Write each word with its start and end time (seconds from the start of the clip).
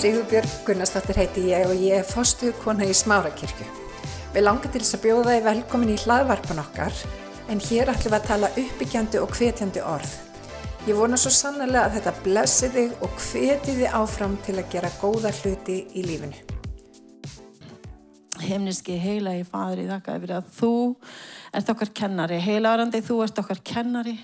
Sigurbjörg 0.00 0.52
Gunnarsdóttir 0.64 1.18
heiti 1.20 1.42
ég 1.50 1.66
og 1.68 1.76
ég 1.76 1.98
er 1.98 2.06
fostuðkona 2.08 2.86
í 2.88 2.92
Smárakirkju. 2.96 3.66
Við 4.32 4.46
langar 4.46 4.72
til 4.72 4.80
þess 4.80 4.96
að 4.96 5.02
bjóða 5.02 5.34
þið 5.34 5.42
velkomin 5.44 5.92
í 5.92 5.96
hlaðvarpan 6.00 6.62
okkar 6.62 7.02
en 7.52 7.60
hér 7.66 7.92
ætlum 7.92 8.14
við 8.14 8.16
að 8.16 8.30
tala 8.30 8.50
uppbyggjandi 8.62 9.20
og 9.20 9.36
hvetjandi 9.36 9.82
orð. 9.84 10.14
Ég 10.88 10.96
vona 10.96 11.20
svo 11.20 11.34
sannlega 11.36 11.82
að 11.82 11.98
þetta 11.98 12.14
blessi 12.24 12.72
þig 12.72 13.04
og 13.04 13.20
hveti 13.26 13.76
þið 13.82 14.00
áfram 14.00 14.40
til 14.46 14.56
að 14.56 14.72
gera 14.72 14.94
góða 15.02 15.36
hluti 15.42 15.78
í 15.92 16.08
lífinu. 16.08 16.40
Himniski 18.40 18.96
heila 19.04 19.36
í 19.36 19.44
fadur 19.44 19.84
í 19.84 19.88
þakka 19.90 20.16
yfir 20.16 20.36
að 20.38 20.52
þú 20.62 20.74
ert 21.60 21.76
okkar 21.76 21.96
kennari. 22.00 22.40
Heilarandi, 22.40 23.04
þú 23.04 23.20
ert 23.26 23.44
okkar 23.44 23.60
kennari. 23.60 24.16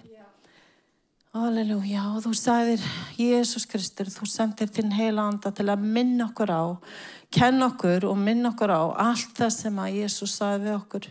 Halleluja, 1.37 2.01
og 2.17 2.23
þú 2.25 2.31
sagðir, 2.39 2.85
Jésús 3.21 3.67
Kristur, 3.69 4.09
þú 4.09 4.25
sendir 4.31 4.71
þinn 4.73 4.95
heila 4.97 5.27
anda 5.29 5.51
til 5.53 5.67
að 5.69 5.83
minna 5.85 6.31
okkur 6.31 6.49
á, 6.49 6.65
kenna 7.35 7.67
okkur 7.69 8.07
og 8.09 8.17
minna 8.17 8.55
okkur 8.55 8.73
á 8.73 8.83
allt 9.05 9.35
það 9.37 9.51
sem 9.53 9.81
að 9.83 9.99
Jésús 9.99 10.37
sagði 10.39 10.65
við 10.65 10.77
okkur. 10.79 11.09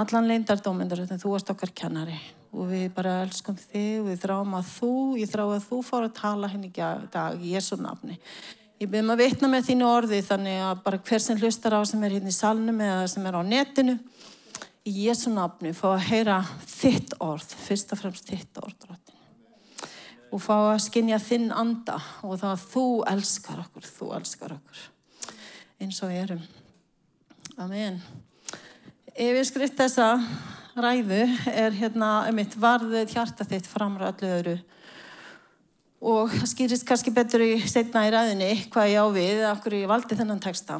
Allan 0.00 0.30
leindardómyndur, 0.30 1.02
þú 1.12 1.34
ert 1.36 1.52
okkar 1.52 1.74
kennari 1.76 2.16
og 2.54 2.70
við 2.70 2.86
bara 2.94 3.18
elskum 3.26 3.58
þig 3.60 4.00
við 4.06 4.24
þráum 4.24 4.56
að 4.56 4.72
þú, 4.78 4.94
ég 5.20 5.30
þrá 5.34 5.44
að 5.44 5.68
þú 5.68 5.82
fór 5.90 6.08
að 6.08 6.16
tala 6.22 6.52
henni 6.54 6.72
í 6.72 6.88
dag 7.12 7.36
í 7.36 7.52
Jésu 7.52 7.76
nafni. 7.82 8.16
Ég 8.80 8.88
byrjum 8.88 9.12
að 9.12 9.22
vitna 9.26 9.52
með 9.52 9.68
þínu 9.68 9.88
orði 9.90 10.24
þannig 10.24 10.64
að 10.70 10.84
bara 10.88 11.04
hver 11.04 11.26
sem 11.26 11.36
hlustar 11.36 11.76
á 11.76 11.84
sem 11.84 12.00
er 12.08 12.16
hérna 12.16 12.32
í 12.32 12.40
salnum 12.40 12.80
eða 12.80 13.06
sem 13.12 13.28
er 13.28 13.36
á 13.36 13.42
netinu 13.44 14.00
í 14.88 14.96
Jésu 15.04 15.36
nafni 15.36 15.76
fá 15.76 15.90
að 15.92 16.06
heyra 16.08 16.42
þitt 16.64 17.18
orð, 17.20 17.56
fyrst 17.68 17.92
og 17.92 18.06
fremst 18.06 18.30
þitt 18.32 18.64
orð 18.64 18.78
drottin. 18.86 19.09
Og 20.30 20.42
fá 20.42 20.54
að 20.56 20.84
skinja 20.86 21.18
þinn 21.22 21.50
anda 21.50 21.98
og 22.22 22.38
það 22.40 22.54
að 22.54 22.64
þú 22.72 22.86
elskar 23.10 23.62
okkur, 23.64 23.86
þú 23.98 24.10
elskar 24.18 24.56
okkur 24.56 24.82
eins 25.80 26.00
og 26.04 26.10
við 26.12 26.22
erum. 26.24 26.42
Amen. 27.60 28.00
Ef 29.10 29.36
ég 29.36 29.46
skrift 29.48 29.78
þessa 29.80 30.12
ræðu 30.76 31.22
er 31.50 31.74
hérna 31.76 32.10
um 32.28 32.36
mitt 32.38 32.54
varðið 32.60 33.14
hjarta 33.14 33.46
þitt 33.48 33.68
framra 33.68 34.12
öllu 34.12 34.30
öðru 34.36 34.56
og 36.00 36.32
það 36.32 36.50
skýrist 36.54 36.86
kannski 36.88 37.12
betur 37.12 37.44
í 37.44 37.58
setna 37.68 38.06
í 38.06 38.12
ræðinni 38.14 38.52
hvað 38.72 38.92
ég 38.92 39.04
á 39.04 39.06
við, 39.12 39.42
okkur 39.50 39.76
ég 39.76 39.90
valdi 39.90 40.16
þennan 40.16 40.40
texta. 40.40 40.78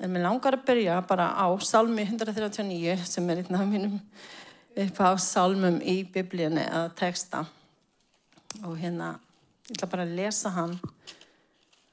En 0.00 0.10
mér 0.10 0.24
langar 0.24 0.56
að 0.56 0.64
byrja 0.66 1.00
bara 1.06 1.28
á 1.36 1.46
Salmi 1.62 2.06
139 2.06 3.04
sem 3.06 3.28
er 3.30 3.42
einn 3.42 3.58
af 3.58 3.68
mínum 3.68 3.98
upp 4.76 5.00
á 5.04 5.10
salmum 5.20 5.80
í 5.84 6.02
biblíunni 6.08 6.64
að 6.64 6.92
texta. 6.98 7.44
Og 8.64 8.76
hérna, 8.80 9.14
ég 9.68 9.76
ætla 9.76 9.88
bara 9.92 10.06
að 10.06 10.16
lesa 10.18 10.52
hann 10.52 10.76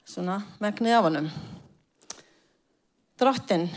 svona 0.07 0.39
megnið 0.63 0.97
af 0.97 1.07
hannum. 1.07 1.31
Drottin, 3.19 3.67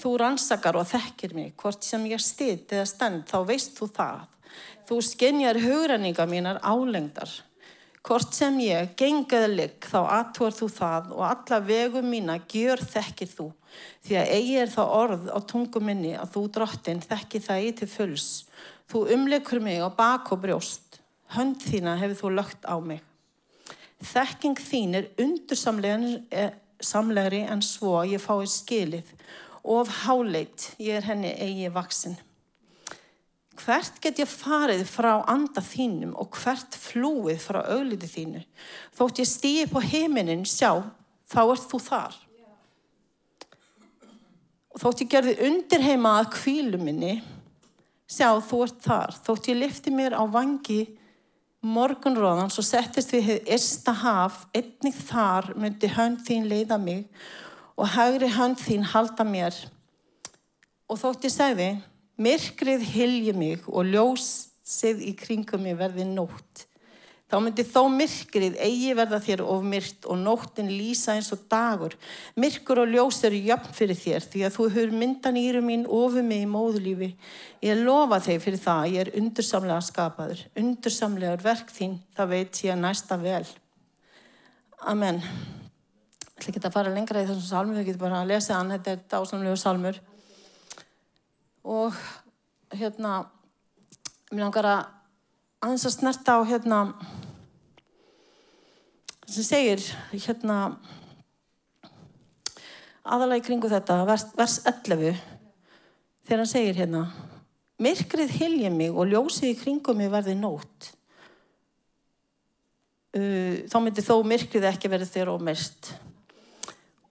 þú 0.00 0.16
rannsakar 0.20 0.76
og 0.80 0.88
þekkir 0.88 1.36
mig, 1.36 1.54
hvort 1.56 1.84
sem 1.84 2.04
ég 2.10 2.20
stýtt 2.22 2.74
eða 2.76 2.88
stend, 2.88 3.24
þá 3.28 3.38
veist 3.48 3.76
þú 3.78 3.88
það. 3.96 4.26
Þú 4.88 4.98
skenjar 5.06 5.60
hugrenninga 5.62 6.26
mínar 6.26 6.60
álengdar. 6.66 7.30
Hvort 8.00 8.32
sem 8.34 8.56
ég 8.64 8.94
gengaði 8.98 9.48
ligg 9.52 9.86
þá 9.86 9.98
aðtúar 10.02 10.54
þú 10.56 10.68
það 10.72 11.10
og 11.14 11.24
alla 11.28 11.58
vegum 11.64 12.08
mína 12.08 12.38
gjör 12.48 12.80
þekkir 12.80 13.28
þú. 13.28 13.48
Því 14.06 14.14
að 14.20 14.30
eigi 14.36 14.56
er 14.60 14.70
það 14.72 14.94
orð 14.96 15.22
á 15.30 15.38
tungum 15.52 15.84
minni 15.86 16.12
að 16.18 16.32
þú 16.36 16.42
drottin 16.56 17.04
þekki 17.04 17.38
það 17.46 17.58
í 17.66 17.68
til 17.80 17.90
fulls. 17.90 18.28
Þú 18.90 18.98
umleikur 19.16 19.60
mig 19.62 19.78
á 19.82 19.88
bak 19.90 20.24
og 20.34 20.38
brjóst. 20.44 20.88
Hönd 21.36 21.58
þína 21.62 21.92
hefur 22.00 22.20
þú 22.22 22.28
lögt 22.38 22.62
á 22.66 22.76
mig. 22.82 23.00
Þekking 24.00 24.56
þín 24.56 24.94
er 24.96 25.10
undursamlegri 25.20 27.42
en 27.44 27.62
svo 27.62 28.04
ég 28.08 28.20
fái 28.24 28.46
skilið. 28.48 29.04
Of 29.60 29.88
háleit 30.06 30.74
ég 30.80 30.96
er 30.96 31.04
henni 31.04 31.36
eigi 31.36 31.68
vaksin 31.74 32.16
hvert 33.64 34.00
get 34.02 34.20
ég 34.20 34.30
farið 34.30 34.84
frá 34.88 35.20
anda 35.28 35.62
þínum 35.64 36.14
og 36.20 36.36
hvert 36.40 36.76
flúið 36.78 37.40
frá 37.42 37.60
augliti 37.74 38.08
þínu. 38.10 38.42
Þótt 38.96 39.22
ég 39.22 39.28
stýi 39.28 39.66
på 39.70 39.82
heiminin, 39.84 40.46
sjá, 40.48 40.80
þá 41.30 41.40
ert 41.44 41.66
þú 41.70 41.80
þar. 41.84 42.18
Og 44.70 44.82
þótt 44.82 45.04
ég 45.04 45.10
gerði 45.10 45.34
undir 45.48 45.82
heima 45.82 46.16
að 46.20 46.30
kvílu 46.36 46.78
minni, 46.80 47.18
sjá, 48.10 48.32
þú 48.38 48.62
ert 48.66 48.80
þar. 48.84 49.18
Þótt 49.26 49.50
ég 49.50 49.60
lifti 49.60 49.92
mér 49.94 50.14
á 50.14 50.24
vangi 50.30 50.84
morgunróðan, 51.60 52.52
svo 52.52 52.64
settist 52.64 53.12
við 53.12 53.26
hefði 53.26 53.54
ersta 53.56 53.94
haf, 54.00 54.44
einnig 54.56 54.96
þar 55.10 55.52
myndi 55.60 55.90
hönd 55.92 56.22
þín 56.24 56.48
leiða 56.48 56.78
mig 56.80 57.04
og 57.76 57.90
haugri 57.96 58.30
hönd 58.32 58.60
þín 58.60 58.86
halda 58.92 59.26
mér. 59.26 59.56
Og 60.90 60.98
þótt 61.00 61.26
ég 61.28 61.34
segði, 61.34 61.70
Myrkrið 62.20 62.82
hilji 62.92 63.32
mig 63.32 63.62
og 63.64 63.86
ljósið 63.88 64.98
í 65.08 65.14
kringum 65.16 65.62
mig 65.64 65.78
verði 65.78 66.04
nótt. 66.04 66.66
Þá 67.30 67.36
myndi 67.44 67.62
þó 67.62 67.84
myrkrið 67.94 68.56
eigi 68.58 68.94
verða 68.98 69.20
þér 69.22 69.42
of 69.44 69.62
myrt 69.62 70.06
og 70.10 70.18
nóttin 70.18 70.70
lýsa 70.72 71.14
eins 71.14 71.30
og 71.30 71.44
dagur. 71.52 71.94
Myrkur 72.34 72.82
og 72.82 72.90
ljós 72.90 73.20
eru 73.28 73.38
jöfn 73.38 73.76
fyrir 73.76 73.98
þér 74.00 74.26
því 74.32 74.42
að 74.48 74.56
þú 74.56 74.66
hefur 74.74 74.96
myndan 74.98 75.38
írum 75.38 75.68
mín 75.70 75.86
ofið 75.86 76.26
mig 76.26 76.42
í 76.42 76.50
móðulífi. 76.50 77.12
Ég 77.62 77.84
lofa 77.84 78.18
þeir 78.26 78.42
fyrir 78.42 78.62
það 78.64 78.82
að 78.82 78.96
ég 78.96 79.04
er 79.04 79.12
undursamlega 79.22 79.86
skapaður. 79.86 80.44
Undursamlegar 80.58 81.46
verk 81.46 81.70
þín, 81.70 81.96
það 82.18 82.34
veit 82.34 82.62
ég 82.66 82.74
að 82.74 82.82
næsta 82.82 83.20
vel. 83.22 83.44
Amen. 84.90 85.22
Ég 85.22 86.36
ætla 86.40 86.54
ekki 86.54 86.66
að 86.66 86.78
fara 86.80 86.94
lengra 86.94 87.22
í 87.22 87.28
þessum 87.28 87.46
salmur, 87.46 87.78
þau 87.78 87.86
getur 87.86 88.06
bara 88.08 88.24
að 88.24 88.32
lesa 88.32 88.58
hann, 88.58 88.74
þetta 88.74 88.96
er 88.96 89.02
dásamlegu 89.12 89.58
salmur 89.60 90.06
og 91.70 91.94
hérna 92.72 93.26
mér 94.30 94.46
langar 94.46 94.68
að 94.70 94.80
aðeins 95.60 95.84
að 95.84 95.96
snerta 95.98 96.36
á 96.36 96.40
hérna 96.48 96.78
sem 99.28 99.44
segir 99.44 99.82
hérna 100.12 100.56
aðalega 103.04 103.42
í 103.42 103.44
kringu 103.44 103.68
þetta 103.70 103.98
vers, 104.08 104.24
vers 104.38 104.56
11 104.64 105.18
þegar 106.24 106.40
hann 106.40 106.48
segir 106.48 106.80
hérna 106.80 107.02
myrkrið 107.80 108.32
hilja 108.38 108.70
mig 108.72 108.94
og 108.94 109.12
ljósið 109.12 109.52
í 109.52 109.58
kringum 109.60 110.00
mig 110.00 110.10
verði 110.12 110.36
nótt. 110.38 110.90
Uh, 113.10 113.66
þá 113.66 113.76
myndi 113.82 114.04
þó 114.06 114.20
myrkrið 114.22 114.68
ekki 114.68 114.90
verið 114.92 115.12
þér 115.12 115.32
ómyrst 115.32 115.92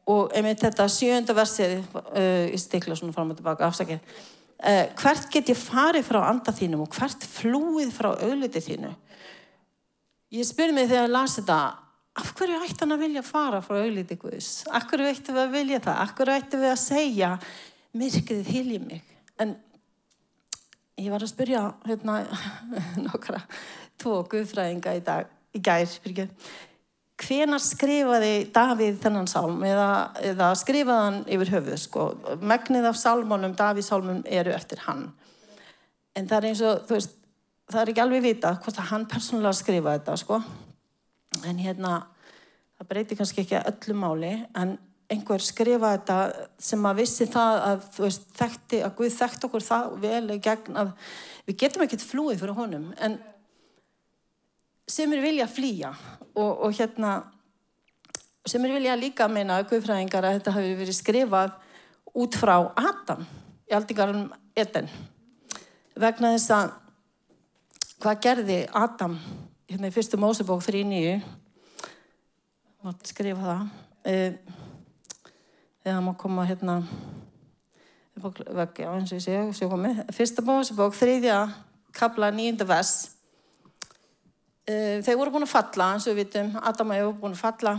og 0.10 0.34
einmitt 0.34 0.62
þetta 0.64 0.86
sjönda 0.90 1.36
versið 1.38 1.82
uh, 1.84 2.46
í 2.50 2.58
stikla 2.58 2.96
svona 2.98 3.14
fram 3.14 3.34
og 3.34 3.38
tilbaka 3.38 3.68
afsakið 3.68 4.00
Uh, 4.60 4.90
hvert 5.00 5.30
get 5.32 5.50
ég 5.54 5.60
farið 5.60 6.04
frá 6.10 6.20
anda 6.28 6.52
þínum 6.52 6.84
og 6.84 6.96
hvert 6.98 7.24
flúið 7.24 7.94
frá 7.96 8.10
auðliti 8.12 8.60
þínu? 8.66 8.90
Ég 10.36 10.46
spyr 10.46 10.74
mig 10.76 10.90
þegar 10.90 11.08
ég 11.08 11.14
las 11.14 11.38
þetta 11.40 11.60
af 12.20 12.34
hverju 12.36 12.60
ætti 12.66 12.84
hann 12.84 12.96
að 12.98 13.04
vilja 13.06 13.24
fara 13.24 13.62
frá 13.64 13.80
auðliti 13.80 14.18
Guðs? 14.20 14.50
Af 14.68 14.90
hverju 14.90 15.08
ætti 15.08 15.34
við 15.34 15.42
að 15.46 15.56
vilja 15.56 15.80
það? 15.86 16.02
Af 16.04 16.14
hverju 16.18 16.36
ætti 16.36 16.60
við 16.60 16.74
að 16.74 16.82
segja 16.84 17.32
myrkrið 18.00 18.52
hilji 18.52 18.80
mig? 18.84 19.16
En 19.40 19.56
ég 21.00 21.12
var 21.14 21.24
að 21.24 21.32
spyrja 21.32 21.64
hérna 21.88 22.20
nokkra 23.08 23.40
tvo 24.00 24.20
guðfræðinga 24.30 24.98
í 25.00 25.06
dag 25.08 25.32
í 25.56 25.64
gær, 25.64 25.88
fyrir 26.04 26.20
ekki 27.20 27.36
hvena 27.36 27.60
skrifaði 27.60 28.50
Davíð 28.54 29.00
þennan 29.04 29.28
sálm 29.28 29.64
eða, 29.68 30.12
eða 30.24 30.50
skrifaði 30.56 31.06
hann 31.06 31.18
yfir 31.28 31.52
höfuð 31.58 31.78
sko. 31.78 32.06
megnið 32.42 32.88
af 32.90 32.98
sálmónum, 32.98 33.56
Davíð 33.56 33.86
sálmum 33.86 34.22
eru 34.26 34.52
eftir 34.52 34.80
hann 34.88 35.12
en 36.16 36.28
það 36.28 36.38
er 36.38 36.48
eins 36.50 36.62
og 36.62 36.90
veist, 36.90 37.16
það 37.70 37.82
er 37.82 37.90
ekki 37.92 38.04
alveg 38.04 38.24
vita 38.24 38.54
hvort 38.56 38.80
að 38.80 38.92
hann 38.92 39.08
persónulega 39.08 39.54
skrifaði 39.54 40.00
þetta 40.00 40.18
sko. 40.18 40.42
en 41.46 41.58
hérna 41.58 42.08
það 42.78 42.88
breyti 42.88 43.16
kannski 43.16 43.42
ekki 43.44 43.60
öllu 43.60 43.96
máli 44.00 44.46
en 44.56 44.78
einhver 45.10 45.42
skrifaði 45.42 46.00
þetta 46.00 46.48
sem 46.60 46.86
að 46.86 47.02
vissi 47.02 47.26
það 47.28 47.64
að 47.66 47.90
veist, 47.98 48.30
þekkti, 48.38 48.84
að 48.86 48.96
Guð 48.96 49.18
þekkt 49.18 49.50
okkur 49.50 49.66
það 49.66 49.92
vel 50.00 50.40
gegn 50.40 50.78
að 50.78 50.94
við 51.48 51.60
getum 51.66 51.84
ekkert 51.84 52.06
flúið 52.06 52.40
fyrir 52.40 52.56
honum 52.56 52.94
en 52.98 53.20
sem 54.90 55.14
er 55.14 55.22
vilja 55.24 55.46
að 55.46 55.56
flýja 55.56 55.92
og, 56.34 56.66
og 56.66 56.74
hérna 56.74 57.20
sem 58.50 58.64
er 58.66 58.74
vilja 58.74 58.98
líka 58.98 59.28
að 59.28 59.36
meina 59.36 59.62
guðfræðingar 59.68 60.26
að 60.26 60.40
þetta 60.40 60.56
hafi 60.56 60.76
verið 60.80 60.98
skrifað 60.98 61.56
út 62.18 62.38
frá 62.40 62.56
Adam 62.80 63.26
í 63.70 63.76
aldingarum 63.78 64.30
eten 64.58 64.90
vegna 66.00 66.34
þess 66.36 66.54
að 66.56 66.72
hvað 68.00 68.24
gerði 68.26 68.60
Adam 68.80 69.20
hérna 69.70 69.92
í 69.92 69.94
fyrstu 69.94 70.18
Mósebók 70.18 70.64
3.9 70.66 71.20
mátt 72.86 73.12
skrifa 73.12 73.44
það 73.46 73.64
eða 74.10 75.94
það 75.94 76.04
má 76.08 76.14
koma 76.20 76.48
hérna 76.48 76.80
vekja 78.20 78.96
eins 78.96 79.14
og 79.14 79.22
ég 79.22 79.54
sé 79.56 79.70
fyrsta 80.16 80.44
Mósebók 80.46 80.98
3. 80.98 81.38
kapla 81.96 82.32
9. 82.34 82.66
vers 82.68 83.19
þeir 84.70 85.18
voru 85.18 85.34
búin 85.34 85.48
að 85.48 85.54
falla, 85.54 85.94
eins 85.94 86.06
og 86.06 86.14
við 86.14 86.24
vitum, 86.24 86.52
Adam 86.62 86.92
og 86.92 87.00
Eva 87.00 87.08
voru 87.10 87.22
búin 87.24 87.38
að 87.38 87.44
falla 87.44 87.76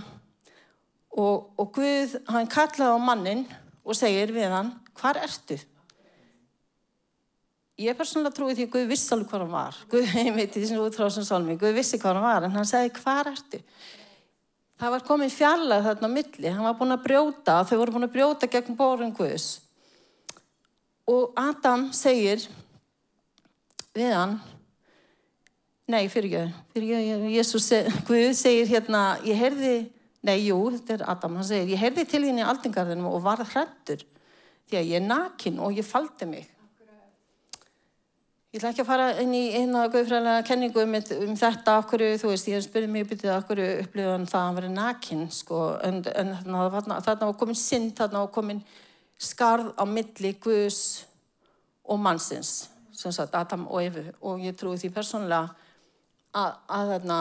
og, 1.10 1.50
og 1.58 1.72
Guð, 1.75 2.16
hann 2.31 2.48
kallaði 2.50 2.94
á 2.94 2.98
mannin 3.02 3.44
og 3.84 3.96
segir 3.98 4.32
við 4.34 4.50
hann, 4.52 4.72
hvar 4.98 5.19
ertu? 5.20 5.58
Ég 7.81 7.94
er 7.94 7.96
persónulega 7.96 8.37
trúið 8.37 8.58
því 8.58 8.66
að 8.66 8.75
Guð 8.75 8.90
vissi 8.90 9.14
alveg 9.14 9.31
hvað 9.31 9.42
hann 9.44 9.54
var. 9.54 9.81
Guð, 9.90 10.12
ég 10.26 10.34
veit 10.37 10.52
því 10.54 10.66
sem 10.69 10.82
útráðsum 10.82 11.26
sálmi, 11.26 11.56
Guð 11.60 11.78
vissi 11.78 12.00
hvað 12.00 12.19
hann 12.19 12.26
var, 12.28 12.46
en 12.46 12.58
hann 12.58 12.69
segi, 12.69 12.92
hvar 13.00 13.32
ertu? 13.32 13.62
Það 14.81 14.94
var 14.94 15.04
komið 15.04 15.34
fjallag 15.37 15.82
þarna 15.84 16.08
á 16.08 16.16
milli, 16.16 16.48
hann 16.48 16.64
var 16.64 16.76
búin 16.78 16.96
að 16.96 17.02
brjóta, 17.04 17.58
þau 17.69 17.75
voru 17.82 17.96
búin 17.96 18.08
að 18.08 18.14
brjóta 18.14 18.48
gegn 18.48 18.78
bórun 18.78 19.16
Guðs. 19.16 19.48
Og 21.10 21.34
Adam 21.40 21.88
segir 21.96 22.46
við 23.96 24.14
hann, 24.14 24.38
nei, 25.90 26.04
fyrir 26.12 26.37
ekki, 26.38 26.62
fyrir 26.75 27.00
ekki, 27.00 27.32
Jésús, 27.34 27.66
Guð 28.08 28.31
segir 28.38 28.70
hérna, 28.70 29.02
ég 29.26 29.38
heyrði, 29.38 29.75
nei, 30.26 30.37
jú, 30.46 30.60
þetta 30.76 30.96
er 30.96 31.04
Adam, 31.12 31.37
hann 31.40 31.48
segir, 31.48 31.75
ég 31.75 31.82
heyrði 31.82 32.06
til 32.08 32.22
þín 32.25 32.40
í 32.42 32.46
aldingarðinum 32.46 33.10
og 33.10 33.22
var 33.26 33.42
hrættur 33.42 34.06
því 34.70 34.78
að 34.78 34.90
ég 34.92 35.00
er 35.00 35.06
nakin 35.06 35.60
og 35.62 35.76
ég 35.76 35.87
faldi 35.87 36.28
mig. 36.31 36.48
Ég 38.50 38.58
ætla 38.58 38.72
ekki 38.72 38.82
að 38.82 38.88
fara 38.88 39.08
inn 39.22 39.34
í 39.34 39.44
eina 39.54 39.84
guðfræðilega 39.87 40.42
kenningu 40.48 40.82
um, 40.82 40.94
um 40.98 41.34
þetta, 41.38 41.76
okkur, 41.84 42.02
þú 42.19 42.32
veist, 42.32 42.48
ég 42.50 42.64
spurði 42.64 42.88
mjög 42.90 43.12
byttið 43.12 43.34
okkur 43.37 43.60
upplifan 43.66 44.26
það 44.26 44.40
að 44.40 44.46
hann 44.48 44.56
verið 44.56 44.72
nakinn, 44.75 45.26
sko, 45.31 45.60
en, 45.87 46.00
en 46.10 46.32
þarna 46.40 47.28
var 47.28 47.37
komin 47.38 47.58
synd, 47.58 47.92
þarna 48.00 48.25
var 48.25 48.32
komin 48.34 48.64
skarð 49.22 49.70
á 49.78 49.87
milli 49.87 50.32
Guðs 50.42 50.81
og 51.87 52.02
mannsins, 52.02 52.52
sem 52.90 53.14
sagt 53.14 53.38
Adam 53.38 53.69
og 53.70 53.84
Efu, 53.84 54.02
og 54.26 54.42
ég 54.42 54.58
trúi 54.58 54.82
því 54.82 54.90
persónulega 54.98 55.69
að, 56.36 56.56
að 56.70 56.90
þarna 56.94 57.20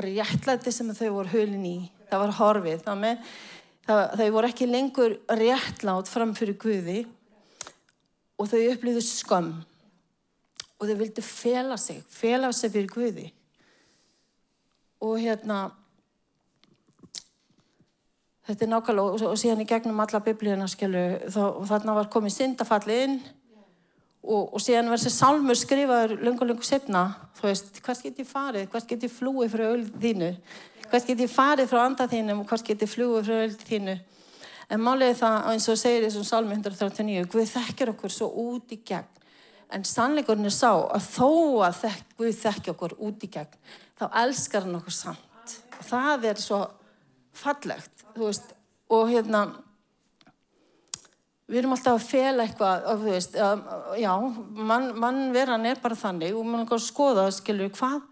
réttlæti 0.00 0.72
sem 0.72 0.92
þau 0.96 1.08
voru 1.18 1.32
hulin 1.34 1.66
í, 1.66 1.78
það 2.10 2.22
var 2.24 2.36
horfið, 2.38 2.84
það, 2.86 4.04
þau 4.20 4.28
voru 4.36 4.50
ekki 4.50 4.68
lengur 4.70 5.16
réttlátt 5.40 6.10
fram 6.10 6.36
fyrir 6.38 6.58
Guði 6.60 7.02
og 8.40 8.48
þau 8.48 8.60
upplifðu 8.70 9.02
skömm 9.04 9.50
og 10.80 10.88
þau 10.88 10.96
vildi 11.02 11.24
fela 11.24 11.76
sig, 11.76 12.00
fela 12.08 12.52
sig 12.56 12.72
fyrir 12.72 12.88
Guði. 12.88 13.26
Og 15.04 15.18
hérna, 15.20 15.58
þetta 18.48 18.64
er 18.64 18.70
nákvæmlega, 18.72 19.12
og, 19.12 19.26
og 19.32 19.36
síðan 19.40 19.64
í 19.64 19.68
gegnum 19.68 20.00
alla 20.00 20.22
biblíuna, 20.24 20.68
skilju, 20.68 21.04
og 21.44 21.68
þarna 21.68 21.98
var 22.00 22.08
komið 22.12 22.36
syndafalli 22.36 22.98
inn 23.04 23.20
og, 24.20 24.54
og 24.54 24.60
síðan 24.60 24.90
var 24.90 25.00
þessi 25.00 25.16
sálmur 25.16 25.58
skrifaður 25.58 26.18
lungu, 26.24 26.46
lungu 26.48 26.66
setna, 26.66 27.06
þú 27.38 27.48
veist, 27.48 27.80
hvert 27.84 28.02
get 28.04 28.20
ég 28.20 28.28
farið, 28.28 28.66
hvert 28.72 28.88
get 28.90 29.06
ég 29.06 29.12
flúið 29.14 29.54
frá 29.54 29.64
öll 29.70 29.86
þínu, 30.02 30.30
hvert 30.90 31.08
get 31.08 31.22
ég 31.24 31.32
farið 31.32 31.70
frá 31.70 31.84
andað 31.86 32.16
þínum 32.16 32.42
og 32.42 32.50
hvert 32.50 32.66
get 32.66 32.84
ég 32.84 32.90
flúið 32.90 33.30
frá 33.30 33.38
öll 33.46 33.56
þínu. 33.62 33.96
En 34.70 34.82
málið 34.84 35.16
það, 35.18 35.38
eins 35.50 35.66
og 35.72 35.78
segir 35.80 36.04
þessum 36.04 36.26
sálmi 36.28 36.54
139, 36.54 37.24
Guð 37.32 37.48
þekkir 37.50 37.90
okkur 37.94 38.12
svo 38.14 38.28
út 38.44 38.70
í 38.70 38.78
gegn. 38.86 39.08
En 39.74 39.86
sannleikurinn 39.86 40.46
er 40.46 40.54
sá 40.54 40.70
að 40.70 41.08
þó 41.08 41.30
að 41.66 41.80
þekk, 41.80 42.12
Guð 42.20 42.36
þekki 42.44 42.72
okkur 42.74 42.94
út 43.08 43.26
í 43.26 43.30
gegn, 43.34 43.58
þá 43.98 44.04
elskar 44.22 44.66
hann 44.66 44.78
okkur 44.78 44.94
samt. 44.94 45.56
Og 45.78 45.88
það 45.88 46.28
er 46.30 46.42
svo 46.42 46.60
fallegt, 47.40 48.06
þú 48.14 48.28
veist, 48.28 48.54
og 48.90 49.10
hérna, 49.10 49.42
við 51.50 51.58
erum 51.60 51.74
alltaf 51.74 51.96
að 51.98 52.06
fela 52.06 52.44
eitthvað, 52.46 52.84
þú 52.86 53.06
veist, 53.08 53.36
að, 53.42 53.62
já, 53.98 54.12
mann 54.70 54.90
man 55.02 55.22
veran 55.34 55.66
er 55.66 55.80
bara 55.82 55.98
þannig 55.98 56.36
og 56.38 56.46
mann 56.46 56.68
kan 56.68 56.82
skoða, 56.82 57.26
skilur, 57.34 57.72
hvað, 57.74 58.04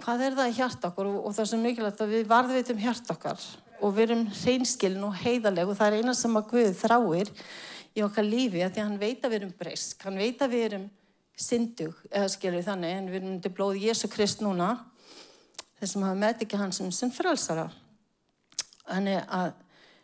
hvað 0.00 0.24
er 0.26 0.38
það 0.38 0.52
í 0.52 0.54
hjart 0.56 0.86
okkur 0.88 1.10
og, 1.10 1.18
og 1.26 1.34
það 1.36 1.42
er 1.44 1.50
svo 1.50 1.58
mikilvægt 1.64 2.04
að 2.04 2.14
við 2.14 2.30
varðvitum 2.30 2.80
hjart 2.80 3.12
okkar 3.12 3.50
og 3.80 3.92
við 3.96 4.06
erum 4.06 4.24
hreinskilin 4.42 5.04
og 5.08 5.18
heiðaleg 5.20 5.68
og 5.68 5.76
það 5.76 5.90
er 5.90 6.00
eina 6.00 6.16
sem 6.16 6.40
að 6.40 6.48
Guð 6.54 6.72
þráir 6.80 7.32
í 7.96 8.04
okkar 8.06 8.26
lífi 8.26 8.64
að 8.64 8.74
því 8.74 8.82
að 8.82 8.88
hann 8.88 9.00
veit 9.00 9.24
að 9.24 9.32
við 9.32 9.38
erum 9.40 9.54
breysk, 9.60 10.04
hann 10.06 10.20
veit 10.20 10.42
að 10.44 10.54
við 10.54 10.66
erum 10.70 10.88
syndug, 11.40 11.96
eða 12.12 12.28
skilur 12.32 12.64
þannig, 12.64 12.96
en 12.96 13.08
við 13.10 13.22
erum 13.22 13.40
til 13.40 13.52
blóði 13.56 13.86
Jésu 13.88 14.10
Krist 14.12 14.42
núna, 14.44 14.74
þessum 15.80 16.04
hafa 16.04 16.20
með 16.20 16.44
ekki 16.44 16.60
hann 16.60 16.74
sem 16.76 16.90
sem 16.92 17.12
frelsara. 17.12 17.70
Þannig 18.84 19.24
að, 19.24 19.54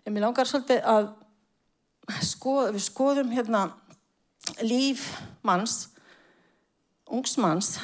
ég 0.06 0.20
langar 0.22 0.48
svolítið 0.48 0.80
að 0.88 1.10
skoð, 2.22 2.72
við 2.76 2.84
skoðum 2.86 3.32
hérna 3.34 3.66
líf 4.62 5.08
manns, 5.46 5.88
ungsmanns, 7.10 7.76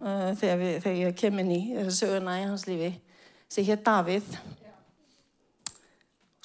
uh, 0.00 0.32
þegar, 0.38 0.60
við, 0.62 0.76
þegar 0.84 0.98
ég 1.00 1.16
kem 1.20 1.42
inn 1.42 1.54
í 1.56 1.62
söguna 1.92 2.38
í 2.40 2.46
hans 2.46 2.66
lífi, 2.68 2.92
sem 3.52 3.66
hér 3.68 3.82
Davíð, 3.84 4.36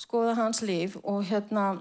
skoða 0.02 0.36
hans 0.38 0.62
líf 0.66 0.98
og 1.04 1.24
hérna 1.30 1.74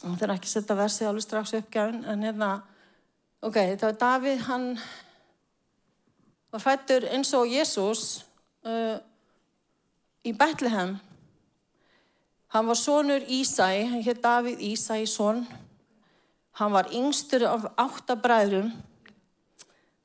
það 0.00 0.22
er 0.26 0.32
ekki 0.36 0.48
að 0.48 0.52
setja 0.52 0.76
versið 0.78 1.08
alveg 1.10 1.24
strax 1.24 1.54
uppgjáðin 1.58 2.04
en 2.10 2.24
hérna 2.26 2.50
ok, 3.44 3.56
þetta 3.56 3.90
var 3.90 3.98
Davíð 4.02 4.44
hann 4.48 4.66
var 6.52 6.62
fættur 6.62 7.06
eins 7.12 7.32
og 7.36 7.50
Jésús 7.50 8.04
uh, 8.66 8.96
í 10.26 10.32
Betlehem 10.36 10.96
hann 12.54 12.66
var 12.66 12.78
sonur 12.80 13.24
Ísæ 13.26 13.70
hann 13.90 14.04
hétt 14.06 14.22
Davíð 14.24 14.62
Ísæsson 14.72 15.46
hann 16.60 16.72
var 16.72 16.90
yngstur 16.92 17.46
af 17.48 17.70
áttabræðrum 17.76 18.72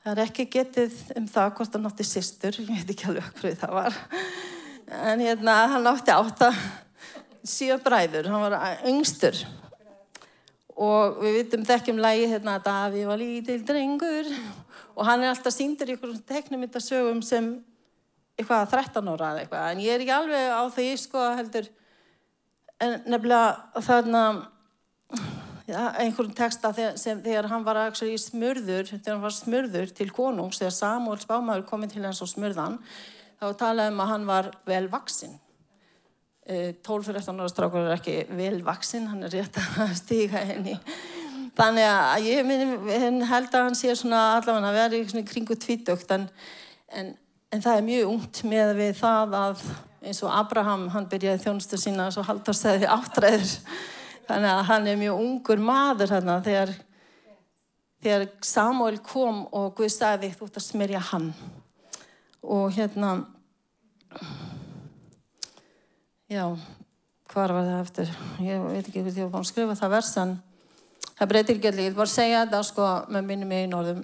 það 0.01 0.13
er 0.15 0.23
ekki 0.25 0.47
getið 0.57 1.01
um 1.19 1.27
það 1.29 1.51
hvort 1.57 1.75
hann 1.77 1.89
átti 1.91 2.07
sýstur 2.07 2.61
ég 2.63 2.71
veit 2.71 2.93
ekki 2.95 3.09
alveg 3.09 3.33
hverju 3.38 3.59
það 3.61 3.75
var. 3.77 3.99
En 4.91 5.21
hérna 5.23 5.57
hann 5.71 5.88
átti 5.88 6.11
átta 6.11 6.49
síðan 7.47 7.83
bræður, 7.85 8.29
hann 8.31 8.43
var 8.43 8.85
yngstur. 8.89 9.38
Og 10.81 11.19
við 11.21 11.38
vitum 11.39 11.65
þekkjum 11.67 12.01
lægi 12.01 12.29
hérna 12.31 12.57
að 12.57 12.65
Daví 12.67 13.03
var 13.07 13.19
lítill 13.21 13.61
drengur. 13.65 14.29
Og 14.95 15.05
hann 15.07 15.23
er 15.23 15.31
alltaf 15.31 15.53
síndur 15.55 15.89
í 15.89 15.95
einhverjum 15.95 16.23
teknumyndasögum 16.27 17.21
sem 17.25 17.53
eitthvað 18.35 18.73
13 18.73 19.11
ára 19.13 19.31
eða 19.31 19.43
eitthvað. 19.43 19.69
En 19.69 19.83
ég 19.85 19.93
er 19.93 20.03
ekki 20.03 20.15
alveg 20.15 20.49
á 20.51 20.61
því 20.73 20.88
sko 20.99 21.27
heldur 21.38 21.69
en 22.81 22.97
nefnilega 23.05 23.83
þarna 23.85 24.23
ja, 25.69 25.85
einhverjum 26.01 26.33
texta 26.38 26.73
sem 27.00 27.21
þegar 27.23 27.50
hann 27.51 27.67
var 27.67 27.79
í 28.05 28.17
smörður 28.19 28.89
þegar 28.89 29.13
hann 29.15 29.23
var 29.27 29.38
smörður 29.38 29.93
til 29.95 30.09
konungs 30.15 30.59
þegar 30.61 30.75
Samuel 30.79 31.21
spámaður 31.21 31.69
komið 31.69 31.95
til 31.95 32.05
hans 32.07 32.23
og 32.25 32.31
smörðan 32.31 32.81
þá 33.41 33.47
talaðum 33.59 33.95
um 33.97 34.03
að 34.03 34.13
hann 34.15 34.27
var 34.29 34.51
vel 34.67 34.85
vaksinn 34.91 35.39
12-13 36.47 37.38
ára 37.38 37.50
strákur 37.51 37.85
er 37.85 37.95
ekki 37.95 38.15
vel 38.33 38.61
vaksinn, 38.65 39.07
hann 39.11 39.23
er 39.27 39.33
rétt 39.35 39.59
að 39.61 39.93
stíka 40.00 40.41
henni. 40.50 40.73
Þannig 41.57 41.85
að 41.85 42.25
ég 42.25 42.47
minn, 42.47 43.21
held 43.27 43.53
að 43.53 43.67
hann 43.67 43.77
sé 43.77 43.93
svona 43.95 44.38
allavega 44.38 44.71
að 44.71 44.79
vera 44.79 45.21
í 45.21 45.25
kringu 45.27 45.57
tvítökt 45.59 46.11
en, 46.15 46.25
en, 46.89 47.13
en 47.51 47.63
það 47.63 47.77
er 47.77 47.88
mjög 47.88 48.13
ungt 48.15 48.43
með 48.47 48.73
við 48.79 48.93
það 49.01 49.38
að 49.38 49.65
eins 50.01 50.22
og 50.25 50.34
Abraham, 50.34 50.88
hann 50.93 51.10
byrjaði 51.10 51.43
þjónustu 51.46 51.79
sína 51.79 52.10
og 52.10 52.27
haldarstæði 52.27 52.89
áttræður. 52.89 53.55
Þannig 54.27 54.51
að 54.51 54.63
hann 54.70 54.88
er 54.88 55.01
mjög 55.01 55.22
ungur 55.22 55.62
maður 55.62 56.15
hérna 56.15 56.38
þegar, 56.46 56.72
þegar 58.01 58.27
Samuel 58.46 59.01
kom 59.05 59.43
og 59.51 59.74
Guð 59.77 59.91
sagði 59.93 60.31
þú 60.36 60.48
ert 60.48 60.62
að 60.62 60.67
smyrja 60.67 61.03
hann. 61.12 61.31
Og 62.41 62.72
hérna 62.74 63.15
Já, 66.31 66.46
hvað 67.27 67.51
var 67.51 67.65
það 67.67 67.81
eftir? 67.81 68.12
Ég 68.39 68.62
veit 68.63 68.86
ekki 68.88 69.01
hvort 69.03 69.17
ég 69.20 69.25
var 69.25 69.34
búin 69.34 69.43
að 69.43 69.50
skrifa 69.50 69.75
það 69.75 69.93
versan. 69.98 70.29
Það 71.17 71.29
breytir 71.31 71.58
ekki 71.58 71.70
allir. 71.70 71.84
Ég 71.84 71.91
vil 71.91 71.98
bara 71.98 72.12
segja 72.12 72.43
þetta 72.46 72.62
sko 72.65 72.88
með 73.12 73.25
minnum 73.27 73.51
í 73.51 73.60
norðum. 73.67 74.00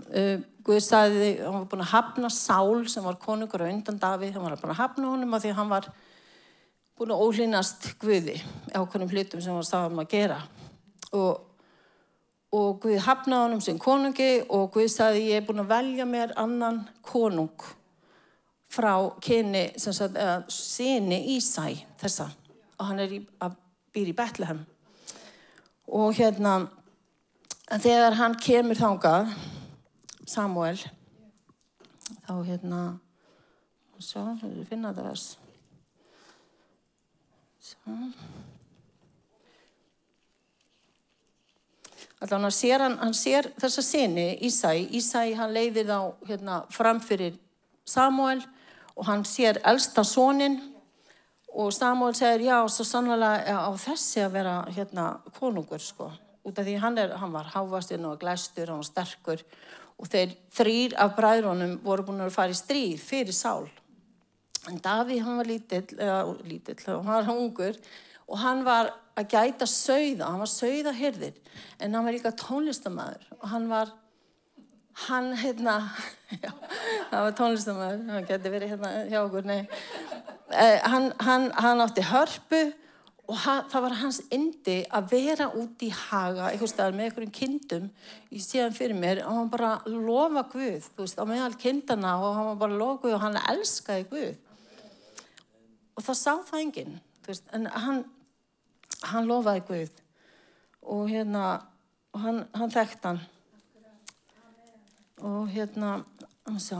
Uh, 0.68 0.74
Guð 0.74 0.84
sagði, 0.84 1.28
hann 1.40 1.54
var 1.62 1.68
búin 1.72 1.84
að 1.86 1.92
hafna 1.94 2.30
Sál 2.30 2.88
sem 2.92 3.04
var 3.04 3.16
konungur 3.16 3.64
á 3.64 3.72
undan 3.72 4.00
Davíð. 4.00 4.34
Hann 4.36 4.44
var 4.44 4.58
búin 4.60 4.74
að 4.74 4.82
hafna 4.82 5.12
honum 5.14 5.34
af 5.34 5.44
því 5.44 5.54
hann 5.56 5.70
var 5.72 5.88
búin 6.98 7.14
að 7.16 7.24
ólínast 7.24 7.88
Guði 8.02 8.36
á 8.76 8.84
konum 8.84 9.08
hlutum 9.08 9.40
sem 9.40 9.54
hann 9.54 9.62
var 9.62 9.70
stáðum 9.70 10.02
að 10.04 10.10
gera. 10.12 10.42
Og, 11.16 11.40
og 12.52 12.82
Guð 12.84 13.00
hafnaði 13.06 13.48
honum 13.48 13.64
sem 13.64 13.80
konungi 13.80 14.44
og 14.50 14.72
Guð 14.76 14.92
sagði, 14.92 15.30
ég 15.32 15.40
er 15.40 15.48
búin 15.48 15.64
að 15.64 15.72
velja 15.72 16.06
mér 16.10 16.36
annan 16.36 16.84
konung 17.02 17.56
frá 18.68 18.92
kyni, 19.24 19.70
sem 19.80 19.96
sagt, 19.96 20.20
uh, 20.20 20.42
síni 20.52 21.22
Ísæ 21.38 21.70
þessa 22.02 22.28
og 22.76 22.90
hann 22.90 23.00
er 23.00 23.14
í, 23.16 23.22
að 23.40 23.56
býr 23.96 24.12
í 24.12 24.18
Betlehem 24.18 24.66
og 25.88 26.12
hérna 26.18 26.66
þegar 27.80 28.20
hann 28.20 28.36
kemur 28.44 28.76
þangað 28.76 29.32
Samuel 30.28 30.80
þá 32.28 32.34
hérna 32.44 32.82
svo, 34.00 34.26
finna 34.70 34.92
það 34.94 35.08
vers. 35.10 35.28
Svo 37.64 37.96
hann 42.18 42.52
sér, 42.52 42.82
hann, 42.82 42.98
hann 42.98 43.14
sér 43.14 43.52
þessa 43.62 43.84
sinni, 43.86 44.38
Ísæ, 44.42 44.74
Ísæ 44.90 45.36
hann 45.38 45.54
leiðir 45.54 45.88
þá 45.88 46.00
hérna, 46.28 46.62
framfyrir 46.74 47.38
Samuel 47.86 48.42
og 48.96 49.06
hann 49.06 49.26
sér 49.26 49.62
elsta 49.64 50.04
sónin 50.04 50.58
og 51.54 51.74
Samuel 51.74 52.16
segir 52.16 52.50
já, 52.50 52.58
svo 52.70 52.86
sannlega 52.86 53.54
á 53.54 53.72
þessi 53.80 54.24
að 54.26 54.34
vera 54.34 54.56
hérna 54.74 55.06
konungur 55.38 55.82
sko. 55.82 56.12
Út 56.48 56.60
af 56.60 56.66
því 56.66 56.78
hann, 56.82 56.98
er, 56.98 57.16
hann 57.20 57.34
var 57.34 57.50
hávastinn 57.54 58.06
og 58.08 58.20
glæstur, 58.22 58.72
var 58.72 58.84
sterkur 58.86 59.42
og 59.98 60.10
þeir 60.12 60.36
þrýr 60.54 60.96
af 61.02 61.16
bræðrónum 61.18 61.78
voru 61.86 62.06
búin 62.08 62.26
að 62.26 62.36
fara 62.36 62.54
í 62.54 62.58
stríð 62.58 63.02
fyrir 63.02 63.36
Sál. 63.36 63.68
En 64.68 64.82
Daví 64.84 65.18
hann 65.24 65.40
var 65.40 65.48
lítill, 65.48 65.88
eða 65.96 66.22
lítill, 66.46 66.80
hann 66.86 67.08
var 67.08 67.30
ungur. 67.32 67.78
Og 68.28 68.42
hann 68.42 68.66
var 68.68 68.92
að 69.18 69.30
gæta 69.34 69.68
sögða, 69.70 70.30
hann 70.30 70.44
var 70.44 70.52
sögðahyrðir 70.52 71.38
en 71.82 71.96
hann 71.96 72.06
var 72.06 72.14
líka 72.14 72.34
tónlistamæður 72.38 73.24
og 73.40 73.46
hann 73.50 73.70
var, 73.72 73.94
hann 75.08 75.32
hérna, 75.40 75.78
já, 76.44 76.52
hann 77.12 77.24
var 77.24 77.38
tónlistamæður, 77.40 78.04
hann 78.12 78.28
geti 78.30 78.52
verið 78.54 78.76
hérna 78.76 78.92
hjá 79.10 79.22
okkur, 79.24 79.48
nei, 79.48 79.62
eh, 80.52 80.84
hann, 80.86 81.10
hann, 81.24 81.50
hann 81.58 81.86
átti 81.86 82.06
hörpu 82.12 82.62
og 83.28 83.40
það 83.44 83.84
var 83.84 83.96
hans 84.00 84.22
indi 84.32 84.78
að 84.96 85.10
vera 85.12 85.50
út 85.60 85.84
í 85.84 85.90
haga, 85.92 86.48
eitthvað 86.48 86.72
staðar 86.72 86.96
með 86.96 87.10
einhverjum 87.10 87.34
kindum 87.36 87.88
í 88.32 88.40
síðan 88.40 88.76
fyrir 88.76 88.96
mér. 88.96 89.20
Og 89.28 89.36
hann 89.36 89.50
bara 89.52 89.72
lofa 89.88 90.46
Guð, 90.54 90.88
veist, 90.96 91.20
á 91.20 91.28
meðal 91.28 91.58
kindana 91.60 92.14
og 92.24 92.38
hann 92.38 92.62
bara 92.62 92.78
lofa 92.80 93.02
Guð 93.04 93.18
og 93.18 93.26
hann 93.26 93.40
elskaði 93.42 94.06
Guð. 94.14 94.38
Og 95.98 96.06
það 96.06 96.20
sá 96.22 96.32
það 96.48 96.62
enginn, 96.62 96.96
veist, 97.28 97.50
en 97.52 97.68
hann 97.68 98.06
hann 99.12 99.28
lofaði 99.28 99.66
Guð. 99.68 100.00
Og 100.88 101.10
hérna 101.12 101.44
og 102.16 102.24
hann, 102.24 102.40
hann 102.56 102.72
þekkt 102.74 103.10
hann. 103.10 103.20
Og 105.28 105.52
hérna 105.52 105.98
sá. 106.64 106.80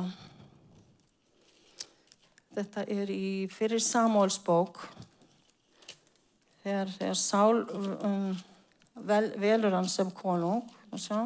Þetta 2.56 2.88
er 2.90 3.12
í 3.14 3.28
fyrir 3.54 3.84
Samúlsbók 3.84 4.80
þegar, 6.68 6.94
þegar 7.00 7.20
Sál 7.20 7.62
um, 7.72 8.32
vel, 9.08 9.28
velur 9.40 9.76
hann 9.78 9.88
sem 9.92 10.10
konung 10.16 10.66
og 10.92 11.02
svo 11.02 11.26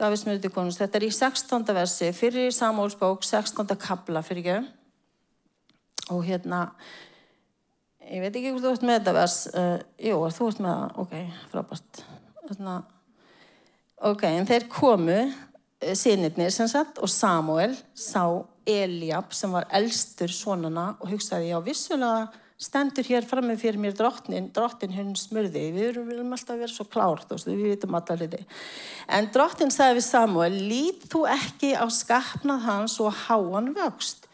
Davís 0.00 0.22
mjöndi 0.24 0.48
konungs, 0.48 0.78
þetta 0.80 0.96
er 0.96 1.04
í 1.04 1.12
16. 1.12 1.66
versi 1.76 2.06
fyrir 2.16 2.54
Samúlsbók 2.56 3.26
16. 3.26 3.66
kabla 3.80 4.22
fyrir 4.24 4.46
ekki 4.46 6.14
og 6.14 6.22
hérna 6.24 6.62
ég 8.06 8.22
veit 8.22 8.32
ekki 8.32 8.54
hvort 8.54 8.64
þú 8.64 8.72
ert 8.72 8.86
með 8.86 8.96
þetta 8.96 9.14
vers 9.18 9.36
uh, 9.52 9.76
jú, 10.00 10.22
þú 10.38 10.48
ert 10.52 10.64
með 10.64 10.78
það, 10.78 10.96
ok, 11.04 11.12
frábært 11.52 12.02
hérna 12.46 12.78
ok, 14.10 14.24
en 14.30 14.48
þeir 14.48 14.66
komu 14.72 15.18
uh, 15.26 15.92
sinirnir 15.98 16.54
sem 16.54 16.70
sagt 16.70 17.02
og 17.02 17.12
Samuel 17.12 17.76
sá 17.92 18.24
Eliab 18.68 19.32
sem 19.34 19.52
var 19.52 19.68
elstur 19.72 20.32
sonana 20.32 20.94
og 21.00 21.10
hugsaði 21.14 21.52
já 21.52 21.58
vissulega 21.64 22.28
stendur 22.60 23.06
hér 23.08 23.24
frammi 23.24 23.56
fyrir 23.56 23.80
mér 23.80 23.94
drottin, 23.96 24.50
drottin 24.52 24.92
hún 24.92 25.14
smurði, 25.16 25.70
við 25.72 26.00
viljum 26.04 26.34
alltaf 26.36 26.58
vera 26.60 26.72
svo 26.72 26.84
klárt 26.92 27.30
og 27.32 27.40
við 27.46 27.62
vitum 27.70 27.96
alltaf 27.96 28.20
hluti. 28.20 28.42
En 29.08 29.30
drottin 29.32 29.72
sagði 29.72 30.00
við 30.00 30.06
Samuel 30.10 30.58
lít 30.68 31.06
þú 31.12 31.24
ekki 31.32 31.72
á 31.72 31.88
skapnað 31.88 32.66
hans 32.66 32.98
og 33.00 33.16
háan 33.24 33.72
vöxt? 33.76 34.28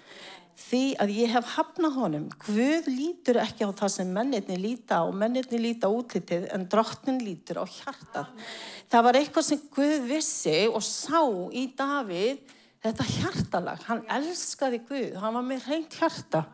Því 0.66 0.82
að 0.98 1.12
ég 1.14 1.30
hef 1.30 1.52
hafnað 1.54 1.98
honum. 2.00 2.26
Guð 2.42 2.88
lítur 2.90 3.38
ekki 3.38 3.68
á 3.68 3.70
það 3.76 3.92
sem 3.94 4.10
mennirni 4.10 4.56
líta 4.58 5.04
og 5.06 5.14
mennirni 5.14 5.60
líta 5.62 5.86
útlitið 5.92 6.48
en 6.56 6.64
drottin 6.72 7.20
lítur 7.22 7.60
á 7.62 7.64
hjartað. 7.68 8.32
Það 8.90 9.06
var 9.06 9.20
eitthvað 9.20 9.46
sem 9.52 9.62
Guð 9.76 10.08
vissi 10.10 10.58
og 10.66 10.82
sá 10.82 11.22
í 11.54 11.68
Davíð 11.78 12.55
þetta 12.90 13.06
hjartalag, 13.12 13.84
hann 13.88 14.02
elskaði 14.18 14.82
Guð, 14.88 15.14
hann 15.22 15.36
var 15.38 15.46
með 15.46 15.68
reynd 15.70 15.98
hjarta. 15.98 16.44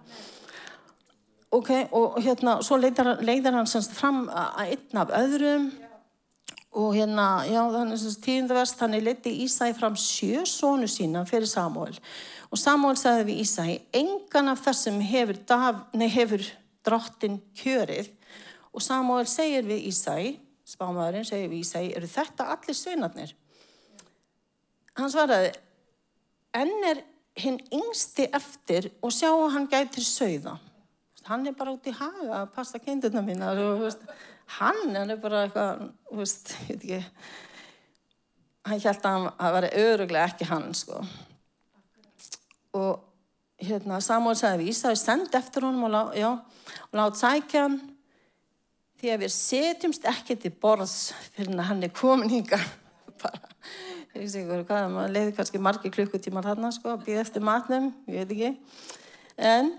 Ok, 1.53 1.71
og 1.93 2.19
hérna 2.25 2.59
svo 2.65 2.79
leiðar, 2.81 3.19
leiðar 3.21 3.59
hann 3.59 3.69
semst 3.69 3.93
fram 3.97 4.25
að 4.33 4.73
einn 4.73 5.01
af 5.03 5.11
öðrum 5.19 5.67
og 6.73 6.95
hérna, 6.97 7.27
já, 7.45 7.61
þannig 7.75 8.01
semst 8.01 8.23
tíundavest, 8.25 8.79
þannig 8.81 9.05
leiti 9.05 9.35
Ísæði 9.45 9.77
fram 9.77 9.99
sjö 10.01 10.47
sónu 10.49 10.89
sína 10.89 11.27
fyrir 11.29 11.51
Samuel 11.51 11.99
og 12.53 12.61
Samuel 12.61 12.99
sagði 13.01 13.31
við 13.31 13.43
Ísæði, 13.47 13.77
engan 13.97 14.53
af 14.53 14.63
þessum 14.67 14.99
hefur, 15.09 15.39
hefur 16.13 16.45
drottin 16.85 17.39
kjörið. 17.57 18.11
Og 18.73 18.85
Samuel 18.85 19.29
segir 19.31 19.65
við 19.65 19.87
Ísæði, 19.89 20.35
spámaðurinn 20.69 21.29
segir 21.29 21.49
við 21.49 21.63
Ísæði, 21.63 21.93
eru 21.97 22.11
þetta 22.13 22.49
allir 22.53 22.77
sveinarnir? 22.77 23.33
Hann 25.01 25.13
svaraði, 25.13 25.55
enn 26.57 26.87
er 26.89 27.03
hinn 27.39 27.59
yngsti 27.73 28.29
eftir 28.37 28.91
og 29.01 29.13
sjá 29.15 29.31
að 29.31 29.53
hann 29.55 29.69
gætir 29.71 30.05
sögða. 30.05 30.59
Hann 31.29 31.47
er 31.47 31.55
bara 31.57 31.73
út 31.73 31.87
í 31.87 31.95
haga 31.95 32.43
að 32.43 32.51
passa 32.57 32.81
kindurna 32.83 33.23
mína. 33.25 33.53
Hann, 34.59 34.97
er 34.97 35.17
bara 35.23 35.47
eitthvað, 35.47 35.85
veist, 36.19 36.53
ekki, 36.73 36.99
hann 38.69 38.83
held 38.83 39.07
að 39.07 39.15
hann 39.15 39.55
var 39.55 39.69
öruglega 39.71 40.27
ekki 40.29 40.49
hann, 40.51 40.67
sko. 40.77 40.99
Og 42.77 43.63
hérna, 43.63 44.01
Samuel 44.03 44.37
sagði 44.37 44.65
við 44.65 44.75
Ísæði, 44.75 44.99
send 45.01 45.39
eftir 45.39 45.65
honum 45.69 45.87
og, 45.87 45.95
lá, 45.95 46.03
já, 46.19 46.29
og 46.91 46.99
lát 46.99 47.19
sækja 47.21 47.65
hann 47.69 47.79
því 49.01 49.15
að 49.15 49.25
við 49.25 49.33
setjumst 49.35 50.05
ekki 50.11 50.37
til 50.43 50.53
borðs 50.63 51.13
fyrir 51.35 51.65
hann 51.71 51.83
er 51.87 51.95
komin 51.95 52.31
hinga. 52.31 52.59
bara 53.23 53.41
ég 54.13 54.25
veist 54.27 54.37
ekki 54.37 54.63
hvað, 54.69 54.89
maður 54.93 55.15
leiði 55.17 55.35
kannski 55.37 55.61
margi 55.63 55.91
klukkutímar 55.93 56.45
þarna 56.45 56.71
sko, 56.75 56.97
að 56.97 57.07
býða 57.07 57.23
eftir 57.25 57.45
matnum, 57.47 57.91
ég 58.13 58.27
veit 58.27 58.35
ekki. 58.35 58.51
En, 59.41 59.71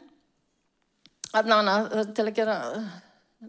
allavega, 1.37 2.05
til 2.17 2.25
að 2.25 2.37
gera 2.39 2.55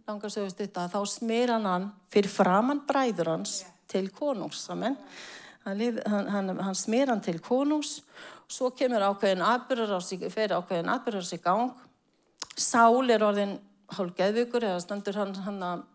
langar 0.04 0.32
sögust 0.32 0.60
þetta, 0.60 0.88
þá 0.92 1.00
smýr 1.08 1.54
hann 1.54 1.88
fyrir 2.12 2.32
framann 2.32 2.82
bræður 2.88 3.32
hans 3.32 3.62
til 3.90 4.08
konungs, 4.12 4.64
saman. 4.68 4.98
Hann, 5.64 5.80
hann, 6.04 6.52
hann 6.60 6.76
smýr 6.76 7.08
hann 7.08 7.24
til 7.24 7.38
konungs, 7.40 8.02
svo 8.50 8.68
kemur 8.76 9.06
ákveðin 9.06 9.44
atbyrjar 9.46 9.96
á 9.96 10.00
sig, 10.04 10.26
fer 10.32 10.52
ákveðin 10.52 10.92
atbyrjar 10.92 11.24
á 11.24 11.28
sig 11.30 11.40
gang. 11.44 11.72
Sál 12.60 13.08
er 13.10 13.24
orðin 13.24 13.56
hálf 13.96 14.12
geðvíkur, 14.18 14.68
eða 14.68 14.82
standur 14.84 15.16
hann 15.16 15.32
hann 15.46 15.62
að 15.64 15.88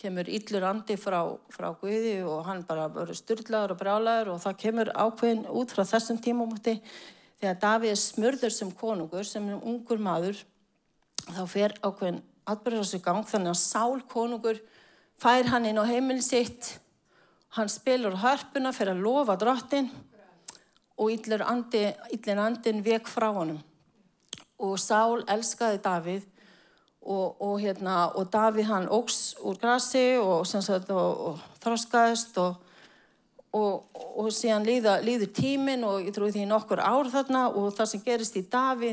kemur 0.00 0.28
yllur 0.32 0.64
andi 0.70 0.96
frá, 0.96 1.20
frá 1.52 1.70
Guði 1.80 2.20
og 2.24 2.44
hann 2.48 2.62
bara 2.68 2.88
verður 2.92 3.18
styrlaður 3.18 3.74
og 3.74 3.80
brálaður 3.82 4.32
og 4.34 4.42
það 4.44 4.58
kemur 4.64 4.92
ákveðin 4.96 5.46
út 5.60 5.74
frá 5.74 5.84
þessum 5.84 6.20
tímumóti 6.24 6.78
þegar 7.40 7.60
Davíð 7.60 7.92
er 7.92 8.00
smörður 8.00 8.54
sem 8.54 8.72
konungur, 8.80 9.26
sem 9.28 9.48
er 9.48 9.60
ungur 9.60 10.00
maður 10.00 10.40
þá 11.28 11.42
fer 11.48 11.76
ákveðin 11.84 12.22
atbyrðast 12.50 12.96
í 12.96 13.02
gang 13.04 13.26
þannig 13.28 13.52
að 13.52 13.60
Sál 13.60 14.00
konungur 14.10 14.60
fær 15.20 15.50
hann 15.52 15.68
inn 15.68 15.80
á 15.80 15.84
heimil 15.84 16.20
sitt. 16.24 16.78
Hann 17.56 17.68
spilur 17.68 18.16
hörpuna 18.22 18.72
fyrir 18.72 18.94
að 18.94 19.04
lofa 19.04 19.36
drottin 19.40 19.90
og 21.00 21.12
yllur 21.12 21.44
andi, 21.44 21.88
andin 22.36 22.84
vek 22.84 23.08
frá 23.10 23.30
honum. 23.34 23.60
Og 24.60 24.78
Sál 24.80 25.24
elskaði 25.28 25.80
Davíð 25.84 26.29
og, 27.00 27.36
og, 27.40 27.60
hérna, 27.60 28.10
og 28.14 28.28
Daví 28.32 28.64
hann 28.68 28.88
ógs 28.88 29.36
úr 29.40 29.56
grassi 29.60 30.18
og, 30.20 30.44
og 30.94 31.44
þroskaðist 31.62 32.36
og 32.40 34.26
síðan 34.30 34.66
líða, 34.68 35.00
líður 35.02 35.32
tímin 35.34 35.84
og 35.84 36.04
ég 36.04 36.14
trúi 36.14 36.30
því 36.30 36.44
nokkur 36.46 36.82
ár 36.82 37.08
þarna 37.10 37.48
og 37.50 37.72
það 37.74 37.88
sem 37.92 38.04
gerist 38.04 38.36
í 38.38 38.44
Daví 38.46 38.92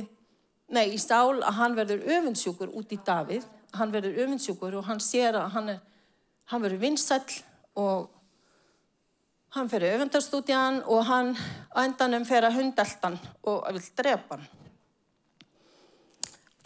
nei, 0.73 0.87
í 0.93 0.99
Sál 0.99 1.39
að 1.41 1.57
hann 1.59 1.77
verður 1.77 2.05
öfundsjúkur 2.17 2.73
út 2.75 2.91
í 2.91 2.99
Davíð. 3.05 3.45
Hann 3.77 3.93
verður 3.93 4.19
öfundsjúkur 4.25 4.77
og 4.79 4.87
hann 4.87 5.01
sér 5.03 5.39
að 5.39 5.49
hann, 5.55 5.73
er, 5.75 5.81
hann 6.51 6.63
verður 6.63 6.83
vinsæll 6.83 7.41
og 7.77 8.07
hann 9.55 9.69
fer 9.71 9.85
í 9.87 9.91
hann 10.53 10.81
og 10.85 11.03
hann 11.07 11.35
á 11.71 11.83
endanum 11.85 12.25
fer 12.27 12.47
að 12.47 12.59
hundeltan 12.59 13.19
og 13.43 13.67
vil 13.71 13.83
drepa 13.97 14.37
hann 14.37 14.66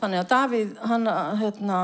Þannig 0.01 0.23
að 0.23 0.29
Davíð, 0.31 0.69
hann, 0.89 1.07
hérna, 1.37 1.79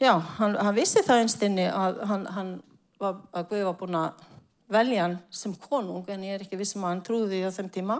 já, 0.00 0.14
hann, 0.38 0.54
hann 0.56 0.76
vissi 0.78 1.02
það 1.04 1.26
einstinni 1.26 1.66
að, 1.68 1.98
hann, 2.08 2.24
hann 2.32 2.52
var, 2.96 3.18
að 3.36 3.50
Guði 3.50 3.66
var 3.66 3.76
búin 3.76 3.98
að 4.00 4.22
velja 4.72 5.02
hann 5.04 5.18
sem 5.28 5.52
konung 5.60 6.08
en 6.08 6.24
ég 6.24 6.38
er 6.38 6.46
ekki 6.46 6.56
vissum 6.56 6.86
að 6.86 6.94
hann 6.94 7.04
trúði 7.04 7.42
á 7.44 7.52
þeim 7.52 7.68
tíma 7.74 7.98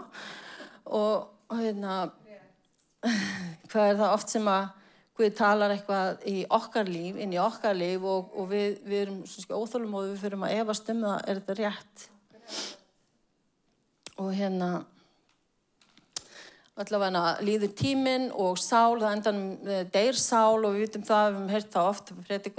og, 0.97 1.29
hérna, 1.53 2.01
hvað 3.69 3.85
er 3.91 4.01
það 4.01 4.17
oft 4.17 4.33
sem 4.33 4.49
að 4.49 4.75
Guði 5.19 5.31
talar 5.35 5.75
eitthvað 5.75 6.21
í 6.31 6.37
okkar 6.55 6.89
líf, 6.89 7.17
inn 7.19 7.33
í 7.35 7.41
okkar 7.43 7.77
líf 7.77 8.05
og, 8.07 8.29
og 8.33 8.45
við, 8.49 8.77
við 8.87 9.01
erum 9.03 9.17
óþólum 9.59 9.97
og 9.99 10.05
við 10.07 10.21
fyrir 10.21 10.45
að 10.47 10.61
efast 10.63 10.89
um 10.93 11.01
það, 11.03 11.17
er 11.21 11.41
þetta 11.43 11.57
rétt? 11.59 12.05
Og 14.23 14.29
hérna, 14.33 14.69
allavega 16.79 17.21
líður 17.43 17.71
tíminn 17.75 18.29
og 18.31 18.59
sál, 18.59 18.99
það 19.01 19.15
endan 19.15 19.39
deyr 19.91 20.19
sál 20.19 20.63
og 20.63 20.75
við 20.75 20.85
vitum 20.85 21.05
það, 21.07 21.25
við 21.25 21.33
hefum 21.33 21.49
heyrt 21.53 21.73
það 21.73 21.89
oft 21.89 22.11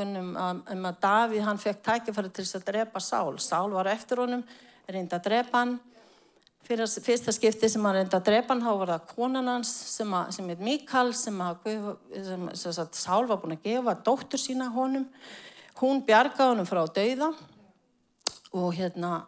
um, 0.04 0.32
um 0.74 0.88
að 0.90 0.98
Davíð 1.04 1.46
hann 1.46 1.60
fekk 1.60 1.80
tækifæri 1.86 2.32
til 2.34 2.44
þess 2.44 2.58
að 2.58 2.66
drepa 2.68 3.00
sál. 3.04 3.38
Sál 3.40 3.70
var 3.72 3.88
eftir 3.88 4.20
honum, 4.20 4.42
reynda 4.90 5.16
að 5.16 5.30
drepa 5.30 5.62
hann. 5.62 5.78
Fyrir 6.68 6.90
fyrsta 7.02 7.32
skipti 7.34 7.70
sem 7.72 7.86
hann 7.88 7.96
reynda 7.96 8.20
að 8.20 8.28
drepa 8.28 8.52
hann, 8.52 8.64
þá 8.66 8.82
var 8.82 8.92
það 8.92 9.08
konan 9.14 9.48
hans 9.54 9.72
sem, 9.94 10.12
að, 10.14 10.34
sem 10.36 10.52
heit 10.52 10.66
Míkal 10.68 11.06
sem, 11.16 11.40
að, 11.40 11.72
sem, 12.28 12.44
sem 12.60 12.76
að 12.84 13.00
sál 13.00 13.24
var 13.30 13.40
búin 13.40 13.56
að 13.56 13.64
gefa 13.70 13.96
dóttur 14.04 14.42
sína 14.42 14.68
honum. 14.74 15.08
Hún 15.80 16.04
bjargaði 16.04 16.52
honum 16.52 16.68
frá 16.68 16.82
dauða 16.84 17.32
og 18.52 18.70
hérna 18.76 19.24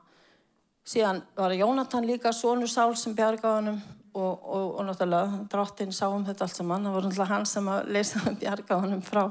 síðan 0.84 1.24
var 1.38 1.54
Jónatan 1.56 2.04
líka 2.04 2.34
sonur 2.36 2.68
sál 2.68 2.92
sem 2.98 3.16
bjargaði 3.16 3.60
honum 3.62 3.82
og, 4.14 4.32
og, 4.42 4.74
og 4.78 4.86
náttúrulega 4.86 5.44
dráttinn 5.52 5.94
sá 5.94 6.06
um 6.12 6.24
þetta 6.26 6.46
allt 6.46 6.58
saman. 6.58 6.86
Það 6.86 6.96
voru 6.96 7.08
náttúrulega 7.08 7.34
hann 7.34 7.46
sem 7.48 7.70
að 7.72 7.92
leysa 7.96 8.22
um 8.28 8.38
bjarga 8.40 8.80
honum 8.82 9.04
frá 9.04 9.22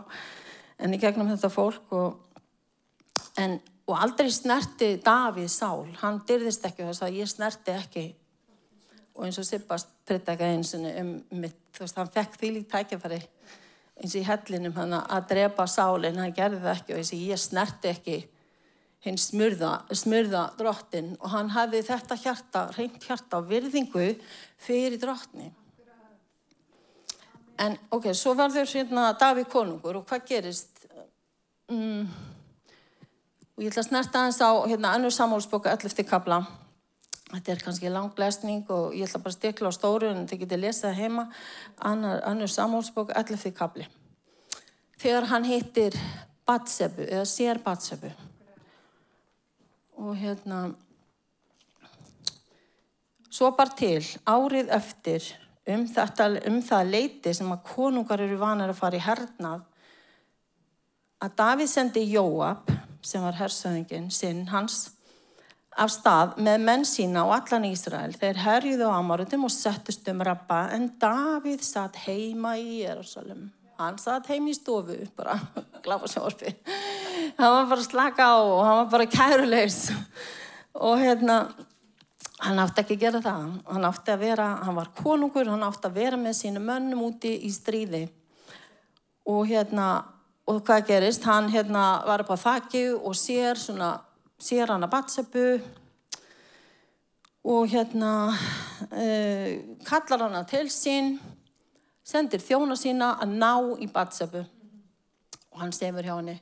en 0.81 0.95
í 0.95 1.01
gegnum 1.01 1.29
þetta 1.29 1.51
fólk 1.53 1.93
og, 1.93 2.41
en, 3.41 3.59
og 3.88 4.00
aldrei 4.01 4.31
snerti 4.33 4.95
Davíð 5.05 5.51
sál. 5.53 5.85
Hann 6.01 6.21
dyrðist 6.27 6.65
ekki 6.69 6.88
þess 6.88 7.05
að 7.05 7.19
ég 7.21 7.29
snerti 7.29 7.75
ekki. 7.75 8.07
Og 9.17 9.27
eins 9.27 9.38
og 9.38 9.45
Sippast 9.45 9.91
prittaka 10.07 10.47
eins 10.47 10.73
um 10.77 11.13
mitt, 11.41 11.57
þú 11.75 11.85
veist, 11.85 12.00
hann 12.00 12.11
fekk 12.11 12.39
því 12.39 12.53
líkt 12.55 12.71
tækjafæri 12.73 13.21
eins 14.01 14.15
og 14.15 14.21
í 14.21 14.25
hellinum 14.25 14.73
hann 14.79 14.95
að 14.97 15.27
drepa 15.29 15.67
sálinn, 15.69 16.17
hann 16.17 16.33
gerði 16.33 16.61
það 16.63 16.77
ekki 16.77 16.93
og 16.93 17.01
eins 17.01 17.11
og 17.13 17.25
ég 17.27 17.41
snerti 17.41 17.91
ekki 17.91 18.17
hinn 19.05 19.17
smurða, 19.17 19.81
smurða 19.98 20.43
drottin 20.60 21.15
og 21.20 21.34
hann 21.34 21.50
hafði 21.55 21.81
þetta 21.88 22.17
hjarta, 22.22 22.67
reynd 22.77 23.01
hjarta 23.01 23.41
á 23.41 23.48
virðingu 23.50 24.13
fyrir 24.62 25.00
drottni. 25.01 25.50
En 27.62 27.77
ok, 27.93 28.12
svo 28.17 28.34
var 28.38 28.53
þau 28.53 28.65
hérna 28.65 29.12
Daví 29.17 29.46
konungur 29.50 30.00
og 30.00 30.08
hvað 30.10 30.25
gerist? 30.29 30.86
Mm, 31.70 32.08
og 33.55 33.62
ég 33.62 33.70
ætla 33.70 33.84
að 33.84 33.89
snerta 33.89 34.22
aðeins 34.22 34.41
á 34.41 34.51
hérna 34.70 34.96
annur 34.98 35.13
samhólsboka 35.13 35.74
11. 35.74 36.05
kabla. 36.10 36.41
Þetta 37.31 37.53
er 37.53 37.62
kannski 37.63 37.89
lang 37.89 38.17
lesning 38.20 38.65
og 38.74 38.96
ég 38.98 39.05
ætla 39.08 39.22
bara 39.24 39.34
að 39.34 39.38
stikla 39.38 39.72
á 39.72 39.77
stóru 39.77 40.10
en 40.10 40.25
þið 40.29 40.43
getið 40.43 40.65
lesað 40.65 40.98
heima. 40.98 41.29
Annar, 41.77 42.22
annur 42.27 42.50
samhólsboka 42.51 43.15
11. 43.17 43.53
kabli. 43.55 43.88
Þegar 45.01 45.29
hann 45.31 45.48
hittir 45.48 45.96
Batsebu 46.46 47.05
eða 47.08 47.29
sér 47.29 47.62
Batsebu 47.63 48.12
og 50.01 50.15
hérna 50.17 50.62
svo 53.31 53.51
bara 53.55 53.75
til 53.77 54.01
árið 54.27 54.72
eftir 54.75 55.27
um, 55.70 55.86
þetta, 55.88 56.29
um 56.50 56.62
það 56.65 56.93
leiti 56.96 57.34
sem 57.38 57.51
að 57.53 57.65
konungar 57.70 58.24
eru 58.25 58.39
vanar 58.41 58.74
að 58.74 58.81
fara 58.81 58.98
í 58.98 59.05
hernað 59.05 59.67
að 61.22 61.38
Davíð 61.38 61.70
sendi 61.70 62.08
Jóab 62.10 62.74
sem 63.05 63.22
var 63.24 63.38
hersöðingin 63.38 64.10
sinn 64.13 64.48
hans 64.50 64.89
af 65.77 65.93
stað 65.93 66.36
með 66.43 66.65
menn 66.65 66.84
sína 66.86 67.24
og 67.24 67.31
allan 67.38 67.70
Ísrael. 67.70 68.12
Þeir 68.20 68.41
herjuðu 68.43 68.89
á 68.91 68.98
Amarutum 68.98 69.46
og 69.48 69.53
settust 69.53 70.10
um 70.12 70.25
rappa 70.25 70.65
en 70.75 70.89
Davíð 71.00 71.63
satt 71.63 72.01
heima 72.03 72.58
í 72.60 72.81
Jérúsalem 72.81 73.50
hann 73.81 73.98
satt 74.01 74.29
heim 74.31 74.48
í 74.50 74.55
stofu 74.55 74.98
bara 75.17 75.38
glápa 75.86 76.10
sjórfi 76.12 76.53
hann 77.38 77.55
var 77.55 77.67
bara 77.71 77.83
slaka 77.83 78.29
á 78.31 78.35
og 78.39 78.61
hann 78.65 78.77
var 78.81 78.89
bara 78.91 79.05
kærulegs 79.05 79.91
og 80.73 81.00
hérna 81.00 81.38
hann 82.41 82.61
átti 82.63 82.81
ekki 82.81 82.97
að 82.97 83.03
gera 83.03 83.21
það. 83.21 83.50
Hann 83.69 83.85
átti 83.85 84.13
að 84.13 84.23
vera, 84.25 84.47
hann 84.65 84.77
var 84.77 84.89
konungur 84.97 85.50
hann 85.51 85.65
átti 85.67 85.89
að 85.89 86.00
vera 86.00 86.17
með 86.17 86.38
sínu 86.39 86.63
mönnum 86.63 87.03
úti 87.05 87.35
í 87.45 87.51
stríði. 87.53 88.07
Og 89.29 89.45
hérna 89.51 89.89
og 90.50 90.63
hvað 90.65 90.88
gerist, 90.88 91.27
hann 91.29 91.51
hérna 91.53 92.01
var 92.07 92.24
upp 92.24 92.33
á 92.33 92.37
þakki 92.41 92.87
og 92.98 93.13
sér 93.15 93.59
svona 93.61 93.94
sér 94.41 94.74
hann 94.74 94.87
að 94.87 94.94
batsepu 94.96 95.46
og 97.46 97.70
hérna 97.70 98.11
uh, 98.33 99.51
kallar 99.85 100.27
hann 100.27 100.50
til 100.50 100.65
sín 100.74 101.15
sendir 102.05 102.41
þjóna 102.41 102.77
sína 102.77 103.15
að 103.22 103.35
ná 103.37 103.51
í 103.81 103.87
Batsebu 103.91 104.41
og 104.41 105.61
hann 105.61 105.74
sefur 105.75 106.05
hjá 106.05 106.15
henni 106.17 106.37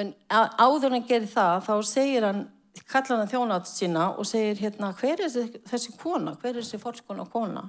en 0.00 0.12
áður 0.28 0.96
hann 0.96 1.06
gerir 1.08 1.30
það 1.30 1.66
þá 1.68 1.74
segir 1.86 2.26
hann 2.26 2.42
kallar 2.90 3.22
hann 3.22 3.30
þjóna 3.30 3.60
sína 3.68 4.06
og 4.18 4.26
segir 4.26 4.58
hérna 4.64 4.90
hver 4.98 5.22
er 5.26 5.30
þessi, 5.70 5.94
kona? 6.00 6.34
Hver 6.40 6.56
er 6.56 6.62
þessi 6.62 6.80
fórskona 6.82 7.26
kona? 7.30 7.68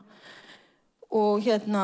Og 1.13 1.43
hérna 1.45 1.83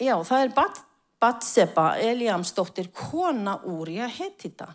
já 0.00 0.14
það 0.24 0.44
er 0.44 0.54
Bat, 0.54 0.84
Batseba 1.20 1.88
Eliamsdóttir 2.00 2.92
kona 2.94 3.58
úr 3.66 3.90
að 3.98 4.14
heti 4.20 4.48
þetta 4.48 4.70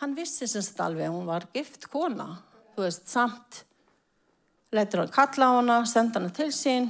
hann 0.00 0.16
vissi 0.16 0.48
semst 0.48 0.80
alveg 0.80 1.12
hún 1.12 1.28
var 1.28 1.46
gift 1.52 1.86
kona. 1.92 2.38
Þú 2.72 2.86
veist 2.86 3.08
samt 3.10 3.64
lætur 4.72 5.02
hann 5.02 5.12
kalla 5.12 5.50
á 5.50 5.52
hana, 5.58 5.78
senda 5.86 6.20
hana 6.20 6.30
til 6.32 6.48
sín 6.54 6.88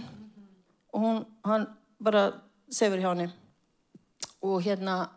og 0.95 1.01
hún, 1.03 1.25
hann 1.45 1.67
bara 1.99 2.29
sefur 2.71 3.03
hjá 3.03 3.11
henni. 3.11 3.27
Og 4.47 4.63
hérna 4.63 5.09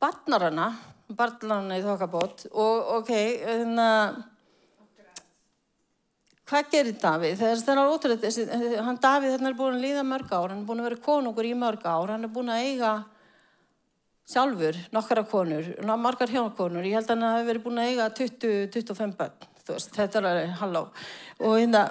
barnar 0.00 0.48
hana 0.48 0.66
barnar 1.08 1.62
hana 1.62 1.78
í 1.78 1.84
þokkabót 1.84 2.48
og 2.50 2.90
ok, 3.00 3.12
hérna 3.44 3.86
hvað 6.50 6.74
gerir 6.74 6.98
Davíð? 6.98 7.38
þegar 7.38 7.64
það 7.66 7.72
er 7.76 7.94
ótrúlega 7.94 8.84
hann 8.88 9.00
Davíð 9.04 9.36
hérna 9.36 9.52
er 9.52 9.58
búin 9.60 9.78
að 9.78 9.86
líða 9.86 10.04
mörg 10.06 10.34
ár 10.34 10.50
hann 10.50 10.62
er 10.62 10.68
búin 10.68 10.82
að 10.82 10.90
vera 10.90 11.04
konungur 11.06 11.48
í 11.48 11.56
mörg 11.58 11.86
ár 11.86 12.14
hann 12.14 12.26
er 12.26 12.32
búin 12.34 12.52
að 12.52 12.68
eiga 12.68 12.92
sjálfur 14.30 14.76
nokkara 14.94 15.24
konur, 15.26 15.64
margar 15.98 16.30
hjónakonur. 16.30 16.84
Ég 16.86 16.94
held 16.98 17.08
að 17.10 17.16
hann 17.16 17.26
hafi 17.26 17.46
verið 17.48 17.64
búin 17.64 17.80
að 17.82 17.88
eiga 17.90 18.04
20-25 18.14 19.16
börn 19.18 19.48
þú 19.64 19.74
veist, 19.74 19.90
þetta 19.96 20.16
er 20.30 20.52
halló. 20.60 20.82
Og 21.40 21.52
hérna 21.58 21.82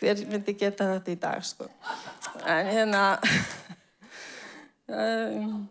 hver 0.00 0.16
myndi 0.28 0.52
geta 0.58 0.90
þetta 0.92 1.10
í 1.14 1.18
dag 1.20 1.40
sko? 1.46 1.64
En 2.44 2.66
hérna 2.68 3.02
um, 4.88 5.64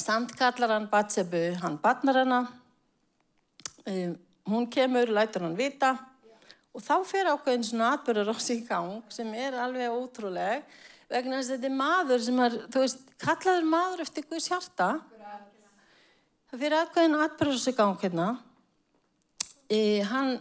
samt 0.00 0.34
kallar 0.38 0.76
hann 0.76 0.88
Batsebu, 0.92 1.42
hann 1.62 1.78
batnar 1.82 2.22
hana 2.22 2.40
um, 3.86 4.16
hún 4.52 4.70
kemur, 4.70 5.12
lætur 5.12 5.46
hann 5.46 5.58
vita 5.58 5.94
og 6.72 6.82
þá 6.82 6.94
fer 7.06 7.30
ákveðin 7.34 7.68
svona 7.68 7.92
atbyrður 7.96 8.32
ás 8.32 8.50
í 8.54 8.62
gang 8.66 9.02
sem 9.12 9.30
er 9.36 9.58
alveg 9.60 9.92
ótrúleg 9.92 10.66
vegna 11.12 11.38
þess 11.38 11.52
að 11.52 11.56
þetta 11.58 11.70
er 11.70 11.80
maður 11.80 12.26
sem 12.26 12.44
er, 12.46 12.60
þú 12.72 12.84
veist, 12.84 13.08
kallaður 13.20 13.66
maður 13.68 14.06
eftir 14.06 14.28
Guðs 14.30 14.48
hjarta 14.48 14.92
Það 16.52 16.60
fyrir 16.60 16.74
aðkvæðin 16.76 17.14
atbyrður 17.24 17.60
sig 17.62 17.76
gang 17.78 17.94
hérna. 18.02 18.24
E, 19.72 19.78
hann, 20.04 20.34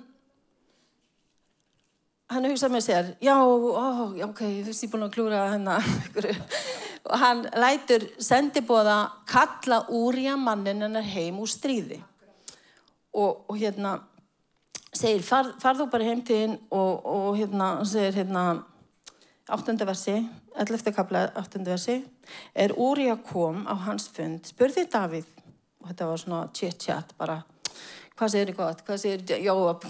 hann 2.28 2.48
hugsaði 2.50 2.76
með 2.76 2.84
sér, 2.84 3.12
já, 3.24 3.32
ó, 3.40 4.12
ok, 4.26 4.42
þú 4.42 4.66
veist 4.68 4.84
ég 4.84 4.92
búin 4.92 5.06
að 5.08 5.14
klúra 5.16 5.46
hérna. 5.54 5.78
Og 7.06 7.18
hann 7.20 7.44
lætur 7.58 8.06
sendibóða 8.22 8.98
kalla 9.30 9.84
úrja 9.90 10.36
mannin 10.38 10.84
hennar 10.86 11.06
heim 11.06 11.40
úr 11.42 11.50
stríði. 11.50 12.02
Og, 13.14 13.46
og 13.50 13.58
hérna 13.58 13.98
segir, 14.94 15.24
far, 15.26 15.54
far 15.60 15.80
þú 15.80 15.88
bara 15.92 16.08
heim 16.08 16.22
til 16.26 16.44
hinn 16.44 16.58
og, 16.70 17.06
og 17.06 17.40
hérna, 17.40 17.74
segir 17.88 18.22
hérna, 18.22 18.46
áttundaversi, 19.52 20.16
11. 20.56 20.94
kapla 20.96 21.26
áttundaversi, 21.36 22.02
er 22.56 22.76
úrja 22.80 23.18
kom 23.20 23.66
á 23.68 23.76
hans 23.88 24.08
fund, 24.14 24.46
spurði 24.48 24.86
Davíð, 24.92 25.28
og 25.82 25.90
þetta 25.90 26.08
var 26.08 26.22
svona 26.22 26.44
chit-chat 26.56 27.16
bara 27.20 27.42
hvað 28.16 28.34
segir 28.36 28.52
þið 28.52 28.58
gott, 28.60 28.84
hvað 28.86 29.02
þið 29.02 29.32
jóab 29.48 29.86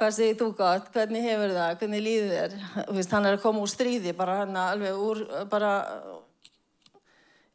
hvað 0.00 0.16
segir 0.16 0.38
þú 0.40 0.48
gott, 0.56 0.88
hvernig 0.94 1.24
hefur 1.28 1.52
það? 1.52 1.76
Hvernig 1.82 2.02
líður 2.04 2.32
þér? 2.32 2.56
Veist, 2.96 3.14
hann 3.14 3.28
er 3.28 3.36
að 3.36 3.44
koma 3.44 3.62
úr 3.64 3.70
stríði 3.70 4.16
bara 4.16 4.40
hann 4.42 4.56
alveg 4.56 4.98
úr 4.98 5.22
bara 5.52 5.72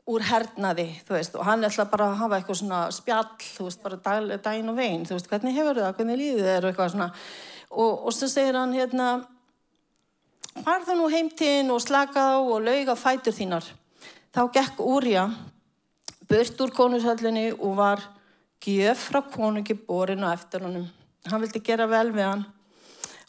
úr 0.05 0.25
hernaði 0.27 0.87
veist, 1.09 1.33
og 1.33 1.47
hann 1.47 1.65
ætla 1.65 1.87
bara 1.89 2.11
að 2.11 2.19
hafa 2.19 2.37
eitthvað 2.37 2.59
svona 2.59 2.81
spjall 2.93 3.31
þú 3.41 3.69
veist, 3.69 3.81
bara 3.81 3.97
dag, 4.05 4.27
daginn 4.45 4.69
og 4.69 4.77
veginn 4.77 5.07
þú 5.09 5.17
veist, 5.17 5.29
hvernig 5.31 5.57
hefur 5.57 5.79
það, 5.81 5.95
hvernig 5.97 6.19
líður 6.21 6.49
þér? 6.49 6.67
Eitthvað 6.69 6.91
svona. 6.93 7.07
Og, 7.73 8.05
og 8.05 8.13
svo 8.13 8.29
segir 8.29 8.59
hann 8.59 8.75
hérna 8.77 9.07
farðu 10.65 10.99
nú 10.99 11.09
heimtinn 11.11 11.73
og 11.73 11.81
slaka 11.81 12.27
á 12.31 12.37
og 12.37 12.61
lauga 12.67 12.95
fætur 12.99 13.33
þínar. 13.35 13.65
Þá 14.35 14.43
gekk 14.53 14.83
Úrja 14.85 15.25
burt 16.29 16.61
úr 16.61 16.75
konurshöllinni 16.75 17.49
og 17.55 17.73
var 17.79 18.05
gjöf 18.65 19.09
frá 19.09 19.23
konungi 19.25 19.73
borin 19.77 20.23
og 20.25 20.33
eftir 20.33 20.63
honum. 20.65 20.85
Hann 21.31 21.41
vildi 21.41 21.61
gera 21.65 21.87
vel 21.89 22.11
við 22.13 22.27
hann. 22.27 22.45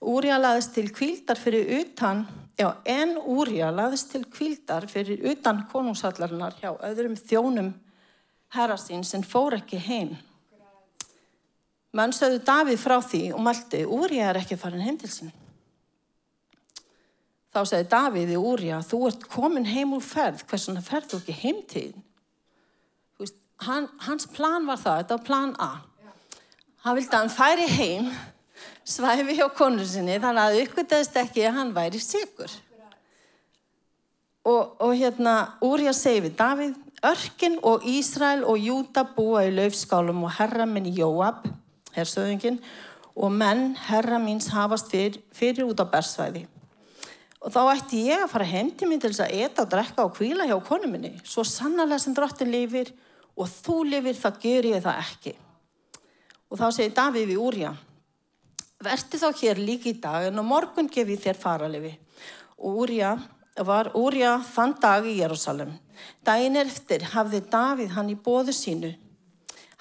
Úrja 0.04 0.36
laðist 0.36 0.74
til 0.76 0.90
kvíldar 0.92 1.38
fyrir 1.40 1.70
utan, 1.80 2.26
já 2.58 2.68
en 2.84 3.16
Úrja 3.16 3.70
laðist 3.72 4.12
til 4.12 4.26
kvíldar 4.28 4.84
fyrir 4.90 5.24
utan 5.32 5.64
konungshallarinnar 5.70 6.58
hjá 6.60 6.74
öðrum 6.84 7.16
þjónum 7.16 7.72
herra 8.52 8.76
sín 8.76 9.04
sem 9.04 9.24
fór 9.24 9.56
ekki 9.56 9.80
heim. 9.80 10.12
Menn 11.96 12.12
stöðu 12.12 12.42
Davíð 12.44 12.80
frá 12.82 12.98
því 13.00 13.22
og 13.32 13.42
mælti, 13.46 13.82
Úrija 13.88 14.30
er 14.30 14.42
ekki 14.42 14.58
farin 14.60 14.84
heim 14.84 14.98
til 15.00 15.10
sín. 15.10 15.32
Þá 17.56 17.62
segði 17.64 17.88
Davíð 17.94 18.32
í 18.34 18.36
Úrija, 18.36 18.82
þú 18.84 18.98
ert 19.08 19.22
komin 19.32 19.64
heim 19.64 19.94
úr 19.96 20.04
ferð, 20.04 20.44
hversuna 20.50 20.84
ferð 20.84 21.14
þú 21.14 21.20
ekki 21.22 21.36
heim 21.40 21.62
til 21.64 21.86
þín? 21.86 22.02
Veist, 23.22 23.38
hann, 23.64 23.88
hans 24.04 24.28
plan 24.28 24.68
var 24.68 24.82
það, 24.82 24.98
þetta 25.00 25.16
var 25.16 25.28
plan 25.30 25.54
A. 25.56 25.70
Hann 26.86 26.94
vildi 26.94 27.16
að 27.16 27.24
hann 27.24 27.32
færi 27.34 27.64
heim, 27.66 28.10
svæfi 28.86 29.34
hjá 29.34 29.48
konu 29.58 29.82
sinni, 29.82 30.20
þannig 30.22 30.38
að 30.38 30.58
uppgötaðist 30.60 31.16
ekki 31.18 31.42
að 31.48 31.56
hann 31.56 31.70
væri 31.74 31.98
sigur. 31.98 32.52
Og, 34.46 34.76
og 34.78 34.92
hérna, 34.94 35.32
Úrija 35.66 35.90
segi 35.98 36.20
við 36.28 36.36
Davíð, 36.38 36.76
Örkin 37.10 37.56
og 37.66 37.82
Ísrael 37.90 38.44
og 38.46 38.62
Júta 38.62 39.02
búa 39.16 39.42
í 39.48 39.50
laufskálum 39.56 40.20
og 40.28 40.30
herra 40.36 40.62
minn 40.70 40.86
Jóab, 40.94 41.40
hersöðingin, 41.96 42.60
og 43.18 43.34
menn 43.34 43.72
herra 43.88 44.20
míns 44.22 44.46
hafast 44.54 44.92
fyr, 44.92 45.18
fyrir 45.34 45.66
út 45.66 45.82
á 45.82 45.90
bersvæði. 45.90 46.44
Og 47.42 47.50
þá 47.50 47.60
ætti 47.72 48.04
ég 48.12 48.22
að 48.22 48.30
fara 48.30 48.46
heim 48.46 48.70
til 48.70 48.86
mín 48.92 49.02
til 49.02 49.10
þess 49.10 49.24
að 49.24 49.34
eta 49.48 49.64
og 49.66 49.74
drekka 49.74 50.06
og 50.06 50.14
kvíla 50.20 50.46
hjá 50.46 50.54
konu 50.70 50.92
minni. 50.92 51.16
Svo 51.26 51.42
sannarlega 51.42 52.04
sem 52.06 52.14
drottin 52.14 52.54
lifir 52.54 52.94
og 53.34 53.50
þú 53.50 53.80
lifir 53.90 54.22
það 54.22 54.40
ger 54.46 54.70
ég 54.70 54.86
það 54.86 55.02
ekki. 55.02 55.34
Og 56.50 56.60
þá 56.60 56.66
segir 56.70 56.94
Davíð 56.94 57.30
við 57.32 57.42
Úrja, 57.42 57.72
verði 58.82 59.18
þá 59.18 59.28
hér 59.40 59.62
líka 59.62 59.90
í 59.90 59.96
dag 60.00 60.28
en 60.28 60.38
á 60.38 60.44
morgun 60.46 60.90
gef 60.92 61.08
ég 61.10 61.22
þér 61.22 61.40
faralifi. 61.40 61.94
Og 62.58 62.84
Úrja 62.84 63.16
var 63.66 63.90
Úrja 63.98 64.36
þann 64.44 64.76
dag 64.80 65.06
í 65.08 65.16
Jérúsalem. 65.18 65.72
Dæin 66.24 66.58
eftir 66.60 67.06
hafði 67.14 67.42
Davíð 67.50 67.96
hann 67.96 68.12
í 68.12 68.18
bóðu 68.20 68.54
sínu. 68.54 68.92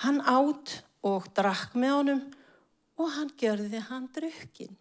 Hann 0.03 0.21
átt 0.21 0.79
og 1.05 1.27
drakk 1.37 1.75
með 1.77 1.95
honum 1.99 2.23
og 2.97 3.11
hann 3.17 3.31
gjörði 3.37 3.83
hann 3.89 4.07
drukkin. 4.15 4.73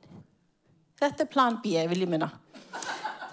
Þetta 1.01 1.27
er 1.27 1.31
plan 1.31 1.59
B, 1.61 1.75
vil 1.91 2.05
ég 2.07 2.11
minna. 2.11 2.31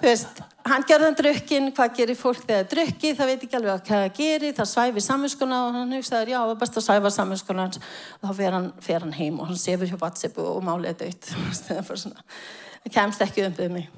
Veist, 0.02 0.40
hann 0.66 0.86
gerði 0.90 1.08
hann 1.08 1.18
drukkin, 1.18 1.68
hvað 1.78 1.98
gerir 2.00 2.18
fólk 2.18 2.42
þegar 2.48 2.70
drukki, 2.72 3.12
það 3.18 3.30
veit 3.30 3.44
ekki 3.46 3.58
alveg 3.60 3.84
hvað 3.86 4.04
það 4.06 4.16
gerir, 4.18 4.56
það 4.58 4.70
svæfi 4.72 5.04
saminskona 5.06 5.60
og 5.68 5.76
hann 5.78 5.94
hugsaður, 5.94 6.32
já, 6.34 6.38
það 6.40 6.54
er 6.54 6.62
best 6.64 6.80
að 6.80 6.86
svæfa 6.88 7.12
saminskona 7.14 7.66
og 7.70 8.24
þá 8.24 8.32
fer 8.40 8.58
hann, 8.58 8.70
fer 8.82 9.06
hann 9.06 9.14
heim 9.14 9.38
og 9.38 9.52
hann 9.52 9.60
sefur 9.62 9.92
hjá 9.92 10.00
WhatsApp 10.02 10.40
og 10.42 10.58
málið 10.66 11.04
döytt. 11.04 11.30
það 12.82 12.96
kemst 12.96 13.22
ekki 13.28 13.46
um 13.46 13.56
þau 13.60 13.70
mig. 13.76 13.92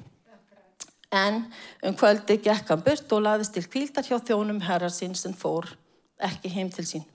En 1.14 1.40
um 1.86 1.96
kvöldi 1.96 2.36
gekk 2.42 2.74
hann 2.74 2.84
burt 2.84 3.16
og 3.16 3.24
laðist 3.24 3.56
til 3.56 3.64
kvíldar 3.70 4.04
hjá 4.04 4.18
þjónum 4.18 4.60
herra 4.66 4.92
sín 4.92 5.16
sem 5.16 5.32
fór 5.32 5.70
ekki 6.20 6.52
heim 6.52 6.72
til 6.74 6.84
sín. 6.88 7.08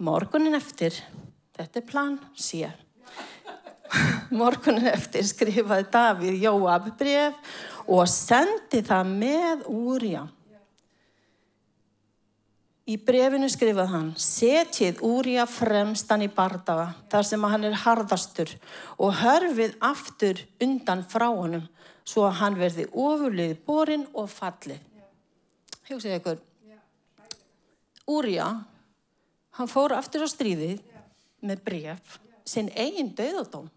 Morgunin 0.00 0.58
eftir, 0.58 0.96
þetta 1.54 1.82
er 1.82 1.86
plan, 1.86 2.16
sé. 2.34 2.72
Morgunin 4.40 4.88
eftir 4.90 5.26
skrifaði 5.26 5.88
Davíð 5.92 6.42
Jóab 6.44 6.90
bref 6.98 7.56
og 7.90 8.04
sendi 8.10 8.82
það 8.86 9.16
með 9.22 9.64
úrja. 9.70 10.26
Í 12.90 12.96
brefinu 13.06 13.46
skrifaði 13.50 13.92
hann, 13.92 14.08
setjið 14.18 15.02
úrja 15.06 15.44
fremstan 15.46 16.24
í 16.24 16.30
bardaga 16.34 16.88
þar 17.12 17.26
sem 17.28 17.44
hann 17.46 17.66
er 17.68 17.76
harðastur 17.84 18.50
og 18.98 19.14
hörfið 19.20 19.76
aftur 19.86 20.40
undan 20.64 21.04
frá 21.06 21.28
honum 21.28 21.68
svo 22.02 22.24
að 22.26 22.38
hann 22.40 22.58
verði 22.58 22.88
ofurlið 22.90 23.58
borin 23.66 24.06
og 24.18 24.26
falli. 24.32 24.78
Hjóksið 25.86 26.16
ykkur, 26.18 26.40
Úrija, 28.10 28.46
hann 29.54 29.70
fór 29.70 29.94
aftur 29.94 30.24
á 30.26 30.28
stríðið 30.30 30.80
með 31.46 31.62
bref, 31.66 32.16
sinn 32.42 32.72
eigin 32.74 33.12
döðadóm. 33.14 33.68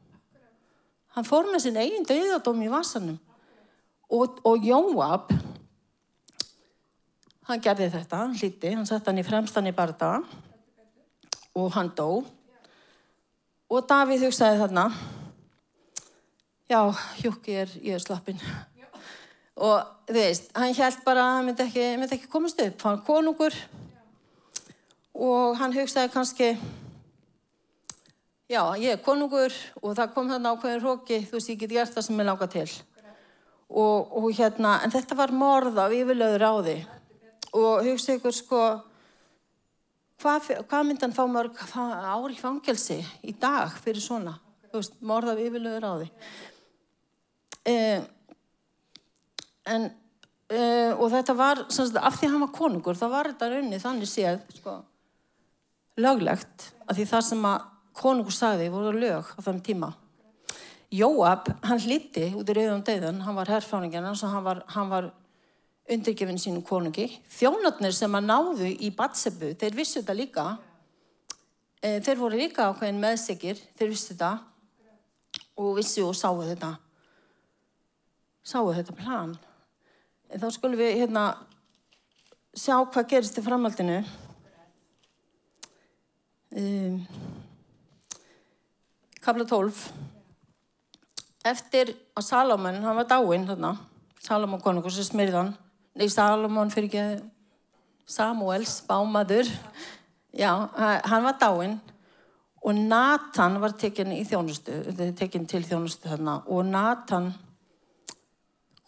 Hann 1.14 1.28
fór 1.28 1.50
með 1.50 1.66
sinn 1.68 1.78
eigin 1.78 2.08
döðadóm 2.10 2.62
í 2.66 2.70
vasanum 2.72 3.20
og, 4.14 4.40
og 4.46 4.66
Jóab, 4.66 5.34
hann 7.50 7.62
gerði 7.62 7.90
þetta, 7.94 8.22
hann 8.24 8.38
hlíti, 8.38 8.72
hann 8.74 8.88
sett 8.90 9.06
hann 9.10 9.22
í 9.22 9.26
fremstan 9.26 9.70
í 9.70 9.76
barda 9.76 10.16
og 11.54 11.70
hann 11.76 11.92
dó 11.98 12.24
og 13.74 13.88
Davíð 13.90 14.28
hugsaði 14.28 14.60
þarna, 14.60 14.84
já, 16.70 16.80
Júki 17.24 17.56
er, 17.64 17.72
ég 17.82 17.98
er 17.98 18.04
slappin. 18.04 18.42
Og 19.54 19.82
þú 20.10 20.18
veist, 20.18 20.52
hann 20.58 20.76
held 20.78 21.00
bara 21.06 21.24
hann 21.36 21.48
myndi 21.48 21.66
ekki, 21.66 21.86
myndi 21.98 22.18
ekki 22.18 22.30
komast 22.30 22.62
upp. 22.62 22.86
Hann 22.86 23.02
konungur 23.06 23.56
og 25.14 25.58
hann 25.58 25.74
hugsaði 25.74 26.12
kannski, 26.14 26.52
já, 28.54 28.62
ég 28.80 28.96
er 28.96 29.04
konungur 29.04 29.54
og 29.82 29.94
það 29.98 30.14
kom 30.16 30.32
þarna 30.32 30.54
ákveðin 30.54 30.84
róki, 30.84 31.20
þú 31.28 31.38
veist, 31.38 31.52
ég 31.52 31.62
get 31.64 31.74
gert 31.74 31.96
það 31.96 32.08
sem 32.08 32.22
ég 32.22 32.28
láka 32.30 32.50
til. 32.54 32.68
Og, 33.74 34.14
og 34.20 34.28
hérna, 34.38 34.78
en 34.86 34.94
þetta 34.94 35.18
var 35.18 35.34
morð 35.34 35.80
af 35.82 35.94
yfirlöður 35.96 36.46
á 36.46 36.54
því. 36.60 36.76
Og 37.58 37.86
hugsaði 37.88 38.20
ykkur, 38.20 38.36
sko, 38.38 38.62
hvað, 40.22 40.54
myndi 40.86 41.06
hann 41.06 41.16
fá 41.16 41.24
mörg 41.30 41.58
ári 41.74 42.38
fangelsi 42.38 43.00
í 43.26 43.36
dag 43.40 43.74
fyrir 43.84 44.04
svona? 44.04 44.38
Þú 44.70 44.82
veist, 44.82 45.02
morð 45.02 45.34
af 45.34 45.42
yfirlöður 45.42 45.90
á 45.90 45.94
því. 45.98 46.10
Eh, 47.74 48.06
en, 49.72 49.92
eh, 50.52 50.92
og 50.94 51.10
þetta 51.14 51.36
var 51.38 51.66
sagt, 51.72 51.98
af 51.98 52.18
því 52.20 52.34
hann 52.34 52.44
var 52.44 52.56
konungur 52.56 52.98
þá 53.00 53.06
var 53.10 53.30
þetta 53.32 53.54
raunni 53.54 53.80
þannig 53.80 54.10
séð 54.12 54.42
sko, 54.58 54.82
löglegt 56.04 56.74
af 56.84 56.98
því 56.98 57.06
það 57.08 57.24
sem 57.30 57.48
að 57.48 57.70
konungur 57.98 58.34
sagði 58.34 58.70
voru 58.74 58.94
lög 58.98 59.34
á 59.38 59.40
þann 59.46 59.62
tíma. 59.66 59.94
Jóab, 60.94 61.48
hann 61.66 61.82
hliti 61.82 62.28
út 62.38 62.50
í 62.50 62.54
rauðan 62.54 62.84
döðan, 62.86 63.22
hann 63.26 63.38
var 63.38 63.50
herrfáningin 63.50 64.06
hann 64.06 64.44
var, 64.46 64.62
hann 64.76 64.90
var 64.92 65.10
undirgefin 65.90 66.40
sínum 66.40 66.64
konungi. 66.66 67.08
Þjónatnir 67.34 67.96
sem 67.96 68.14
að 68.14 68.28
náðu 68.28 68.70
í 68.70 68.92
Batsebu 68.96 69.54
þeir 69.60 69.78
vissu 69.78 70.02
þetta 70.02 70.16
líka. 70.18 70.46
E, 71.82 72.00
þeir 72.00 72.20
voru 72.22 72.40
líka 72.40 72.70
ákveðin 72.70 73.02
meðsikir 73.02 73.60
þeir 73.80 73.90
vissu 73.92 74.14
þetta. 74.14 74.32
Og 75.58 75.76
vissu 75.80 76.06
og 76.06 76.16
sáu 76.18 76.44
þetta. 76.46 76.76
Sáu 78.46 78.70
þetta 78.76 78.96
plan. 78.98 79.34
En 80.30 80.42
þá 80.42 80.50
skulum 80.54 80.80
við 80.80 81.00
hérna 81.02 81.26
sjá 82.54 82.78
hvað 82.86 83.10
gerist 83.10 83.38
í 83.38 83.44
framhaldinu. 83.46 84.02
Um, 86.54 87.02
Kabla 89.24 89.46
12. 89.48 89.78
Eftir 91.48 91.94
að 92.12 92.26
Salomon, 92.28 92.82
hann 92.84 92.98
var 92.98 93.06
dáinn 93.08 93.46
þarna, 93.48 93.70
Salomon 94.20 94.60
konungur 94.60 94.92
sem 94.92 95.06
smyrðan, 95.08 95.54
nei 95.96 96.10
Salomon 96.12 96.72
fyrir 96.74 96.90
ekki 96.90 97.06
Samuels, 98.04 98.82
bámaður, 98.84 99.48
já, 100.36 100.52
hann 101.08 101.24
var 101.24 101.40
dáinn 101.40 101.80
og 102.68 102.76
Nathan 102.76 103.58
var 103.64 103.78
tekinn 103.80 104.12
í 104.12 104.26
þjónustu, 104.28 104.82
tekinn 105.16 105.48
til 105.48 105.64
þjónustu 105.72 106.12
þarna. 106.12 106.38
Og 106.52 106.68
Nathan 106.68 107.32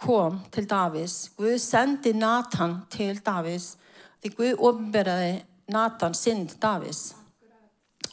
kom 0.03 0.41
til 0.51 0.67
Davís, 0.67 1.29
Guð 1.39 1.61
sendi 1.63 2.11
Nathan 2.11 2.81
til 2.91 3.23
Davís 3.23 3.77
því 4.19 4.35
Guð 4.35 4.65
ofnberaði 4.67 5.37
Nathan 5.71 6.15
sinn 6.15 6.43
til 6.51 6.59
Davís 6.59 7.13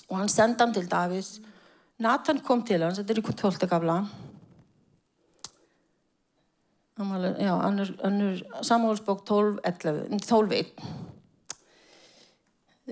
og 0.07 0.21
hann 0.21 0.31
sendi 0.31 0.63
hann 0.63 0.79
til 0.79 0.87
Davís 0.87 1.41
Nathan 2.03 2.43
kom 2.45 2.65
til 2.67 2.83
hans, 2.83 2.99
þetta 2.99 3.15
er 3.15 3.21
í 3.21 3.25
12. 3.31 3.69
gafla 3.71 3.97
samhólsbók 8.62 9.23
12.1 9.27 10.27
12, 10.29 10.59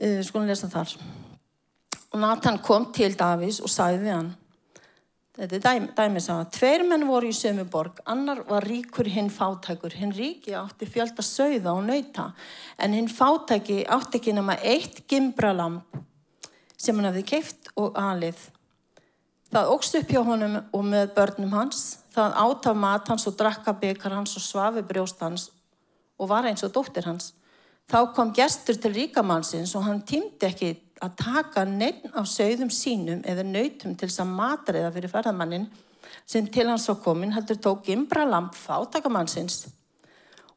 uh, 0.01 0.20
skulum 0.27 0.49
lesa 0.49 0.70
þar 0.73 0.94
og 2.11 2.18
Nathan 2.23 2.59
kom 2.64 2.88
til 2.96 3.14
Davís 3.18 3.61
og 3.62 3.70
sagði 3.70 4.05
við 4.07 4.16
hann 4.16 4.31
Þetta 5.40 5.57
er 5.57 5.62
dæmi, 5.64 5.87
dæmis 5.96 6.27
að 6.29 6.40
tveir 6.53 6.83
menn 6.85 7.07
voru 7.09 7.31
í 7.31 7.37
sömu 7.37 7.62
borg, 7.70 8.03
annar 8.12 8.42
var 8.44 8.66
ríkur 8.66 9.09
hinn 9.09 9.31
fátækur. 9.33 9.94
Hinn 9.96 10.12
ríki 10.12 10.53
átti 10.59 10.85
fjölda 10.90 11.25
sögða 11.25 11.73
og 11.73 11.87
nöyta, 11.87 12.27
en 12.77 12.92
hinn 12.99 13.09
fátæki 13.09 13.79
átti 13.88 14.18
ekki 14.18 14.35
nema 14.37 14.59
eitt 14.59 15.01
gimbralamp 15.09 15.96
sem 16.77 16.99
hann 16.99 17.09
hefði 17.09 17.25
keift 17.31 17.70
og 17.81 17.96
alið. 17.96 18.42
Það 19.50 19.72
ógst 19.74 19.96
upp 19.98 20.12
hjá 20.12 20.20
honum 20.22 20.60
og 20.62 20.82
með 20.86 21.08
börnum 21.16 21.54
hans, 21.56 21.98
það 22.14 22.36
átt 22.38 22.68
af 22.70 22.76
mat 22.78 23.08
hans 23.10 23.26
og 23.26 23.34
drakka 23.38 23.74
byggar 23.80 24.14
hans 24.14 24.36
og 24.38 24.44
svafi 24.44 24.84
brjóst 24.86 25.22
hans 25.24 25.48
og 26.20 26.30
var 26.30 26.46
eins 26.46 26.62
og 26.62 26.70
dóttir 26.76 27.08
hans. 27.08 27.32
Þá 27.90 28.12
kom 28.14 28.30
gestur 28.36 28.78
til 28.78 28.94
ríkamannsins 28.94 29.74
og 29.74 29.88
hann 29.88 30.04
týmdi 30.06 30.46
ekki 30.46 30.70
að 31.02 31.16
taka 31.18 31.64
neitt 31.66 32.06
af 32.14 32.28
sögðum 32.30 32.70
sínum 32.70 33.24
eða 33.26 33.42
nautum 33.42 33.96
til 33.98 34.06
þess 34.06 34.22
að 34.22 34.34
matreiða 34.38 34.92
fyrir 34.94 35.10
ferðamannin 35.10 35.66
sem 36.28 36.46
til 36.46 36.68
hans 36.70 36.86
var 36.86 37.00
komin 37.02 37.34
heldur 37.34 37.58
tók 37.58 37.90
imbra 37.90 38.22
lamp 38.28 38.54
fátakamannsins 38.54 39.64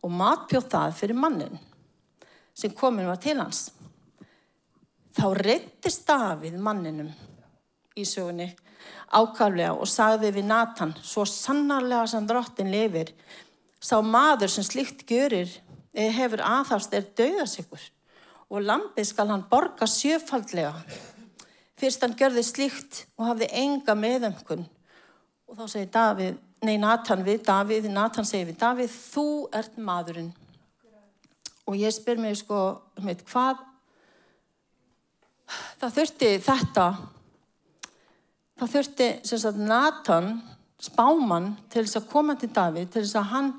og 0.04 0.14
matbjóð 0.14 0.68
það 0.70 0.98
fyrir 1.00 1.18
mannin 1.18 1.58
sem 2.54 2.76
komin 2.78 3.10
var 3.10 3.18
til 3.18 3.40
hans. 3.42 3.72
Þá 5.18 5.26
reyttist 5.40 6.06
Davíð 6.06 6.60
manninum 6.62 7.10
í 7.98 8.06
sögunni 8.06 8.52
ákaflega 9.14 9.74
og 9.78 9.90
sagði 9.90 10.34
við 10.38 10.48
Nathan 10.50 10.94
svo 11.02 11.26
sannarlega 11.30 12.08
sem 12.10 12.28
drottin 12.28 12.72
lifir 12.74 13.14
sá 13.84 14.00
maður 14.02 14.52
sem 14.52 14.66
slikt 14.66 15.06
görir 15.10 15.52
hefur 15.94 16.42
aðhafst 16.44 16.94
er 16.98 17.06
dauðasikur 17.18 17.84
og 18.54 18.62
lampið 18.68 19.10
skal 19.10 19.30
hann 19.32 19.46
borga 19.50 19.88
sjöfaldlega. 19.90 20.74
Fyrst 21.80 22.04
hann 22.06 22.16
görði 22.18 22.44
slikt 22.46 23.04
og 23.18 23.28
hafði 23.32 23.50
enga 23.64 23.96
meðömkun. 23.98 24.66
Og 25.50 25.58
þá 25.58 25.66
segir 25.72 25.90
Davíð 25.94 26.38
nei 26.64 26.78
Nathan 26.80 27.26
við 27.26 27.44
Davíð 27.48 27.90
Nathan 27.92 28.28
segir 28.30 28.52
við 28.52 28.60
Davíð 28.62 28.94
þú 28.94 29.28
ert 29.58 29.78
maðurinn. 29.78 30.32
Og 31.66 31.80
ég 31.80 31.94
spyr 31.96 32.20
mig 32.22 32.38
sko 32.42 32.60
heit, 33.04 33.24
hvað 33.32 33.62
það 35.82 35.98
þurfti 35.98 36.32
þetta 36.44 36.88
það 38.60 38.74
þurfti 38.76 39.10
sagt, 39.28 39.60
Nathan 39.60 40.34
spáman 40.84 41.54
til 41.72 41.86
þess 41.86 42.00
að 42.02 42.10
koma 42.12 42.36
til 42.40 42.52
Davíð 42.54 42.90
til 42.92 43.04
þess 43.04 43.20
að 43.20 43.30
hann 43.32 43.52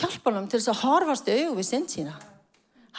hjálpa 0.00 0.34
hann 0.36 0.48
til 0.50 0.60
þess 0.60 0.72
að 0.74 0.82
horfast 0.84 1.30
auðvið 1.30 1.58
við 1.58 1.68
synd 1.68 1.92
sína. 1.94 2.14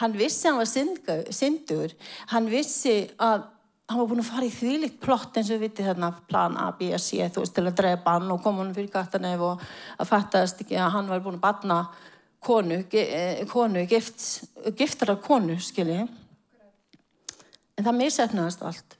Hann 0.00 0.14
vissi 0.16 0.48
að 0.48 0.52
hann 0.52 0.62
var 0.62 1.32
syndur. 1.36 1.96
Hann 2.32 2.48
vissi 2.50 2.94
að 3.20 3.48
hann 3.90 4.00
var 4.00 4.08
búin 4.08 4.22
að 4.22 4.30
fara 4.30 4.46
í 4.46 4.54
þvílitt 4.54 5.00
plott 5.02 5.36
eins 5.36 5.50
og 5.50 5.58
við 5.58 5.66
vitið 5.66 5.90
þarna 5.90 6.08
plan 6.30 6.56
A, 6.56 6.70
B, 6.78 6.88
C 6.96 7.20
veist 7.34 7.54
til 7.56 7.66
að 7.66 7.76
drepa 7.82 8.16
hann 8.16 8.30
og 8.32 8.40
koma 8.44 8.62
hann 8.62 8.72
fyrir 8.76 8.92
gattanef 8.92 9.44
og 9.44 9.66
að 10.00 10.08
fattast 10.08 10.62
ekki 10.64 10.78
að 10.80 10.94
hann 10.96 11.10
var 11.12 11.22
búin 11.24 11.36
að 11.36 11.44
batna 11.44 11.78
konu, 12.42 12.80
eh, 12.92 13.44
konu 13.50 13.84
gift, 13.86 14.24
giftara 14.78 15.16
konu 15.20 15.58
skilji. 15.60 16.08
En 17.76 17.84
það 17.84 18.00
misefnaðist 18.00 18.64
allt 18.64 18.96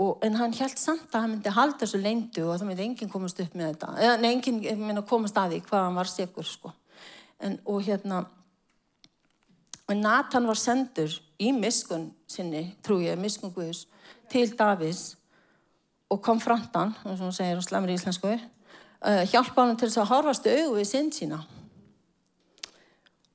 og, 0.00 0.18
en 0.24 0.36
hann 0.40 0.54
held 0.56 0.78
samt 0.80 1.12
að 1.12 1.24
hann 1.24 1.34
myndi 1.34 1.52
halda 1.52 1.82
þessu 1.84 2.00
leindu 2.00 2.46
og 2.46 2.54
það 2.56 2.70
myndi 2.70 2.86
enginn 2.86 3.12
komast 3.12 3.40
upp 3.42 3.56
með 3.58 3.74
þetta. 3.74 4.16
Nei, 4.22 4.30
enginn 4.32 4.60
myndi 4.80 5.06
komast 5.08 5.36
að 5.36 5.56
því 5.56 5.62
hvað 5.68 5.86
hann 5.86 5.98
var 6.00 6.10
sikur 6.10 6.48
sko. 6.48 6.72
En, 7.40 7.58
og 7.68 7.82
hérna 7.84 8.24
og 9.90 9.96
Nathan 9.98 10.46
var 10.46 10.58
sendur 10.58 11.10
í 11.42 11.50
miskun 11.50 12.10
sinni, 12.30 12.62
trú 12.84 13.00
ég, 13.02 13.18
miskun 13.18 13.50
Guðus 13.50 13.88
til 14.30 14.52
Davís 14.54 15.16
og 16.10 16.20
kom 16.22 16.38
framtan, 16.42 16.92
og 17.04 17.18
hún 17.18 17.34
segir 17.34 17.58
á 17.58 17.62
slemri 17.64 17.96
íslensku 17.98 18.30
uh, 18.30 19.22
hjálpa 19.26 19.64
hann 19.64 19.78
til 19.78 19.88
þess 19.88 20.02
að 20.04 20.12
horfastu 20.12 20.52
auðu 20.52 20.76
við 20.78 20.88
sinn 20.90 21.10
sína. 21.14 21.40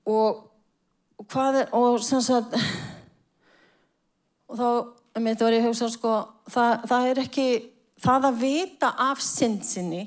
Og, 0.07 0.45
og 1.19 1.27
hvað 1.31 1.59
er 1.63 1.75
og 1.75 1.99
sem 2.05 2.23
sagt 2.23 2.55
og 4.47 4.55
þá, 4.59 4.67
um 5.17 5.27
þetta 5.27 5.47
var 5.47 5.57
ég 5.57 5.65
að 5.65 5.69
hugsa 5.71 5.91
sko, 5.91 6.15
það, 6.51 6.85
það 6.91 7.09
er 7.09 7.23
ekki 7.25 7.47
það 8.05 8.29
að 8.29 8.39
vita 8.43 8.93
af 9.07 9.23
sinn 9.23 9.57
sinni 9.65 10.03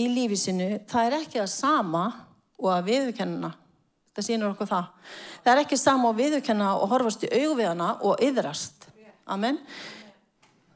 í 0.00 0.06
lífi 0.08 0.38
sinu, 0.40 0.68
það 0.88 1.08
er 1.08 1.18
ekki 1.22 1.40
það 1.40 1.50
sama 1.54 2.06
og 2.62 2.70
að 2.72 2.88
viðkennina 2.90 3.52
það 4.12 4.26
sínur 4.26 4.52
okkur 4.52 4.68
það. 4.68 4.90
Það 5.42 5.52
er 5.52 5.62
ekki 5.62 5.78
sama 5.80 6.12
á 6.12 6.18
viðurkenna 6.18 6.74
og 6.76 6.90
horfast 6.92 7.24
í 7.26 7.30
augviðana 7.32 7.94
og 8.04 8.20
yðrast. 8.24 8.88
Amen. 9.32 9.60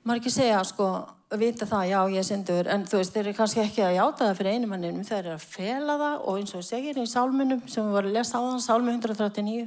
Maður 0.07 0.23
ekki 0.23 0.33
segja, 0.33 0.63
sko, 0.65 0.89
vita 1.37 1.67
það, 1.69 1.89
já, 1.91 1.99
ég 2.15 2.27
syndur, 2.27 2.69
en 2.71 2.85
þú 2.87 3.01
veist, 3.01 3.15
þeir 3.15 3.25
eru 3.25 3.37
kannski 3.37 3.63
ekki 3.65 3.83
að 3.83 3.97
játa 3.97 4.29
það 4.29 4.37
fyrir 4.39 4.57
einu 4.57 4.71
manninum, 4.71 5.07
þeir 5.07 5.19
eru 5.19 5.33
að 5.35 5.47
fela 5.57 5.97
það 6.03 6.21
og 6.23 6.39
eins 6.41 6.55
og 6.55 6.67
segir 6.67 7.01
í 7.03 7.07
sálmunum 7.11 7.65
sem 7.67 7.83
við 7.83 7.97
varum 7.97 8.13
að 8.13 8.19
lesa 8.21 8.39
á 8.39 8.45
þann, 8.47 8.63
sálmu 8.63 8.95
139, 8.95 9.67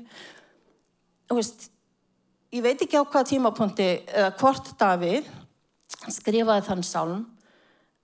þú 1.28 1.40
veist, 1.42 1.68
ég 2.54 2.64
veit 2.66 2.82
ekki 2.82 2.98
á 2.98 3.04
hvað 3.06 3.30
tímapunkti 3.34 3.88
eða 4.08 4.32
hvort 4.40 4.72
Davíð 4.80 5.28
skrifaði 6.10 6.66
þann 6.66 6.86
sálm, 6.86 7.24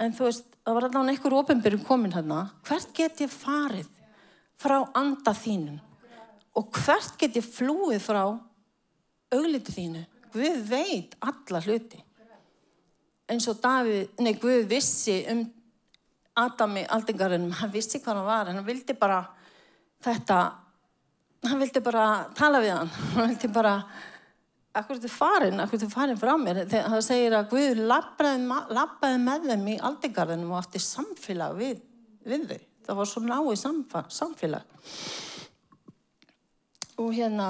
en 0.02 0.14
þú 0.14 0.28
veist, 0.28 0.48
það 0.66 0.78
var 0.78 0.88
allavega 0.88 1.14
einhver 1.14 1.38
ofinbyrjum 1.40 1.86
komin 1.88 2.14
hérna, 2.14 2.42
hvert 2.68 2.92
get 2.98 3.22
ég 3.24 3.32
farið 3.32 3.90
frá 4.62 4.80
anda 4.98 5.34
þínum? 5.36 5.80
Og 6.56 6.70
hvert 6.72 7.18
get 7.20 7.38
ég 7.40 7.46
flúið 7.46 8.02
frá 8.04 8.22
augliti 9.36 9.74
þínu? 9.76 10.04
Guð 10.36 10.60
veit 10.70 11.16
alla 11.24 11.62
hluti. 11.64 12.00
Eins 13.32 13.48
og 13.50 13.60
Davíð, 13.64 14.12
nei 14.22 14.36
Guð 14.40 14.68
vissi 14.70 15.22
um 15.32 15.46
Adami 16.36 16.84
aldingarinn 16.92 17.48
hann 17.62 17.72
vissi 17.72 18.02
hvað 18.04 18.18
hann 18.20 18.28
var, 18.28 18.50
hann 18.52 18.66
vildi 18.68 18.94
bara 19.00 19.22
þetta 20.04 20.40
hann 21.46 21.62
vildi 21.62 21.82
bara 21.84 22.04
tala 22.36 22.60
við 22.64 22.74
hann. 22.76 22.92
Hann 23.16 23.32
vildi 23.32 23.50
bara 23.56 23.78
Akkur 24.76 25.00
þetta 25.00 25.12
farin, 25.14 25.62
akkur 25.64 25.80
þetta 25.80 25.94
farin 25.94 26.20
frá 26.20 26.34
mér? 26.40 26.64
Það 26.68 26.98
segir 27.06 27.36
að 27.38 27.52
Guð 27.54 27.84
lappaði 27.88 29.20
með 29.24 29.46
þeim 29.52 29.70
í 29.72 29.76
aldingarðinum 29.90 30.52
og 30.52 30.60
átti 30.60 30.82
samfélag 30.84 31.56
við, 31.60 31.78
við 32.28 32.50
þau. 32.50 32.66
Það 32.86 33.00
var 33.00 33.10
svo 33.10 33.24
náið 33.24 33.54
samfélag. 34.14 34.76
Og 37.00 37.16
hérna 37.16 37.48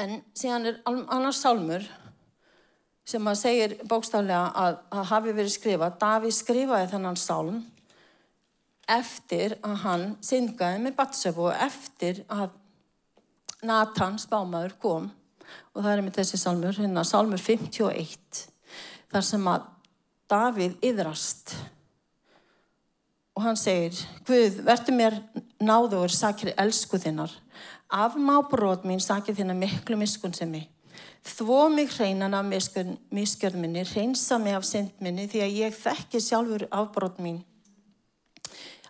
en 0.00 0.20
síðan 0.36 0.70
er 0.70 0.80
annars 0.86 1.42
sálmur 1.44 1.84
sem 3.10 3.26
að 3.26 3.38
segir 3.40 3.76
bókstaflega 3.90 4.50
að, 4.56 4.80
að 4.94 5.06
hafi 5.12 5.34
verið 5.34 5.54
skrifað. 5.54 6.00
Daví 6.00 6.32
skrifaði 6.34 6.90
þennan 6.94 7.20
sálm 7.20 7.60
eftir 8.90 9.56
að 9.66 9.76
hann 9.84 10.04
syngaði 10.24 10.82
með 10.84 10.96
Batsöfu 10.98 11.48
og 11.50 11.64
eftir 11.68 12.24
að 12.32 12.56
Nathan 13.66 14.16
spámaður 14.18 14.76
kom 14.80 15.10
og 15.74 15.82
það 15.82 15.92
er 15.92 16.02
með 16.06 16.16
þessi 16.20 16.40
sálmur 16.40 16.80
hérna 16.80 17.04
sálmur 17.06 17.42
51 17.42 18.46
þar 19.10 19.28
sem 19.32 19.52
að 19.52 19.68
Davíð 20.30 20.76
yðrast 20.86 21.56
og 23.34 23.42
hann 23.42 23.58
segir 23.58 23.96
Guð, 24.28 24.60
verður 24.66 24.94
mér 24.94 25.16
náður 25.58 26.12
sakir 26.14 26.52
elsku 26.54 27.00
þinnar. 27.02 27.32
Afmá 27.90 28.36
brot 28.46 28.84
mín 28.86 29.02
sakir 29.02 29.34
þinnar 29.34 29.58
miklu 29.58 29.98
miskun 29.98 30.36
sem 30.36 30.50
mig 30.52 30.68
þvó 31.26 31.68
mig 31.68 31.90
hreinan 31.92 32.34
af 32.34 32.46
miskjörn 32.48 33.60
minni 33.60 33.84
hreinsa 33.84 34.38
mig 34.38 34.54
af 34.56 34.64
synd 34.64 34.92
minni 35.04 35.26
því 35.28 35.42
að 35.44 35.56
ég 35.58 35.76
þekki 35.76 36.20
sjálfur 36.24 36.66
afbrot 36.70 37.20
mín. 37.20 37.42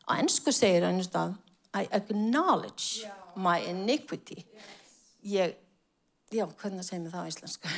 Á 0.06 0.18
ennsku 0.18 0.52
segir 0.54 0.86
hann 0.86 1.02
stað 1.04 1.36
I 1.74 1.86
acknowledge 1.94 3.06
my 3.36 3.60
iniquity. 3.70 4.44
Ég 5.22 5.54
já, 6.30 6.46
hvernig 6.62 6.86
segir 6.86 7.04
mér 7.04 7.14
það 7.14 7.26
á 7.26 7.30
íslensku 7.34 7.76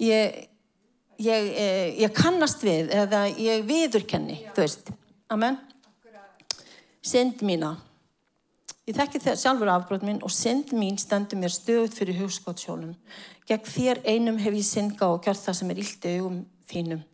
ég, 0.00 0.42
ég, 1.20 1.48
ég, 1.52 1.96
ég 2.06 2.16
kannast 2.16 2.64
við 2.64 2.92
eða 2.96 3.26
ég 3.36 3.64
viðurkenni, 3.68 4.42
yeah. 4.42 4.54
þú 4.56 4.66
veist 4.66 4.92
amen 5.32 5.60
synd 7.06 7.42
mína. 7.46 7.76
Ég 8.86 8.94
þekki 8.94 9.20
það 9.22 9.40
sjálfur 9.40 9.70
afbrot 9.70 10.04
minn 10.06 10.22
og 10.26 10.32
synd 10.34 10.72
mín 10.76 10.98
stendur 10.98 11.40
mér 11.40 11.52
stöðut 11.54 11.94
fyrir 11.96 12.18
hugskottsjónum. 12.20 12.94
Gegn 13.46 13.66
þér 13.66 14.00
einum 14.06 14.38
hef 14.42 14.54
ég 14.54 14.66
synga 14.66 15.10
og 15.10 15.26
gjört 15.26 15.42
það 15.42 15.58
sem 15.58 15.72
er 15.72 15.82
ílt 15.82 16.06
í 16.06 16.14
augum 16.20 16.40
þínum. 16.70 17.04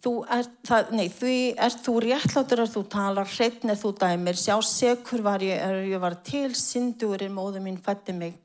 Þú 0.00 0.12
er, 0.32 0.46
það, 0.64 0.92
nei, 0.96 1.06
því 1.12 1.36
er 1.66 1.74
þú 1.84 1.94
réttlátur 2.06 2.62
að 2.64 2.74
þú 2.74 2.82
talar, 2.94 3.28
hreitn 3.28 3.70
er 3.70 3.78
þú 3.78 3.90
dæmir, 4.00 4.38
sjá 4.40 4.54
sekur 4.64 5.22
var 5.26 5.44
ég, 5.44 5.60
er 5.60 5.82
ég 5.90 6.00
var 6.02 6.16
til, 6.24 6.48
syndur 6.56 7.20
er 7.20 7.34
móðu 7.34 7.62
mín 7.62 7.78
fætti 7.84 8.14
mig. 8.16 8.38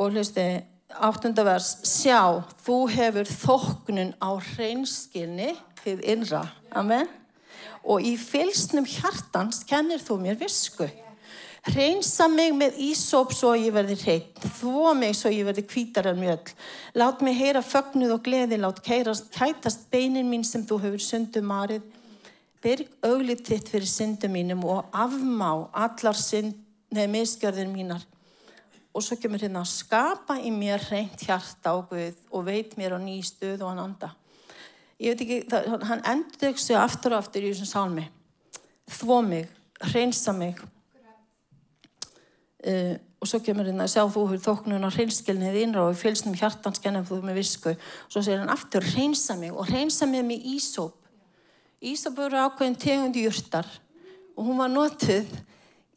Og 0.00 0.12
hlusti, 0.12 0.46
áttundavers, 0.92 1.74
sjá, 1.88 2.42
þú 2.64 2.78
hefur 2.92 3.28
þóknun 3.28 4.14
á 4.20 4.30
hreinskilni, 4.52 5.52
þið 5.82 6.06
innra, 6.14 6.46
amen 6.72 7.10
og 7.84 8.04
í 8.06 8.14
fylsnum 8.18 8.86
hjartans 8.86 9.62
kennir 9.66 10.02
þú 10.02 10.18
mér 10.22 10.38
visku. 10.40 10.86
Hreinsa 11.62 12.26
mig 12.26 12.50
með 12.58 12.78
ísóp 12.88 13.30
svo 13.36 13.52
ég 13.54 13.70
verði 13.74 13.94
hreitt, 14.00 14.40
þvó 14.58 14.96
mig 14.98 15.14
svo 15.14 15.30
ég 15.30 15.46
verði 15.46 15.62
kvítar 15.70 16.08
en 16.10 16.18
mjöll. 16.18 16.54
Lát 16.98 17.22
mig 17.22 17.38
heyra 17.38 17.62
fögnuð 17.62 18.16
og 18.16 18.24
gleði, 18.26 18.58
lát 18.58 18.80
kærast, 18.82 19.30
kætast 19.34 19.86
beinin 19.92 20.30
mín 20.30 20.42
sem 20.46 20.64
þú 20.66 20.80
hefur 20.82 21.04
sundum 21.04 21.46
marið. 21.52 21.84
Byrg 22.62 22.90
auglið 23.06 23.44
þitt 23.46 23.70
fyrir 23.70 23.90
syndum 23.90 24.34
mínum 24.34 24.66
og 24.66 24.90
afmá 24.90 25.68
allar 25.70 26.18
synd, 26.18 26.58
neð 26.90 27.14
miskjörðin 27.14 27.70
mínar. 27.74 28.02
Og 28.92 29.04
svo 29.04 29.16
kemur 29.16 29.40
hérna 29.40 29.62
að 29.62 29.70
skapa 29.72 30.36
í 30.40 30.50
mér 30.52 30.82
hreint 30.88 31.24
hjarta 31.24 31.72
á 31.72 31.76
Guð 31.88 32.18
og 32.30 32.44
veit 32.44 32.76
mér 32.76 32.96
á 32.96 33.00
ný 33.00 33.20
stuð 33.24 33.62
og 33.62 33.72
hann 33.72 33.84
anda. 33.86 34.12
Ég 35.00 35.14
veit 35.14 35.24
ekki, 35.24 35.38
það, 35.50 35.86
hann 35.88 36.04
endur 36.12 36.58
sig 36.60 36.76
aftur 36.76 37.16
og 37.16 37.24
aftur 37.24 37.46
í 37.46 37.54
þessum 37.54 37.70
sálmi 37.70 38.04
þvó 38.92 39.22
mig, 39.24 39.48
hreinsa 39.92 40.34
mig. 40.36 40.58
Uh, 42.62 42.94
og 43.22 43.30
svo 43.30 43.38
kemur 43.42 43.66
hérna 43.66 43.86
að 43.86 43.94
sjá 43.94 44.02
þú 44.04 44.26
hefur 44.28 44.42
þóknun 44.42 44.86
á 44.86 44.90
hreinskilnið 44.92 45.60
innra 45.62 45.86
og 45.88 45.98
fylgsnum 45.98 46.36
hjartanskennum 46.38 47.06
þú 47.08 47.22
með 47.24 47.40
visku. 47.40 47.72
Og 47.72 48.12
svo 48.12 48.22
segir 48.22 48.42
hann 48.42 48.52
aftur 48.52 48.84
hreinsa 48.92 49.38
mig 49.38 49.54
og 49.54 49.70
hreinsa 49.70 50.06
mig 50.10 50.26
með 50.26 50.50
ísóp 50.52 50.98
ísóp 51.82 52.20
eru 52.22 52.38
ákveðin 52.38 52.78
tegund 52.78 53.18
júrtar 53.18 53.66
og 54.36 54.46
hún 54.46 54.60
var 54.60 54.70
notuð 54.70 55.30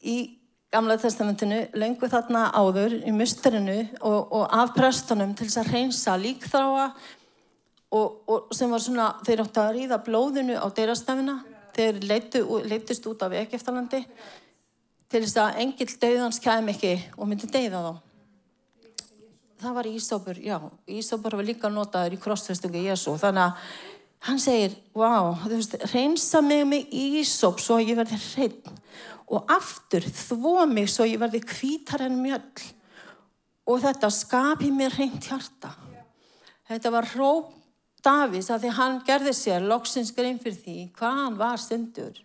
í 0.02 0.35
gamla 0.74 0.96
testamentinu, 1.00 1.60
lengu 1.78 2.08
þarna 2.10 2.48
áður 2.56 2.98
í 3.06 3.12
musterinu 3.14 3.78
og, 4.00 4.32
og 4.34 4.46
af 4.50 4.74
prestunum 4.76 5.34
til 5.36 5.48
þess 5.48 5.62
að 5.62 5.72
reynsa 5.74 6.16
líkþráa 6.20 6.86
og, 7.94 8.16
og 8.26 8.56
sem 8.56 8.72
var 8.72 8.82
svona, 8.82 9.10
þeir 9.26 9.44
áttu 9.44 9.62
að 9.62 9.76
ríða 9.78 10.00
blóðinu 10.06 10.58
á 10.58 10.66
deyrastafina, 10.74 11.38
þeir 11.76 12.02
leytist 12.02 13.06
út 13.06 13.22
af 13.22 13.36
Egeftalandi 13.36 14.02
til 15.06 15.22
þess 15.22 15.38
að 15.38 15.62
engil 15.62 15.88
döðans 16.02 16.42
kem 16.42 16.72
ekki 16.74 16.96
og 17.16 17.30
myndi 17.30 17.50
deyða 17.50 17.84
þá. 17.86 17.92
Það 19.56 19.76
var 19.78 19.86
Ísópur, 19.88 20.38
já, 20.42 20.56
Ísópur 20.92 21.38
var 21.38 21.46
líka 21.46 21.68
notaður 21.72 22.18
í 22.18 22.20
krossfestungi 22.20 22.82
Jésu, 22.90 23.14
þannig 23.20 23.46
að 23.46 23.70
hann 24.26 24.40
segir, 24.42 24.74
wow, 24.96 25.34
þú 25.44 25.54
veist, 25.54 25.76
reynsa 25.92 26.42
mig 26.44 26.64
með 26.68 26.94
Ísóp 26.94 27.60
svo 27.62 27.78
ég 27.82 27.96
verði 27.98 28.18
hreinn 28.32 28.80
og 29.26 29.50
aftur 29.50 30.04
þvó 30.06 30.66
mig 30.70 30.90
svo 30.90 31.06
ég 31.08 31.20
verði 31.22 31.42
kvítar 31.42 32.04
en 32.06 32.18
mjöll. 32.22 32.66
Og 33.66 33.80
þetta 33.82 34.10
skapi 34.14 34.70
mér 34.70 34.94
hreint 34.94 35.26
hjarta. 35.26 35.72
Þetta 36.66 36.92
var 36.94 37.08
hróp 37.14 37.54
Davís 38.06 38.52
að 38.54 38.66
því 38.66 38.74
hann 38.76 39.00
gerði 39.06 39.32
sér 39.34 39.64
loksins 39.66 40.12
grein 40.14 40.38
fyrir 40.38 40.60
því 40.62 40.76
hvað 40.94 41.18
hann 41.22 41.38
var 41.40 41.58
stundur. 41.58 42.20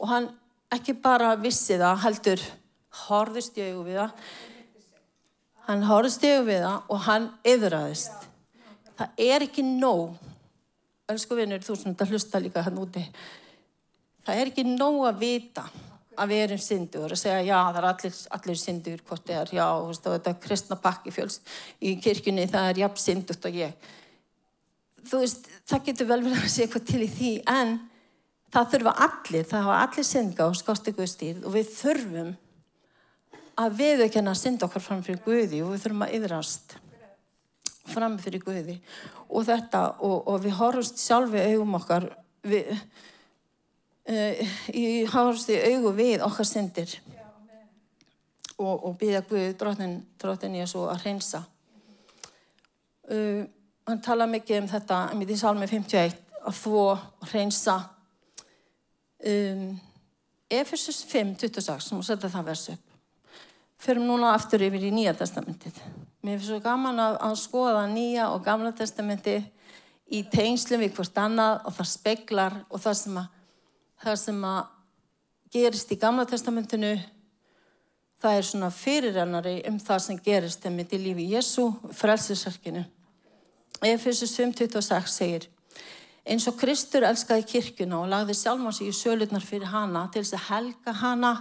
Og 0.00 0.08
hann 0.08 0.30
ekki 0.72 0.94
bara 0.96 1.34
vissi 1.36 1.76
það, 1.76 2.00
heldur 2.06 2.46
horðist 3.04 3.60
augu 3.60 3.84
við 3.84 4.00
það. 4.00 4.24
Hann 5.68 5.86
horðist 5.90 6.24
augu 6.24 6.48
við 6.48 6.64
það 6.64 6.88
og 6.88 7.06
hann 7.10 7.30
yfirraðist 7.44 8.30
það 9.00 9.22
er 9.24 9.46
ekki 9.46 9.64
nóg 9.64 10.18
elsku 11.12 11.38
vinnur, 11.38 11.62
þú 11.64 11.76
sem 11.76 11.92
þetta 11.92 12.08
hlusta 12.10 12.40
líka 12.42 12.64
hann 12.66 12.80
úti. 12.80 13.04
Það 14.26 14.42
er 14.42 14.50
ekki 14.50 14.66
nóg 14.68 15.04
að 15.08 15.22
vita 15.22 15.64
að 16.20 16.32
við 16.32 16.42
erum 16.44 16.60
syndur 16.60 17.14
og 17.14 17.18
segja 17.18 17.40
já 17.46 17.56
það 17.58 17.78
er 17.80 17.86
allir, 17.90 18.18
allir 18.36 18.58
syndur 18.60 19.04
hvort 19.06 19.24
það 19.26 19.40
er. 19.40 19.54
Já 19.56 19.66
veist, 19.86 20.08
þetta 20.08 20.32
er 20.32 20.42
kristna 20.44 20.78
pakki 20.80 21.14
fjöls 21.14 21.40
í 21.80 21.94
kirkjunni 22.02 22.48
það 22.50 22.72
er 22.72 22.82
jafn 22.84 23.02
syndut 23.04 23.48
og 23.48 23.56
ég. 23.60 23.88
Þú 25.10 25.22
veist, 25.22 25.48
það 25.70 25.86
getur 25.86 26.10
vel 26.10 26.20
verið 26.26 26.42
að 26.42 26.52
segja 26.52 26.68
eitthvað 26.68 26.86
til 26.90 27.00
í 27.00 27.08
því, 27.14 27.32
en 27.48 27.78
það 28.52 28.70
þurfa 28.74 28.94
allir, 29.06 29.48
það 29.48 29.64
hafa 29.64 29.80
allir 29.86 30.06
synda 30.06 30.46
og 30.50 30.58
skást 30.58 30.90
ykkur 30.90 31.08
stýrð 31.08 31.46
og 31.48 31.56
við 31.56 31.72
þurfum 31.78 32.30
að 33.60 33.76
við 33.80 34.04
ekki 34.06 34.22
að 34.22 34.38
synda 34.40 34.66
okkar 34.66 34.84
fram 34.84 35.02
fyrir 35.06 35.22
Guði 35.24 35.62
og 35.64 35.74
við 35.74 35.84
þurfum 35.84 36.06
að 36.06 36.14
yðrast 36.18 36.76
fram 37.92 38.18
fyrir 38.22 38.42
Guði. 38.44 38.78
Og 39.28 39.46
þetta, 39.48 39.84
og, 40.00 40.26
og 40.30 40.42
við 40.44 40.56
horfumst 40.58 41.02
sjálfi 41.02 41.44
augum 41.52 41.78
okkar 41.80 42.08
við, 42.46 42.72
uh, 44.10 44.42
í 44.72 44.84
horfumst 45.10 45.52
í 45.52 45.60
augu 45.70 45.94
við 45.98 46.26
okkar 46.26 46.48
syndir. 46.48 46.98
Og, 48.60 48.74
og 48.74 48.98
býða 49.00 49.24
Guði 49.28 49.54
drottin, 49.56 50.02
í 50.54 50.62
þessu 50.62 50.84
að 50.90 51.08
reynsa 51.08 51.46
uh, 53.10 53.44
hann 53.90 54.02
tala 54.04 54.26
mikið 54.30 54.62
um 54.62 54.68
þetta 54.70 55.00
í 55.18 55.38
salmi 55.38 55.68
51 55.70 56.18
að 56.40 56.58
þvó 56.62 56.84
og 56.92 57.32
reynsa 57.32 57.76
um, 59.26 59.64
Efesus 60.50 61.02
5, 61.06 61.34
26 61.44 61.90
sem 61.90 62.02
setja 62.02 62.30
það 62.30 62.46
versu 62.50 62.74
upp. 62.74 62.86
Fyrir 63.80 64.02
núna 64.04 64.34
aftur 64.34 64.62
yfir 64.66 64.88
í 64.88 64.94
Nýja 64.94 65.14
testamentið 65.16 65.78
mér 66.20 66.36
finnst 66.38 66.50
svo 66.50 66.60
gaman 66.64 67.00
að, 67.00 67.16
að 67.26 67.36
skoða 67.40 67.86
Nýja 67.90 68.28
og 68.34 68.44
Gamla 68.44 68.72
testamentið 68.76 69.46
í 70.10 70.24
tengslum 70.32 70.82
við 70.82 70.94
hvort 70.96 71.20
annað 71.22 71.64
og 71.64 71.76
það 71.78 71.90
speglar 71.92 72.58
og 72.68 72.82
það 72.82 72.98
sem 73.00 73.20
að 73.22 73.28
það 74.00 74.20
sem 74.24 74.44
að 74.48 74.60
gerist 75.52 75.92
í 75.92 75.98
Gamla 76.00 76.26
testamentinu 76.28 76.94
það 78.20 78.36
er 78.38 78.48
svona 78.48 78.72
fyrirrennari 78.74 79.56
um 79.68 79.78
það 79.80 80.02
sem 80.06 80.20
gerist 80.24 80.64
þeim 80.64 80.82
í 80.82 81.02
lífi 81.04 81.30
Jésu 81.34 81.70
frelsisarkinu 81.96 82.84
Efesus 83.80 84.36
5.26 84.36 85.14
segir 85.14 85.48
eins 86.28 86.46
og 86.50 86.58
Kristur 86.60 87.06
elskaði 87.08 87.46
kirkuna 87.48 88.02
og 88.02 88.10
lagði 88.12 88.36
sjálfan 88.36 88.76
sig 88.76 88.90
í 88.90 88.96
sölurnar 88.96 89.44
fyrir 89.44 89.70
hana 89.72 90.04
til 90.12 90.22
þess 90.22 90.36
að 90.36 90.46
helga 90.50 90.96
hana 91.00 91.32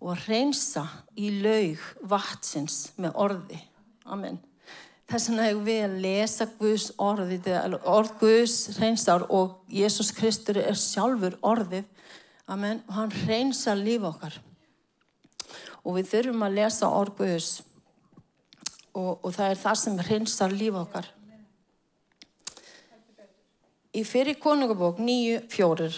og 0.00 0.22
reynsa 0.28 0.86
í 1.18 1.28
laug 1.42 1.82
vatsins 2.08 2.92
með 2.96 3.18
orði. 3.20 3.58
Amen. 4.10 4.40
Þess 5.10 5.30
vegna 5.30 5.46
hefur 5.48 5.64
við 5.66 5.80
að 5.84 5.96
lesa 6.04 6.46
Guðs 6.58 6.88
orði, 7.02 7.40
orð 7.82 8.12
Guðs 8.20 8.56
reynsar 8.78 9.24
og 9.26 9.56
Jésús 9.70 10.12
Kristur 10.14 10.60
er 10.62 10.78
sjálfur 10.78 11.38
orðið. 11.42 11.86
Amen. 12.50 12.82
Og 12.88 12.98
hann 12.98 13.14
reynsa 13.26 13.74
líf 13.78 14.06
okkar. 14.10 14.36
Og 15.82 15.96
við 15.96 16.12
þurfum 16.12 16.46
að 16.46 16.58
lesa 16.60 16.90
orð 16.90 17.16
Guðs 17.22 17.54
og, 18.90 19.16
og 19.22 19.32
það 19.32 19.48
er 19.48 19.64
það 19.64 19.80
sem 19.84 20.04
reynsar 20.10 20.54
líf 20.54 20.78
okkar 20.82 21.10
í 23.90 24.02
fyrir 24.06 24.38
konungabók 24.38 25.00
nýju 25.02 25.40
fjórir, 25.50 25.94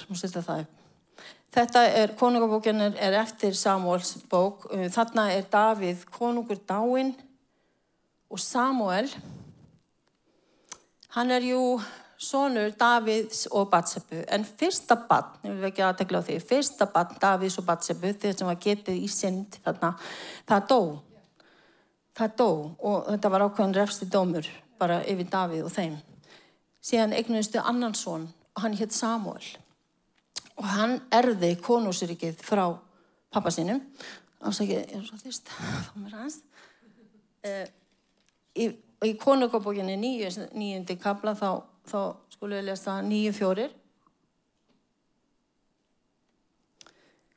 þetta 1.52 1.84
er, 1.84 2.14
konungabókin 2.16 2.80
er 2.88 3.18
eftir 3.20 3.56
Samuels 3.56 4.14
bók, 4.30 4.68
þarna 4.94 5.28
er 5.34 5.48
Davíð 5.52 6.06
konungur 6.12 6.60
dáinn 6.68 7.12
og 8.32 8.40
Samuel, 8.40 9.10
hann 11.12 11.30
er 11.30 11.44
jú 11.44 11.60
sonur 12.22 12.72
Davíðs 12.78 13.44
og 13.50 13.68
Batsebu, 13.70 14.22
en 14.32 14.44
fyrsta 14.46 14.96
bann, 15.08 15.34
ég 15.44 15.58
vil 15.58 15.68
ekki 15.68 15.84
aðtegla 15.84 16.22
á 16.22 16.26
því, 16.26 16.38
fyrsta 16.48 16.86
bann 16.92 17.16
Davíðs 17.20 17.58
og 17.60 17.66
Batsebu, 17.68 18.12
þeir 18.14 18.36
sem 18.38 18.48
var 18.48 18.60
getið 18.62 19.02
í 19.02 19.10
synd 19.10 19.58
þarna, 19.64 19.90
það 20.48 20.68
dó, 20.70 20.80
það 22.18 22.38
dó 22.38 22.48
og 22.78 23.10
þetta 23.10 23.32
var 23.34 23.44
ákveðin 23.48 23.76
refsti 23.76 24.08
dómur 24.08 24.48
bara 24.80 25.02
yfir 25.08 25.28
Davíð 25.30 25.66
og 25.68 25.74
þeim. 25.74 25.98
Síðan 26.82 27.12
eignustu 27.18 27.60
annan 27.60 27.94
son 27.94 28.30
og 28.56 28.64
hann 28.64 28.78
hétt 28.78 28.94
Samuel 28.96 29.44
og 30.56 30.64
hann 30.72 30.98
erði 31.14 31.52
konúsrikið 31.62 32.40
frá 32.42 32.64
pappa 33.32 33.52
sínum. 33.54 33.80
Ásækið, 34.42 34.80
ég 34.80 34.96
er 34.98 35.06
svo 35.06 35.20
þýst 35.20 35.52
þá 35.52 36.00
mér 36.00 36.18
aðeins. 36.18 36.40
Uh, 37.42 37.81
í, 38.56 38.68
í 39.04 39.12
konungabókinni 39.20 39.96
nýjundi 39.98 40.98
kabla 41.00 41.34
þá, 41.38 41.62
þá 41.88 42.00
skulum 42.34 42.58
við 42.58 42.68
lesa 42.70 42.98
nýju 43.04 43.32
fjórir 43.36 43.78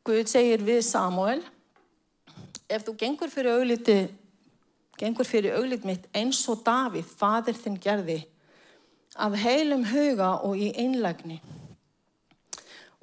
Guð 0.05 0.27
segir 0.29 0.61
við 0.61 0.83
Samuel 0.85 1.39
ef 2.69 2.85
þú 2.85 2.93
gengur 2.99 3.31
fyrir 3.33 3.57
augliti 3.57 3.99
gengur 4.99 5.27
fyrir 5.27 5.57
auglit 5.59 5.85
mitt 5.85 6.07
eins 6.15 6.39
og 6.51 6.63
Davíð, 6.65 7.05
fadir 7.05 7.57
þinn 7.57 7.77
gerði 7.81 8.21
af 9.15 9.35
heilum 9.39 9.85
huga 9.87 10.35
og 10.43 10.57
í 10.59 10.71
einlægni. 10.79 11.39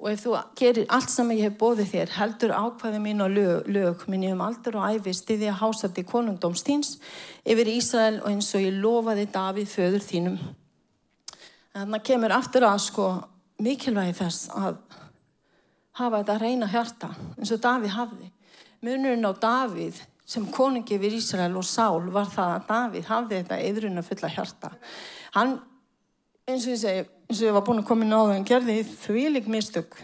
Og 0.03 0.09
ef 0.11 0.25
þú 0.25 0.33
gerir 0.59 0.89
allt 0.91 1.11
sem 1.13 1.29
ég 1.31 1.45
hef 1.45 1.53
bóðið 1.61 1.93
þér, 1.93 2.09
heldur 2.17 2.51
ákvæði 2.51 2.97
mín 2.99 3.23
og 3.23 3.29
lög, 3.31 3.69
lög 3.71 4.01
minn 4.11 4.25
ég 4.25 4.33
um 4.35 4.41
aldur 4.43 4.75
og 4.81 4.97
æfi 4.97 5.13
stiði 5.15 5.47
að 5.47 5.61
hásandi 5.61 6.03
konungdómstíns 6.09 6.97
yfir 7.47 7.71
Ísrael 7.71 8.17
og 8.19 8.27
eins 8.33 8.51
og 8.51 8.65
ég 8.65 8.81
lofaði 8.83 9.29
Davíð 9.31 9.71
föður 9.71 10.03
þínum. 10.03 10.35
Þannig 11.71 12.01
að 12.01 12.05
kemur 12.11 12.35
aftur 12.35 12.67
að 12.67 12.81
sko 12.83 13.07
mikilvægi 13.63 14.17
þess 14.19 14.51
að 14.51 14.81
hafa 16.01 16.19
þetta 16.19 16.39
reyna 16.41 16.71
hjarta 16.73 17.13
eins 17.37 17.55
og 17.55 17.63
Davíð 17.63 17.95
hafði. 17.95 18.31
Munurinn 18.83 19.23
á 19.23 19.31
Davíð 19.39 20.03
sem 20.27 20.51
konungi 20.51 20.97
yfir 20.97 21.15
Ísrael 21.15 21.55
og 21.55 21.63
Sál 21.63 22.11
var 22.11 22.27
það 22.27 22.57
að 22.57 22.67
Davíð 22.73 23.07
hafði 23.07 23.39
þetta 23.39 23.65
eðruna 23.71 24.03
fulla 24.03 24.35
hjarta. 24.35 24.75
Hann 25.39 25.61
eins 26.49 26.65
og 26.67 26.73
ég 26.73 26.81
segi, 26.81 27.05
eins 27.29 27.39
og 27.39 27.47
ég 27.47 27.55
var 27.55 27.63
búin 27.67 27.79
að 27.79 27.87
koma 27.87 28.05
inn 28.05 28.15
á 28.15 28.19
það 28.19 28.35
en 28.35 28.49
gerði 28.49 28.77
því 29.05 29.23
lík 29.31 29.49
mistök. 29.51 29.97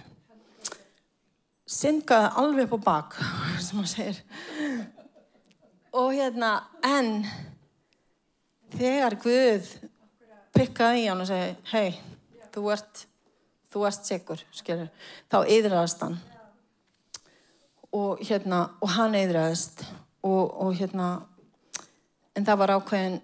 Syngaði 1.70 2.32
alveg 2.42 2.72
på 2.72 2.80
bak 2.82 3.18
sem 3.64 3.80
maður 3.80 3.92
segir. 3.92 4.24
Og 6.00 6.14
hérna 6.16 6.54
en 6.86 7.14
þegar 8.78 9.18
Guð 9.20 9.70
pikkaði 10.56 11.04
í 11.04 11.08
hann 11.10 11.24
og 11.24 11.30
segi 11.30 11.54
hei, 11.74 12.00
þú 12.54 12.68
ert 12.76 13.06
þú 13.70 13.86
ert 13.86 14.06
sigur, 14.08 14.44
skilur 14.56 14.90
þá 15.30 15.40
yðræðast 15.44 16.04
hann. 16.06 16.18
Og 17.94 18.22
hérna, 18.22 18.68
og 18.82 18.94
hann 18.94 19.18
yðræðast 19.18 19.84
og, 20.26 20.46
og 20.62 20.76
hérna 20.78 21.10
en 22.38 22.46
það 22.46 22.62
var 22.62 22.74
ákveðin 22.78 23.20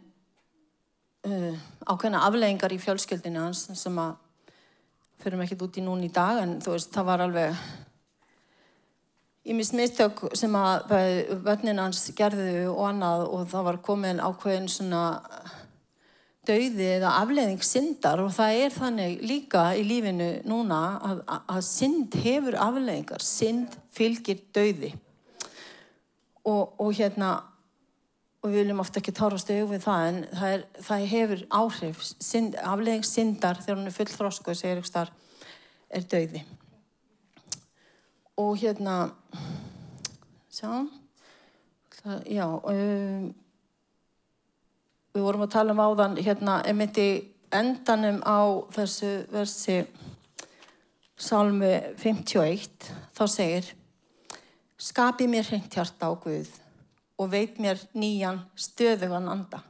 uh, 1.26 1.58
ákveðna 1.86 2.24
afleggingar 2.28 2.76
í 2.76 2.82
fjölskyldinu 2.82 3.44
hans 3.48 3.66
sem 3.78 3.98
að 4.02 4.16
fyrir 5.24 5.40
mig 5.40 5.50
ekkert 5.50 5.66
út 5.68 5.80
í 5.80 5.84
núni 5.86 6.10
í 6.10 6.14
dag 6.14 6.44
en 6.44 6.58
þú 6.62 6.76
veist 6.76 6.94
það 6.94 7.10
var 7.10 7.26
alveg 7.26 7.60
ég 9.46 9.58
mist 9.58 9.76
mistök 9.78 10.24
sem 10.38 10.56
að 10.58 10.96
vönnin 11.46 11.82
hans 11.82 12.08
gerðu 12.18 12.72
og 12.74 12.82
annað 12.90 13.28
og 13.30 13.46
það 13.52 13.68
var 13.70 13.84
komin 13.86 14.24
ákveðin 14.24 14.72
svona 14.72 15.04
dauði 16.46 16.88
eða 16.98 17.16
aflegging 17.22 17.64
syndar 17.66 18.22
og 18.22 18.32
það 18.36 18.60
er 18.62 18.76
þannig 18.76 19.24
líka 19.26 19.64
í 19.78 19.84
lífinu 19.88 20.30
núna 20.50 20.80
að, 21.10 21.24
að 21.50 21.62
synd 21.68 22.18
hefur 22.22 22.58
afleggingar 22.62 23.26
synd 23.26 23.78
fylgir 23.96 24.42
dauði. 24.56 24.92
Og, 26.46 26.76
og 26.82 26.92
hérna 26.94 27.32
og 28.46 28.52
við 28.54 28.62
viljum 28.62 28.84
ofta 28.84 29.02
ekki 29.02 29.16
tárast 29.18 29.50
auðvitað 29.50 29.86
það 29.88 30.08
en 30.08 30.20
það, 30.30 30.52
er, 30.54 30.66
það 30.86 31.06
hefur 31.16 31.46
áhrif. 31.60 32.04
Synd, 32.22 32.58
aflegging 32.62 33.08
syndar 33.10 33.58
þegar 33.64 33.80
hún 33.80 33.90
er 33.90 33.96
full 33.98 34.12
þrósku 34.14 34.54
segir 34.54 34.84
ykkur 34.84 34.92
starf 34.92 35.22
er 35.96 36.06
döiði 36.10 36.42
og 38.36 38.58
hérna 38.60 38.96
sjá 40.52 40.72
það, 42.02 42.26
já 42.28 42.46
um, 42.48 43.30
við 45.16 45.24
vorum 45.28 45.46
að 45.46 45.54
tala 45.56 45.76
um 45.76 45.84
áðan 45.86 46.20
hérna, 46.20 46.60
emitti 46.68 47.08
endanum 47.56 48.20
á 48.28 48.68
þessu 48.76 49.14
versi 49.32 49.80
Salmi 51.16 51.72
51 52.02 52.90
þá 53.16 53.24
segir 53.32 53.72
skapi 54.76 55.30
mér 55.32 55.48
hreint 55.48 55.72
hjarta 55.72 56.12
á 56.12 56.14
Guð 56.20 56.52
og 57.18 57.32
veit 57.32 57.60
mér 57.62 57.80
nýjan 57.96 58.42
stöðugan 58.60 59.30
anda. 59.32 59.62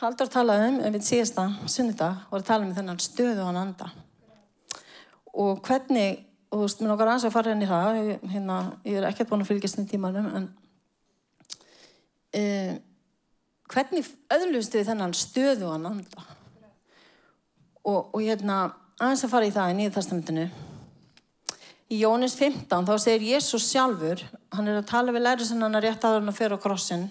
Haldur 0.00 0.28
talaði 0.28 0.68
um, 0.72 0.78
ef 0.84 0.94
við 0.98 1.04
síðast 1.06 1.38
að 1.40 1.54
sunnudag, 1.72 2.24
voru 2.30 2.42
að 2.42 2.48
tala 2.50 2.66
um 2.66 2.74
þennan 2.76 2.98
stöðugan 3.00 3.60
anda. 3.60 3.88
Og 5.36 5.62
hvernig, 5.64 6.18
og 6.50 6.58
þú 6.58 6.64
veist, 6.66 6.82
mér 6.82 6.90
nokkar 6.92 7.12
aðeins 7.12 7.28
að 7.28 7.36
fara 7.36 7.54
henni 7.54 7.68
það, 7.70 8.00
hérna, 8.32 8.58
ég 8.84 8.98
er 9.00 9.08
ekkert 9.08 9.30
búin 9.30 9.44
að 9.44 9.52
fylgjast 9.52 9.80
í 9.80 9.86
tímanum, 9.88 10.28
en 10.36 10.50
uh, 12.36 12.74
hvernig 13.72 14.10
öðlustu 14.36 14.80
við 14.80 14.90
þennan 14.90 15.16
stöðugan 15.16 15.90
anda? 15.94 16.26
Og, 17.86 18.10
og 18.10 18.20
hérna, 18.20 18.64
aðeins 18.98 19.24
að 19.24 19.32
fara 19.32 19.48
í 19.48 19.54
það 19.54 19.72
í 19.72 19.78
nýðu 19.80 19.96
testamentinu, 19.96 20.48
Í 21.86 22.00
Jónis 22.00 22.34
15 22.34 22.82
þá 22.82 22.96
segir 22.98 23.28
Jésús 23.36 23.68
sjálfur, 23.70 24.18
hann 24.50 24.66
er 24.66 24.80
að 24.80 24.88
tala 24.90 25.12
við 25.14 25.22
lærisennan 25.22 25.78
að 25.78 25.84
rétt 25.84 26.02
aður 26.02 26.18
hann 26.18 26.32
að 26.32 26.38
fyrir 26.40 26.58
á 26.58 26.64
krossin, 26.64 27.04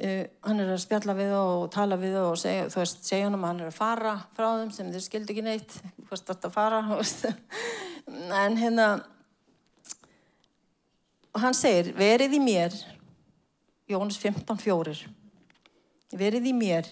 uh, 0.00 0.22
hann 0.46 0.62
er 0.64 0.70
að 0.72 0.80
spjalla 0.80 1.16
við 1.18 1.34
og 1.36 1.64
tala 1.74 1.98
við 2.00 2.16
og 2.22 2.38
segja, 2.40 2.70
þú 2.72 2.80
veist, 2.80 3.02
segja 3.04 3.26
hann 3.26 3.36
að 3.36 3.44
hann 3.44 3.60
er 3.60 3.68
að 3.68 3.76
fara 3.76 4.14
frá 4.38 4.46
þeim 4.54 4.70
sem 4.72 4.88
þeir 4.94 5.04
skildi 5.04 5.34
ekki 5.34 5.44
neitt, 5.44 5.76
hvort 6.08 6.32
þetta 6.32 6.48
að 6.48 6.56
fara, 6.56 6.80
en 8.46 8.58
hérna, 8.62 8.88
hann 11.44 11.60
segir, 11.60 11.92
verið 12.00 12.38
í 12.38 12.42
mér, 12.46 12.80
Jónis 13.92 14.16
15.4, 14.24 14.96
verið 16.16 16.48
í 16.48 16.56
mér, 16.56 16.88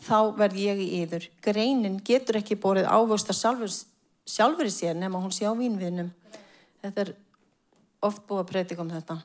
þá 0.00 0.32
verð 0.40 0.64
ég 0.64 0.80
í 0.80 0.90
yður, 1.02 1.28
greinin 1.44 2.00
getur 2.00 2.40
ekki 2.40 2.56
borið 2.56 2.88
ávöxt 2.88 3.28
að 3.28 3.42
sjálfur, 3.42 3.80
sjálfur 4.30 4.70
í 4.70 4.72
sér 4.74 4.96
nema 4.98 5.20
hún 5.20 5.34
sé 5.34 5.48
á 5.48 5.54
vínviðnum 5.54 6.10
Þetta 6.80 7.04
er 7.04 7.12
oft 8.04 8.24
búið 8.28 8.42
að 8.42 8.48
breytika 8.50 8.84
um 8.84 8.90
þetta. 8.92 9.18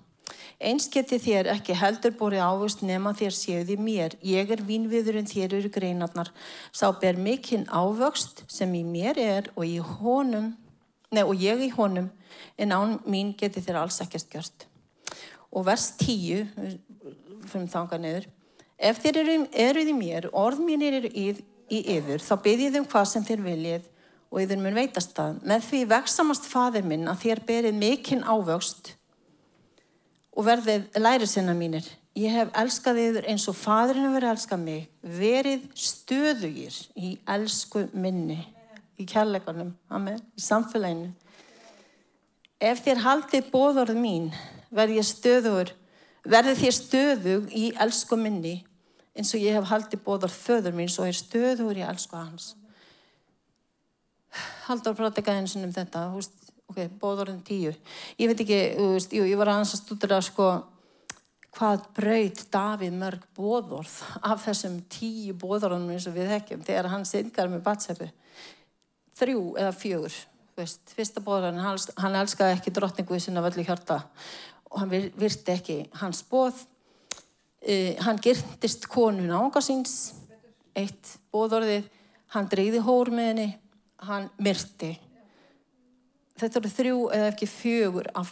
Eins 0.65 0.87
geti 0.91 1.17
þér 1.21 1.49
ekki 1.53 1.75
heldur 1.77 2.15
búið 2.17 2.41
ávust 2.43 2.83
nema 2.85 3.13
þér 3.15 3.35
séuði 3.35 3.77
mér. 3.79 4.15
Ég 4.25 4.51
er 4.51 4.63
vínviðurinn 4.65 5.29
þér 5.29 5.57
eru 5.59 5.71
greinarnar. 5.71 6.31
Sá 6.75 6.89
ber 6.99 7.19
mikinn 7.19 7.67
ávöxt 7.71 8.43
sem 8.51 8.71
í 8.75 8.83
mér 8.87 9.19
er 9.21 9.49
og, 9.55 9.63
í 9.67 9.79
honum, 9.79 10.53
nei, 11.11 11.23
og 11.23 11.35
ég 11.39 11.63
í 11.63 11.71
honum 11.75 12.09
en 12.59 12.75
án 12.75 12.97
mín 13.07 13.33
geti 13.37 13.63
þér 13.63 13.83
alls 13.85 14.01
ekkert 14.03 14.31
gjört. 14.31 14.67
Og 15.55 15.67
vers 15.67 15.91
10, 16.01 16.49
fyrir 17.47 17.71
þanga 17.71 17.99
niður. 18.01 18.29
Ef 18.75 18.99
þér 19.03 19.21
eru, 19.21 19.35
eruð 19.55 19.91
í 19.91 19.95
mér, 19.95 20.31
orð 20.35 20.59
mín 20.65 20.83
eru 20.83 21.07
í 21.07 21.29
yfir, 21.69 22.19
þá 22.19 22.35
byrjið 22.43 22.81
um 22.81 22.87
hvað 22.91 23.11
sem 23.13 23.27
þér 23.27 23.45
viljið 23.45 23.91
og 24.31 24.41
yfir 24.41 24.59
mun 24.61 24.77
veitast 24.77 25.13
það. 25.17 25.41
Með 25.47 25.67
því 25.69 25.81
veksamast 25.91 26.47
fadir 26.49 26.87
minn 26.87 27.09
að 27.11 27.21
þér 27.25 27.41
berið 27.47 27.77
mikinn 27.79 28.25
ávöxt 28.25 28.95
og 30.35 30.47
verðið 30.47 30.89
læri 30.99 31.29
sinna 31.29 31.55
mínir. 31.57 31.87
Ég 32.15 32.31
hef 32.31 32.51
elskað 32.55 33.01
yfir 33.03 33.29
eins 33.31 33.45
og 33.51 33.57
fadurinn 33.59 34.07
hefur 34.07 34.27
elskað 34.31 34.61
mig. 34.63 34.83
Verið 35.03 35.65
stöðugir 35.75 36.77
í 36.95 37.15
elsku 37.35 37.85
minni, 37.91 38.39
í 38.95 39.07
kærleikanum, 39.07 39.73
amen, 39.91 40.21
í 40.35 40.43
samfélaginu. 40.43 41.11
Ef 42.63 42.85
þér 42.85 43.03
haldið 43.03 43.49
bóðorð 43.51 43.99
mín, 43.99 44.29
verð 44.71 44.95
ég 45.01 45.07
stöður, 45.07 45.73
verði 46.23 46.55
þér 46.61 46.77
stöðug 46.79 47.51
í 47.51 47.67
elsku 47.83 48.15
minni 48.19 48.61
eins 49.15 49.31
og 49.35 49.43
ég 49.43 49.55
hef 49.55 49.69
haldið 49.69 50.03
bóðorð 50.03 50.35
föður 50.35 50.75
mín, 50.75 50.91
svo 50.91 51.07
er 51.07 51.15
stöður 51.15 51.79
í 51.79 51.83
elsku 51.87 52.17
hans. 52.19 52.53
Haldur 54.65 54.95
pratikaði 54.97 55.43
eins 55.43 55.55
og 55.57 55.65
um 55.67 55.73
þetta, 55.75 56.05
húst, 56.13 56.33
ok, 56.71 56.85
bóðorðin 57.01 57.43
tíu. 57.45 57.73
Ég 58.19 58.31
veit 58.31 58.41
ekki, 58.45 58.61
húst, 58.79 59.13
jú, 59.13 59.25
ég 59.27 59.39
var 59.39 59.53
að 59.53 59.67
stúdra 59.71 60.21
sko 60.25 60.53
hvað 61.55 61.85
braut 61.95 62.41
Davíð 62.51 62.95
mörg 62.99 63.25
bóðorð 63.35 63.95
af 64.27 64.43
þessum 64.43 64.79
tíu 64.91 65.35
bóðorðunum 65.39 65.93
eins 65.95 66.07
og 66.09 66.15
við 66.17 66.31
þekkjum 66.33 66.63
þegar 66.67 66.89
hann 66.91 67.07
syngar 67.07 67.51
með 67.51 67.63
batseppu. 67.65 68.09
Þrjú 69.15 69.43
eða 69.61 69.71
fjögur, 69.75 70.17
veist, 70.59 70.81
fyrsta 70.97 71.23
bóðorðin, 71.23 71.61
hann, 71.63 72.19
elskaði 72.19 72.57
ekki 72.57 72.73
drottningu 72.75 73.15
í 73.15 73.23
sinna 73.23 73.43
völlu 73.45 73.63
hjarta 73.63 74.01
og 74.71 74.81
hann 74.81 74.91
virti 75.15 75.53
ekki 75.55 75.77
hans 76.01 76.23
bóð. 76.27 76.65
Uh, 77.65 77.95
hann 78.03 78.19
girtist 78.21 78.89
konun 78.91 79.31
ánga 79.33 79.63
síns, 79.63 80.13
eitt 80.75 81.15
bóðorðið, 81.33 81.87
hann 82.35 82.49
dreyði 82.51 82.83
hór 82.83 83.09
með 83.15 83.31
henni 83.31 83.47
hann 84.07 84.29
myrti. 84.41 84.93
Þetta 86.35 86.59
eru 86.59 86.71
þrjú 86.71 86.97
eða 87.15 87.31
ekki 87.31 87.47
fjögur 87.47 88.09
af 88.17 88.31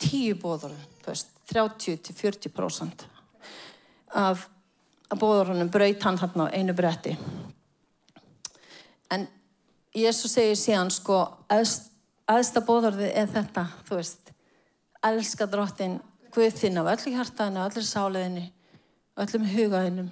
tíu 0.00 0.36
bóðurum 0.40 0.78
30-40% 1.50 3.06
af, 4.14 4.44
bóðurunum 5.10 5.70
braut 5.72 6.02
hann 6.06 6.18
hann 6.20 6.44
á 6.46 6.54
einu 6.54 6.74
bretti. 6.76 7.16
En 9.10 9.26
Jésu 9.96 10.30
segir 10.30 10.54
síðan 10.54 10.92
sko 10.94 11.18
aðsta 11.50 12.62
bóðurði 12.62 13.10
er 13.10 13.26
þetta 13.32 13.66
þú 13.88 13.98
veist 13.98 14.32
elska 15.02 15.50
drottin 15.50 15.98
Guð 16.30 16.52
þinn 16.54 16.78
af 16.78 16.86
öllu 16.92 17.16
hjartaðinu, 17.16 17.64
öllu 17.66 17.82
sáleðinu 17.82 18.44
öllum 19.18 19.46
hugaðinum 19.50 20.10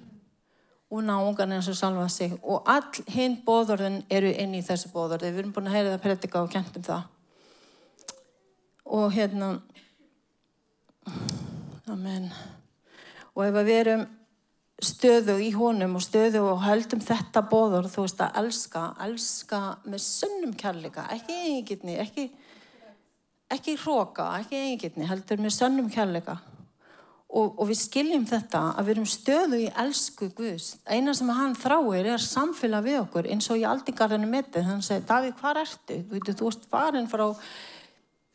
og 0.90 1.04
náungan 1.04 1.52
eins 1.52 1.68
og 1.68 1.76
salva 1.76 2.08
sig. 2.08 2.32
Og 2.42 2.62
all 2.66 3.04
hinn 3.12 3.38
bóðorðin 3.46 4.02
eru 4.10 4.30
inn 4.32 4.56
í 4.56 4.64
þessu 4.64 4.92
bóðorði 4.94 5.32
við 5.32 5.42
erum 5.42 5.54
búin 5.56 5.68
að 5.68 5.76
heyra 5.76 5.94
það 5.94 6.04
predika 6.06 6.42
og 6.42 6.52
kentum 6.52 6.86
það. 6.86 7.02
Og 8.98 9.10
hérna 9.12 9.50
amen. 11.92 12.30
Og 13.36 13.44
ef 13.44 13.58
við 13.58 13.74
erum 13.82 14.06
stöðu 14.78 15.38
í 15.42 15.48
honum 15.56 15.96
og 15.98 16.04
stöðu 16.04 16.44
og 16.52 16.62
höldum 16.62 17.00
þetta 17.02 17.42
bóðorð 17.50 17.90
þú 17.92 18.04
veist 18.04 18.20
að 18.22 18.36
elska 18.42 18.82
elska 19.02 19.62
með 19.90 20.04
sunnum 20.04 20.52
kærleika 20.58 21.08
ekki 21.16 21.34
eigingittni 21.34 21.96
ekki, 21.98 22.28
ekki 23.50 23.74
hróka, 23.82 24.28
ekki 24.38 24.60
eigingittni 24.60 25.08
heldur 25.10 25.42
með 25.42 25.56
sunnum 25.56 25.90
kærleika 25.90 26.38
Og, 27.28 27.58
og 27.60 27.66
við 27.68 27.76
skiljum 27.82 28.24
þetta 28.24 28.60
að 28.72 28.86
við 28.86 28.94
erum 28.94 29.08
stöðu 29.12 29.58
í 29.60 29.66
elsku 29.82 30.30
Guðs. 30.32 30.68
Eina 30.88 31.12
sem 31.14 31.28
hann 31.36 31.56
þráir 31.60 32.14
er 32.14 32.22
samfélag 32.24 32.86
við 32.86 33.00
okkur 33.02 33.28
eins 33.28 33.50
og 33.52 33.60
í 33.60 33.66
aldingarðinu 33.68 34.30
mitti. 34.30 34.62
Þannig 34.64 34.88
að 34.94 35.04
Davík, 35.10 35.36
hvað 35.42 35.60
ertu? 35.66 35.98
Þú 36.08 36.14
veit, 36.14 36.30
þú 36.40 36.48
ert 36.48 36.64
farin 36.72 37.10
frá 37.10 37.26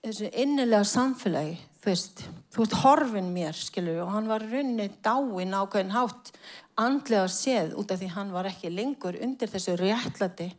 þessu 0.03 0.29
innilega 0.43 0.85
samfélagi. 0.85 1.55
Þú 1.81 1.89
veist, 1.89 2.23
þú 2.53 2.67
ert 2.67 2.75
horfin 2.83 3.33
mér, 3.33 3.57
skilju, 3.57 3.97
og 4.05 4.13
hann 4.13 4.29
var 4.29 4.45
runni 4.45 4.85
dáin 5.03 5.57
ákveðin 5.57 5.95
hátt 5.97 6.29
andlega 6.79 7.25
séð 7.33 7.73
út 7.79 7.91
af 7.93 7.99
því 8.01 8.09
hann 8.13 8.33
var 8.33 8.49
ekki 8.49 8.71
lengur 8.73 9.17
undir 9.21 9.49
þessu 9.51 9.75
réttlati 9.79 10.51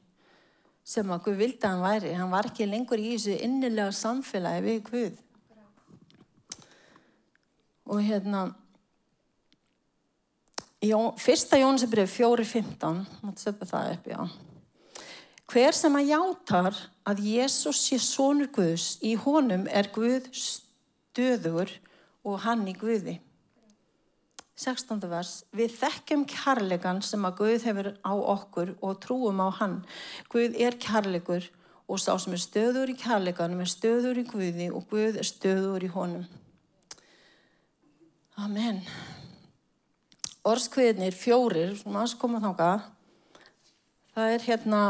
sem 0.84 1.10
að 1.10 1.22
Guð 1.28 1.38
vildi 1.40 1.64
að 1.64 1.70
hann 1.70 1.86
væri. 1.86 2.16
Hann 2.18 2.34
var 2.34 2.50
ekki 2.50 2.66
lengur 2.68 3.00
í 3.00 3.14
þessu 3.14 3.38
innilega 3.46 3.94
samfélagi 3.94 4.66
við 4.66 4.82
Guð 4.90 5.22
og 7.84 8.00
hérna 8.04 8.50
Jó, 10.84 11.14
fyrsta 11.16 11.56
Jónsebrið 11.56 12.10
4.15 12.12 12.98
mútti 13.24 13.40
setja 13.40 13.64
það 13.64 13.86
upp, 13.94 14.08
já. 14.10 14.18
Hver 15.48 15.76
sem 15.76 15.96
að 15.96 16.10
játar 16.10 16.76
að 17.08 17.22
Jésús 17.24 17.80
sé 17.86 17.96
sonur 18.02 18.50
Guðs 18.52 18.98
í 19.00 19.14
honum 19.16 19.64
er 19.72 19.88
Guð 19.94 20.28
stöður 20.36 21.72
og 22.20 22.42
hann 22.44 22.66
í 22.68 22.76
Guði. 22.76 23.16
16. 24.60 25.00
vers. 25.08 25.32
Við 25.56 25.72
þekkjum 25.78 26.28
kærleikan 26.28 27.00
sem 27.00 27.24
að 27.24 27.40
Guð 27.40 27.68
hefur 27.70 27.90
á 28.04 28.12
okkur 28.36 28.76
og 28.84 29.00
trúum 29.00 29.40
á 29.40 29.48
hann. 29.56 29.80
Guð 30.28 30.60
er 30.60 30.76
kærleikur 30.76 31.48
og 31.88 32.00
sá 32.02 32.12
sem 32.20 32.36
er 32.36 32.44
stöður 32.44 32.92
í 32.92 33.00
kærleikanum 33.00 33.64
er 33.64 33.72
stöður 33.72 34.20
í 34.20 34.28
Guði 34.28 34.68
og 34.68 34.84
Guð 34.92 35.22
er 35.22 35.32
stöður 35.32 35.88
í 35.88 35.94
honum 35.96 36.28
Amen. 38.34 38.80
Orskviðnir 40.42 41.14
fjórir, 41.14 41.76
sem 41.78 41.94
aðeins 41.94 42.16
koma 42.18 42.40
þánga, 42.42 42.70
það 44.16 44.32
er 44.34 44.46
hérna, 44.48 44.80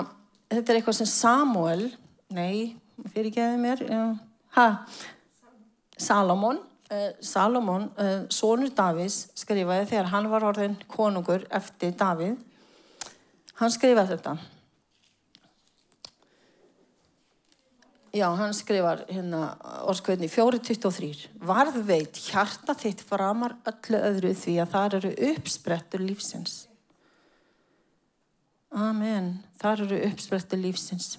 þetta 0.48 0.72
er 0.72 0.78
eitthvað 0.78 0.96
sem 0.96 1.10
Samuel, 1.10 1.82
nei, 2.32 2.72
fyrir 3.12 3.28
ekki 3.28 3.42
aðeins 3.44 3.60
mér, 3.66 3.82
ha, 4.56 4.66
Salomon, 6.00 6.62
uh, 6.88 7.10
Salomón, 7.20 7.90
uh, 8.00 8.24
sonur 8.32 8.72
Davís, 8.72 9.26
skrifaði 9.36 9.90
þegar 9.92 10.10
hann 10.14 10.30
var 10.32 10.48
orðin 10.48 10.80
konungur 10.90 11.44
eftir 11.52 11.92
Davíð. 12.00 12.40
Hann 13.60 13.76
skrifaði 13.76 14.16
þetta. 14.16 14.38
Já, 18.14 18.28
hann 18.38 18.52
skrifar 18.54 19.02
hérna 19.10 19.56
orðskveitni 19.90 20.28
4.23 20.30 21.24
Varð 21.42 21.80
veit 21.88 22.20
hjarta 22.28 22.76
þitt 22.78 23.02
framar 23.08 23.56
öllu 23.66 23.98
öðru 23.98 24.30
því 24.38 24.54
að 24.62 24.70
það 24.76 24.96
eru 25.00 25.10
uppsprettur 25.32 26.04
lífsins. 26.04 26.54
Amen. 28.70 29.32
Það 29.58 29.84
eru 29.88 30.00
uppsprettur 30.12 30.62
lífsins. 30.62 31.16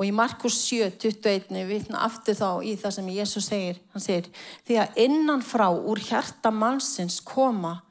Og 0.00 0.06
í 0.08 0.12
Markus 0.16 0.56
7.21 0.70 1.68
vitna 1.68 2.06
aftur 2.06 2.38
þá 2.38 2.64
í 2.64 2.72
það 2.80 2.96
sem 2.96 3.12
Jésús 3.18 3.48
segir. 3.52 3.80
Hann 3.92 4.04
segir, 4.04 4.30
því 4.64 4.78
að 4.80 5.00
innanfrá 5.04 5.66
úr 5.68 6.00
hjarta 6.00 6.48
mannsins 6.48 7.18
koma 7.20 7.82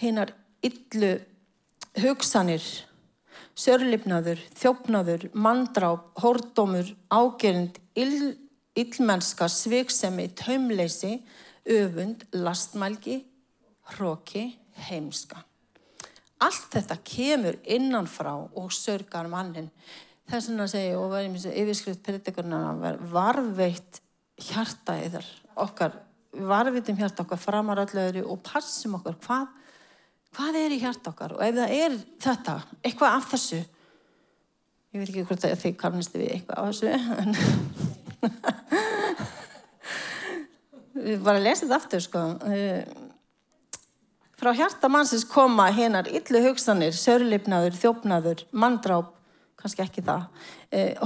hinnar 0.00 0.34
yllu 0.64 1.14
hugsanir 2.02 2.64
sörlifnaður, 3.58 4.40
þjófnaður, 4.58 5.28
mandráp, 5.34 6.10
hórdómur, 6.22 6.90
ágerind, 7.12 7.78
ill, 7.98 8.34
illmennska, 8.78 9.48
sviksemi, 9.50 10.28
taumleysi, 10.38 11.18
öfund, 11.64 12.26
lastmælgi, 12.34 13.20
hróki, 13.94 14.48
heimska. 14.88 15.44
Allt 16.42 16.74
þetta 16.74 16.98
kemur 17.06 17.60
innanfrá 17.62 18.34
og 18.34 18.72
sörgar 18.74 19.28
mannin. 19.30 19.70
Þess 20.28 20.50
vegna 20.50 20.66
segja, 20.68 20.98
og 20.98 21.12
verðum 21.12 21.36
eins 21.36 21.46
og 21.48 21.58
yfirskrift 21.60 22.02
predikurnana, 22.04 22.94
varveitt 23.12 24.00
hjarta 24.40 24.96
yðar 25.04 25.26
okkar, 25.60 25.94
varveitum 26.34 26.98
hjarta 26.98 27.22
okkar 27.22 27.40
framar 27.40 27.84
allöðru 27.84 28.24
og 28.32 28.42
passum 28.44 28.96
okkar 28.98 29.20
hvað 29.22 29.52
hvað 30.34 30.58
er 30.60 30.74
í 30.74 30.82
hjart 30.82 31.06
okkar? 31.10 31.32
Og 31.38 31.42
ef 31.46 31.54
það 31.56 31.70
er 31.78 31.92
þetta, 32.24 32.54
eitthvað 32.82 33.16
af 33.18 33.30
þessu 33.34 33.60
ég 34.94 35.00
veit 35.00 35.10
ekki 35.10 35.24
hvort 35.26 35.42
þið 35.58 35.74
kannist 35.78 36.14
við 36.14 36.28
eitthvað 36.36 36.58
af 36.60 36.66
þessu 36.70 36.90
við 40.94 41.18
bara 41.24 41.42
lesum 41.42 41.66
þetta 41.68 41.80
aftur 41.80 42.02
sko. 42.04 42.20
Frá 44.38 44.50
hjarta 44.54 44.90
mannsins 44.92 45.26
koma 45.26 45.66
hinnar 45.74 46.06
yllu 46.10 46.40
hugsanir, 46.48 46.94
sörlipnaður, 46.94 47.74
þjófnaður 47.80 48.44
manndráp, 48.54 49.08
kannski 49.58 49.82
ekki 49.84 50.02
það. 50.06 50.22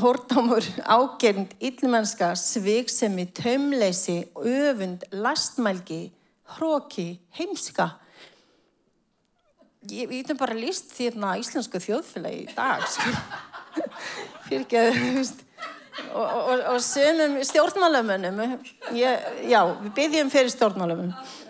Hórdámur, 0.03 0.64
ágerind 0.85 1.51
illmennska, 1.61 2.35
sviksemi 2.37 3.26
taumleysi, 3.37 4.18
öfund 4.37 5.05
lastmælgi, 5.12 6.03
hróki 6.57 7.09
heimska 7.39 7.87
ég 9.95 10.09
veitum 10.11 10.39
bara 10.41 10.57
líst 10.57 10.93
því 10.95 11.11
að 11.16 11.43
íslensku 11.43 11.80
þjóðfélagi 11.82 12.45
í 12.45 12.55
dag 12.55 12.86
fyrir 14.47 14.62
ekki 14.62 14.80
að 14.80 14.97
og, 16.14 16.24
og, 16.24 16.64
og 16.74 16.80
sönum 16.84 17.39
stjórnmálamönnum 17.47 18.41
já, 18.95 19.61
við 19.82 19.93
byggjum 19.99 20.32
fyrir 20.32 20.53
stjórnmálamönnum 20.55 21.47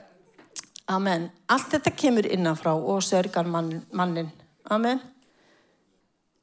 Amen. 0.89 1.27
Allt 1.53 1.75
þetta 1.75 1.93
kemur 1.93 2.27
innanfrá 2.33 2.73
og 2.73 3.03
sörgar 3.05 3.45
mann, 3.45 3.83
mannin. 3.93 4.31
Amen. 4.73 5.01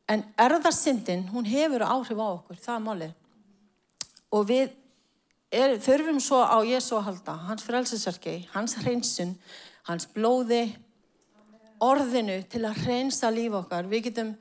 En 0.05 0.21
erðarsindin, 0.37 1.23
hún 1.33 1.47
hefur 1.49 1.81
áhrif 1.81 2.19
á 2.21 2.27
okkur, 2.27 2.59
það 2.61 2.75
er 2.75 2.83
málið. 2.85 3.15
Og 4.37 4.45
við 4.45 4.67
er, 5.49 5.73
þurfum 5.81 6.19
svo 6.21 6.43
á 6.45 6.61
Jésu 6.61 6.93
að 6.99 7.07
halda, 7.07 7.37
hans 7.47 7.65
frelsesarki, 7.65 8.35
hans 8.53 8.77
hreinsun, 8.83 9.33
hans 9.89 10.05
blóði, 10.13 10.67
orðinu 11.84 12.39
til 12.49 12.63
að 12.67 12.82
hreinsa 12.86 13.32
líf 13.34 13.55
okkar. 13.59 13.88
Við 13.89 14.09
getum 14.09 14.34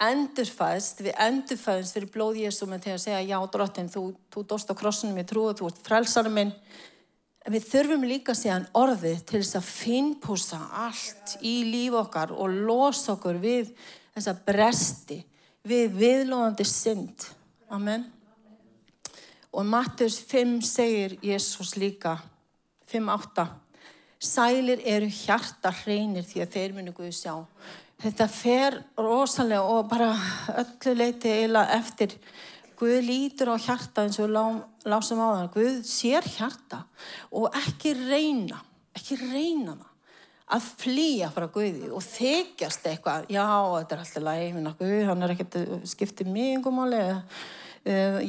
endurfæðst, 0.00 1.02
við 1.04 1.16
endurfæðst 1.20 1.96
fyrir 1.96 2.12
blóð 2.12 2.40
Jésu 2.44 2.68
með 2.68 2.86
því 2.86 2.92
að 2.94 3.02
segja 3.04 3.24
já 3.28 3.38
drottin, 3.52 3.90
þú, 3.92 4.04
þú 4.32 4.44
dóst 4.48 4.72
á 4.72 4.74
krossunum, 4.78 5.18
ég 5.20 5.28
trúi, 5.28 5.52
þú 5.58 5.68
ert 5.68 5.82
frelsarum 5.84 6.38
minn. 6.38 6.52
En 7.44 7.54
við 7.54 7.66
þurfum 7.70 8.06
líka 8.08 8.36
segja 8.36 8.60
orðið 8.76 9.24
til 9.28 9.40
þess 9.40 9.58
að 9.60 9.68
finnpúsa 9.68 10.60
allt 10.86 11.36
í 11.44 11.54
líf 11.68 11.96
okkar 12.00 12.32
og 12.36 12.56
losa 12.68 13.14
okkur 13.16 13.40
við 13.40 13.72
þessa 14.14 14.36
bresti, 14.46 15.20
við 15.68 15.96
viðlóðandi 16.00 16.66
synd. 16.68 17.28
Amen. 17.70 18.08
Og 19.50 19.66
Mattius 19.66 20.20
5 20.30 20.60
segir 20.64 21.16
Jésús 21.24 21.74
líka, 21.80 22.16
5.8 22.90 23.69
sælir 24.20 24.82
eru 24.84 25.08
hjarta 25.08 25.72
hreinir 25.82 26.26
því 26.28 26.44
að 26.44 26.56
þeir 26.56 26.74
munu 26.76 26.94
Guði 26.96 27.12
sjá. 27.16 27.34
Þetta 28.00 28.26
fer 28.32 28.78
rosalega 28.96 29.64
og 29.68 29.88
bara 29.90 30.12
öllu 30.60 30.96
leiti 30.96 31.32
eiginlega 31.32 31.80
eftir 31.80 32.16
Guð 32.80 33.02
lítur 33.04 33.50
á 33.52 33.60
hjarta 33.60 34.06
eins 34.06 34.16
og 34.24 34.30
lásum 34.88 35.20
á 35.20 35.28
það. 35.36 35.48
Guð 35.52 35.80
sér 35.84 36.24
hjarta 36.24 36.84
og 37.28 37.52
ekki 37.60 37.92
reyna, 37.98 38.62
ekki 38.96 39.18
reyna 39.20 39.74
það 39.76 39.88
að 40.50 40.68
flýja 40.80 41.28
frá 41.34 41.46
Guði 41.52 41.90
og 41.94 42.02
þykjast 42.02 42.88
eitthvað, 42.90 43.28
já 43.30 43.44
þetta 43.44 43.96
er 43.96 44.00
alltaf 44.04 44.24
læg, 44.26 44.56
Guð 44.80 45.02
hann 45.10 45.26
er 45.26 45.34
ekkert 45.34 45.58
skiptið 45.92 46.32
mig 46.32 46.54
einhverjum 46.56 46.80
áli, 46.86 47.02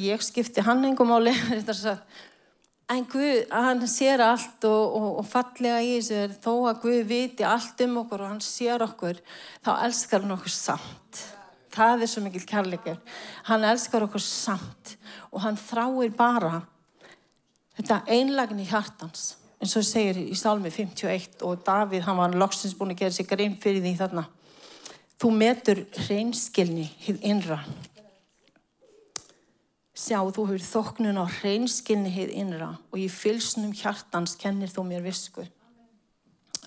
ég 0.04 0.22
skipti 0.22 0.62
hann 0.62 0.84
einhverjum 0.86 1.16
áli, 1.16 1.34
þetta 1.56 1.74
er 1.74 1.80
svo 1.80 1.96
að 1.96 2.20
En 2.90 3.04
Guð, 3.08 3.44
hann 3.50 3.84
sér 3.88 4.20
allt 4.24 4.64
og, 4.68 4.96
og, 4.98 5.10
og 5.22 5.28
fallega 5.28 5.78
í 5.84 5.94
þessu 6.00 6.40
þó 6.42 6.54
að 6.70 6.80
Guð 6.82 7.04
viti 7.08 7.46
allt 7.46 7.80
um 7.86 8.00
okkur 8.02 8.24
og 8.24 8.32
hann 8.34 8.42
sér 8.44 8.82
okkur, 8.84 9.20
þá 9.64 9.70
elskar 9.86 10.24
hann 10.24 10.34
okkur 10.34 10.52
samt. 10.52 11.22
Það 11.72 12.04
er 12.04 12.10
svo 12.10 12.24
mikil 12.24 12.42
kærleikur. 12.44 12.98
Hann 13.48 13.64
elskar 13.64 14.04
okkur 14.04 14.20
samt 14.24 14.96
og 15.30 15.40
hann 15.46 15.56
þráir 15.56 16.12
bara 16.16 16.58
þetta 17.78 18.02
einlagin 18.12 18.60
í 18.60 18.68
hjartans. 18.68 19.36
En 19.62 19.70
svo 19.70 19.80
segir 19.86 20.18
í 20.18 20.34
Salmi 20.36 20.72
51 20.74 21.44
og 21.46 21.62
Davíð, 21.64 22.02
hann 22.08 22.18
var 22.18 22.34
loksins 22.34 22.74
búin 22.76 22.92
að 22.92 23.04
gera 23.04 23.14
sig 23.14 23.28
grein 23.30 23.54
fyrir 23.62 23.80
því 23.84 23.94
þarna. 24.00 24.26
Þú 25.22 25.30
metur 25.38 25.84
reynskilni 26.08 26.88
hinn 27.06 27.20
innra. 27.22 27.60
Sjá, 29.92 30.22
þú 30.24 30.46
hefur 30.48 30.62
þoknun 30.64 31.20
á 31.20 31.28
hreinskilni 31.40 32.12
heið 32.12 32.30
innra 32.40 32.70
og 32.88 33.00
í 33.00 33.10
fylsnum 33.12 33.74
hjartans 33.76 34.38
kennir 34.40 34.72
þú 34.72 34.86
mér 34.88 35.04
visku. 35.04 35.44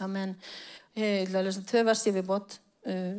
Amen. 0.03 0.35
Ég 0.93 1.25
ætla 1.25 1.41
að 1.41 1.47
lesa 1.47 1.63
tvö 1.65 1.81
versi 1.87 2.13
við 2.13 2.27
bót. 2.29 2.59
Uh, 2.85 3.17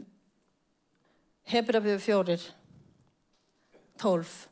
Hebrafið 1.47 1.99
fjórir, 2.03 2.45
tólf. 4.03 4.47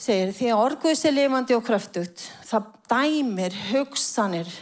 Segir, 0.00 0.30
því 0.32 0.50
að 0.52 0.62
orguðs 0.64 1.02
er 1.04 1.16
lifandi 1.16 1.56
og 1.56 1.64
kröftugt, 1.66 2.22
það 2.46 2.68
dæmir 2.90 3.56
hugsanir. 3.70 4.52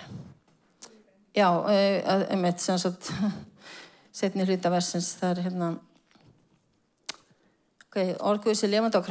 Já, 1.37 1.49
um 1.53 2.47
eitt 2.49 2.65
sem 2.65 2.81
sagt, 2.81 3.13
setni 4.19 4.49
hluta 4.49 4.73
versins, 4.73 5.13
það 5.21 5.35
er 5.35 5.45
hérna, 5.47 5.69
Okay, 7.89 8.13
Orguðs 8.21 8.61
er 8.67 8.69
lefandi 8.69 9.01
á 9.01 9.09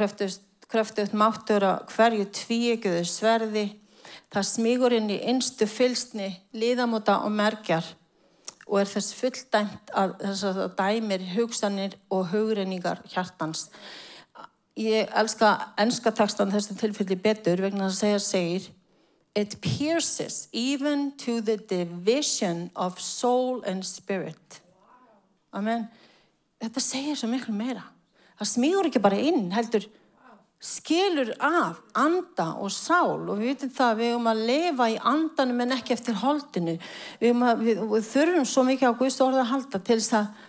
kröftuðt 0.70 1.14
máttur 1.18 1.64
að 1.66 1.80
hverju 1.96 2.26
tvíeguðu 2.30 3.00
sverði. 3.10 3.64
Það 4.30 4.44
smígur 4.46 4.94
inn 4.94 5.08
í 5.10 5.16
einstu 5.26 5.66
fylsni, 5.66 6.28
líðamóta 6.54 7.16
og 7.26 7.32
merkjar 7.34 7.88
og 8.68 8.78
er 8.78 8.90
þess 8.92 9.16
fulldæmt 9.18 9.90
að 9.96 10.14
þess 10.20 10.44
að 10.46 10.60
það 10.60 10.76
dæmir 10.78 11.26
hugsanir 11.32 11.98
og 12.14 12.30
hugreiningar 12.30 13.02
hjartans. 13.10 13.66
Ég 14.78 15.10
elska 15.10 15.50
ennska 15.80 16.14
tekstan 16.14 16.54
þessum 16.54 16.78
tilfelli 16.78 17.18
betur 17.18 17.64
vegna 17.66 17.88
að 17.88 17.98
segja 17.98 18.22
segir 18.22 18.70
It 19.34 19.58
pierces 19.60 20.48
even 20.52 21.16
to 21.18 21.40
the 21.42 21.56
division 21.56 22.70
of 22.76 23.00
soul 23.00 23.64
and 23.66 23.82
spirit. 23.82 24.62
Amen. 25.52 25.88
Þetta 26.62 26.82
segir 26.82 27.18
svo 27.18 27.34
miklu 27.34 27.58
meira 27.58 27.88
það 28.38 28.50
smígur 28.52 28.88
ekki 28.88 29.02
bara 29.02 29.18
inn, 29.20 29.48
heldur 29.54 29.88
skilur 30.58 31.30
af 31.44 31.78
anda 31.94 32.48
og 32.58 32.72
sál. 32.74 33.26
Og 33.28 33.36
við 33.38 33.52
veitum 33.52 33.74
það 33.74 34.00
við 34.00 34.12
höfum 34.12 34.30
að 34.32 34.44
lefa 34.50 34.88
í 34.90 34.96
andanum 35.12 35.64
en 35.64 35.76
ekki 35.76 35.94
eftir 35.94 36.18
holdinu. 36.22 36.78
Við, 37.20 37.44
að, 37.50 37.66
við, 37.66 37.84
við 37.92 38.08
þurfum 38.12 38.48
svo 38.48 38.64
mikið 38.66 38.90
á 38.90 38.98
Guðs 38.98 39.20
orða 39.22 39.44
að 39.44 39.52
halda 39.52 39.82
til 39.82 40.00
þess 40.00 40.16
að 40.18 40.48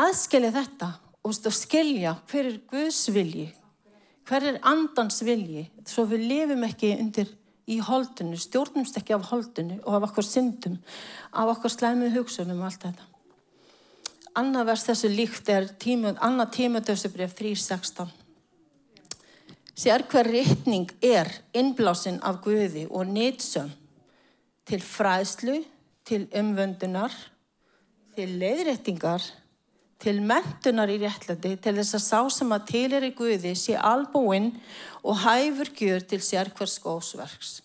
aðskilja 0.00 0.52
þetta 0.58 0.90
og 1.20 1.40
skilja 1.52 2.18
hver 2.30 2.46
er 2.48 2.60
Guðs 2.70 3.06
vilji 3.12 3.48
hver 4.30 4.46
er 4.46 4.60
andans 4.66 5.24
vilji. 5.26 5.66
Svo 5.88 6.06
við 6.10 6.26
lifum 6.30 6.64
ekki 6.68 6.94
undir 6.94 7.30
í 7.70 7.78
holdinu, 7.82 8.38
stjórnumst 8.38 8.98
ekki 8.98 9.14
af 9.16 9.28
holdinu 9.30 9.78
og 9.84 9.96
af 9.98 10.10
okkur 10.10 10.26
syndum 10.26 10.78
af 11.30 11.54
okkur 11.54 11.74
slæmið 11.74 12.18
hugsunum 12.18 12.62
og 12.62 12.70
allt 12.70 12.86
þetta 12.88 13.09
annað 14.38 14.70
vers 14.70 14.86
þessu 14.88 15.10
líkt 15.12 15.48
er 15.52 15.68
tíma, 15.80 16.14
annað 16.22 16.54
tímatöðsubref 16.58 17.34
3.16 17.38 18.16
Sér 19.80 20.02
hver 20.12 20.28
rittning 20.28 20.90
er 21.00 21.30
innblásinn 21.56 22.18
af 22.26 22.42
Guði 22.44 22.84
og 22.90 23.08
nýtsum 23.08 23.70
til 24.68 24.82
fræðslu, 24.84 25.62
til 26.04 26.26
umvöndunar, 26.36 27.14
til 28.14 28.34
leiðréttingar, 28.42 29.24
til 30.00 30.20
mentunar 30.24 30.90
í 30.92 30.98
réttlæti, 31.00 31.54
til 31.60 31.74
þess 31.78 31.96
að 31.96 32.04
sá 32.04 32.20
sem 32.34 32.52
að 32.52 32.66
til 32.70 32.86
er 32.96 33.06
í 33.08 33.12
Guði 33.16 33.54
sé 33.56 33.76
albúinn 33.76 34.52
og 35.00 35.22
hæfur 35.24 35.72
gjör 35.76 36.04
til 36.12 36.20
sér 36.24 36.52
hver 36.56 36.70
skósverks. 36.70 37.60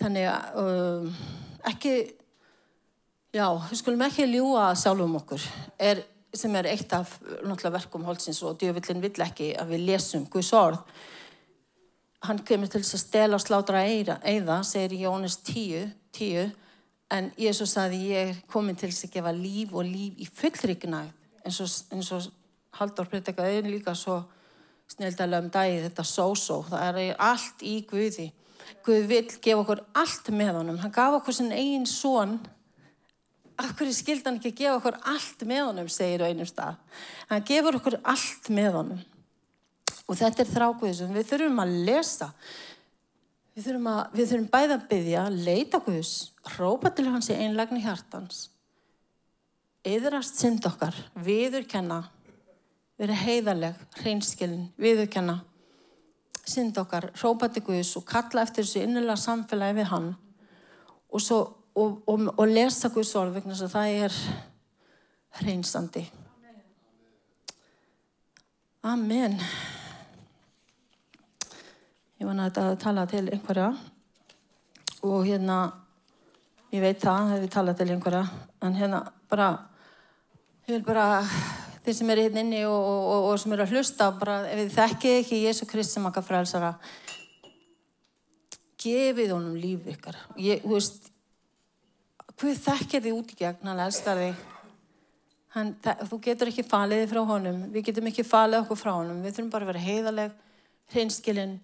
Þannig 0.00 0.28
að 0.28 0.58
um, 0.62 1.12
ekki, 1.68 1.94
já, 3.36 3.46
við 3.68 3.80
skulum 3.80 4.04
ekki 4.06 4.26
ljúa 4.30 4.70
sjálfum 4.78 5.18
okkur, 5.20 5.42
er, 5.78 6.02
sem 6.36 6.54
er 6.56 6.70
eitt 6.72 6.92
af 6.96 7.18
verkum 7.72 8.06
holdsins 8.06 8.42
og 8.46 8.58
djöfillin 8.60 9.02
vill 9.04 9.24
ekki 9.24 9.52
að 9.58 9.74
við 9.74 9.86
lesum 9.90 10.26
Guðs 10.30 10.52
orð. 10.56 10.80
Hann 12.26 12.40
kemur 12.48 12.70
til 12.72 12.80
þess 12.82 12.96
að 12.96 13.02
stela 13.04 13.36
og 13.36 13.44
slátra 13.44 13.84
eiða, 13.86 14.62
segir 14.64 14.96
Jónis 15.04 15.36
10, 15.44 15.92
10, 16.16 16.54
en 17.12 17.28
Jésús 17.38 17.76
saði 17.76 18.00
ég 18.10 18.30
er 18.30 18.40
komin 18.50 18.78
til 18.78 18.90
þess 18.90 19.06
að 19.06 19.18
gefa 19.18 19.34
líf 19.36 19.74
og 19.76 19.86
líf 19.86 20.16
í 20.18 20.26
fullriknæð, 20.26 21.12
eins 21.44 21.60
og, 21.62 22.08
og 22.16 22.32
Haldur 22.80 23.06
Prittekaði 23.10 23.62
líka 23.68 23.94
svo 23.94 24.22
snildalega 24.90 25.44
um 25.44 25.52
dagi 25.52 25.78
þetta 25.84 26.04
sósó, 26.06 26.60
það 26.66 27.00
er 27.02 27.22
allt 27.22 27.62
í 27.66 27.78
Guði. 27.88 28.30
Guð 28.86 29.06
vil 29.10 29.24
gefa 29.42 29.62
okkur 29.62 29.82
allt 29.94 30.30
með 30.34 30.60
honum. 30.60 30.78
Hann 30.82 30.94
gaf 30.94 31.20
okkur 31.20 31.36
sinn 31.36 31.54
eigin 31.54 31.86
són. 31.86 32.38
Af 33.56 33.72
hverju 33.78 33.96
skildi 33.96 34.28
hann 34.28 34.38
ekki 34.40 34.52
að 34.52 34.58
gefa 34.60 34.78
okkur 34.80 34.96
allt 35.12 35.44
með 35.48 35.62
honum, 35.64 35.90
segir 35.92 36.24
á 36.24 36.28
einum 36.28 36.48
stað. 36.48 36.80
Hann 37.30 37.44
gefur 37.48 37.78
okkur 37.78 37.98
allt 38.04 38.50
með 38.52 38.72
honum. 38.76 39.04
Og 40.06 40.18
þetta 40.18 40.44
er 40.44 40.50
þrákuðis 40.50 41.02
og 41.06 41.14
við 41.16 41.30
þurfum 41.30 41.62
að 41.64 41.72
lesa. 41.88 42.28
Við 43.56 43.70
þurfum, 43.70 43.88
að, 43.88 44.02
við 44.18 44.28
þurfum 44.30 44.50
bæða 44.52 44.76
að 44.76 44.86
byggja, 44.90 45.24
leita 45.48 45.80
Guðs, 45.86 46.12
rópa 46.58 46.92
til 46.92 47.06
hans 47.08 47.30
í 47.32 47.38
einlegni 47.40 47.80
hjartans, 47.80 48.42
yðrast 49.88 50.36
synd 50.36 50.68
okkar, 50.68 50.98
viðurkenna, 51.24 52.02
vera 53.00 53.16
heiðaleg, 53.16 53.80
hreinskilin, 54.02 54.68
viðurkenna 54.76 55.38
synd 56.46 56.78
okkar, 56.78 57.10
hrópa 57.18 57.48
til 57.50 57.64
Guðs 57.66 57.94
og 57.98 58.06
kalla 58.06 58.44
eftir 58.46 58.64
þessu 58.64 58.84
innilega 58.84 59.18
samfélagi 59.18 59.80
við 59.80 59.90
hann 59.90 60.12
og, 60.14 61.20
svo, 61.22 61.40
og, 61.76 62.02
og, 62.08 62.28
og 62.36 62.46
lesa 62.48 62.90
Guðs 62.92 63.14
orð 63.20 63.36
vegna 63.36 63.54
þess 63.54 63.66
að 63.66 63.74
það 63.74 63.96
er 64.04 64.20
hreinsandi. 65.40 66.04
Amen. 68.86 69.36
Ég 72.16 72.32
nægt 72.32 72.58
að 72.62 72.78
tala 72.80 73.04
til 73.10 73.26
einhverja 73.28 73.72
og 75.04 75.26
hérna, 75.26 75.56
ég 76.72 76.80
veit 76.80 77.02
það, 77.02 77.32
hefur 77.34 77.52
talað 77.52 77.80
til 77.80 77.90
einhverja, 77.92 78.22
en 78.64 78.76
hérna 78.78 79.02
bara, 79.30 79.50
ég 80.64 80.78
vil 80.78 80.86
bara 80.86 81.08
þeir 81.84 81.98
sem 81.98 82.12
eru 82.14 82.24
hérna 82.24 82.42
inni 82.42 82.62
og, 82.66 82.78
og, 82.78 83.26
og 83.32 83.36
sem 83.42 83.52
eru 83.54 83.66
að 83.66 83.74
hlusta 83.76 84.08
bara, 84.16 84.38
ef 84.48 84.62
þið 84.62 84.72
þekkið 84.78 85.18
ekki 85.20 85.42
Jésu 85.44 85.68
Krist 85.70 85.94
sem 85.94 86.08
okkar 86.08 86.24
frælsara 86.26 86.72
gefið 88.80 89.34
honum 89.34 89.58
líf 89.60 89.86
ykkar 89.92 90.18
ég, 90.40 90.64
veist 90.66 91.10
hvað 92.36 92.60
þekkir 92.66 93.04
þið 93.06 93.16
út 93.16 93.32
í 93.32 93.38
gegn 93.40 93.70
hann 93.70 93.82
elskar 93.86 94.20
þig. 94.20 94.44
Hann, 95.56 95.72
þú 96.10 96.18
getur 96.20 96.50
ekki 96.50 96.66
falið 96.68 97.02
þið 97.02 97.12
frá 97.14 97.22
honum. 97.30 97.62
Við 97.72 97.88
getum 97.88 98.10
ekki 98.10 98.26
falið 98.28 98.60
okkur 98.60 98.80
frá 98.80 98.92
honum. 98.92 99.22
Við 99.24 99.38
þurfum 99.38 99.52
bara 99.54 99.64
að 99.64 99.72
vera 99.72 99.84
heiðaleg 99.86 100.34
hreinskilinn, 100.92 101.58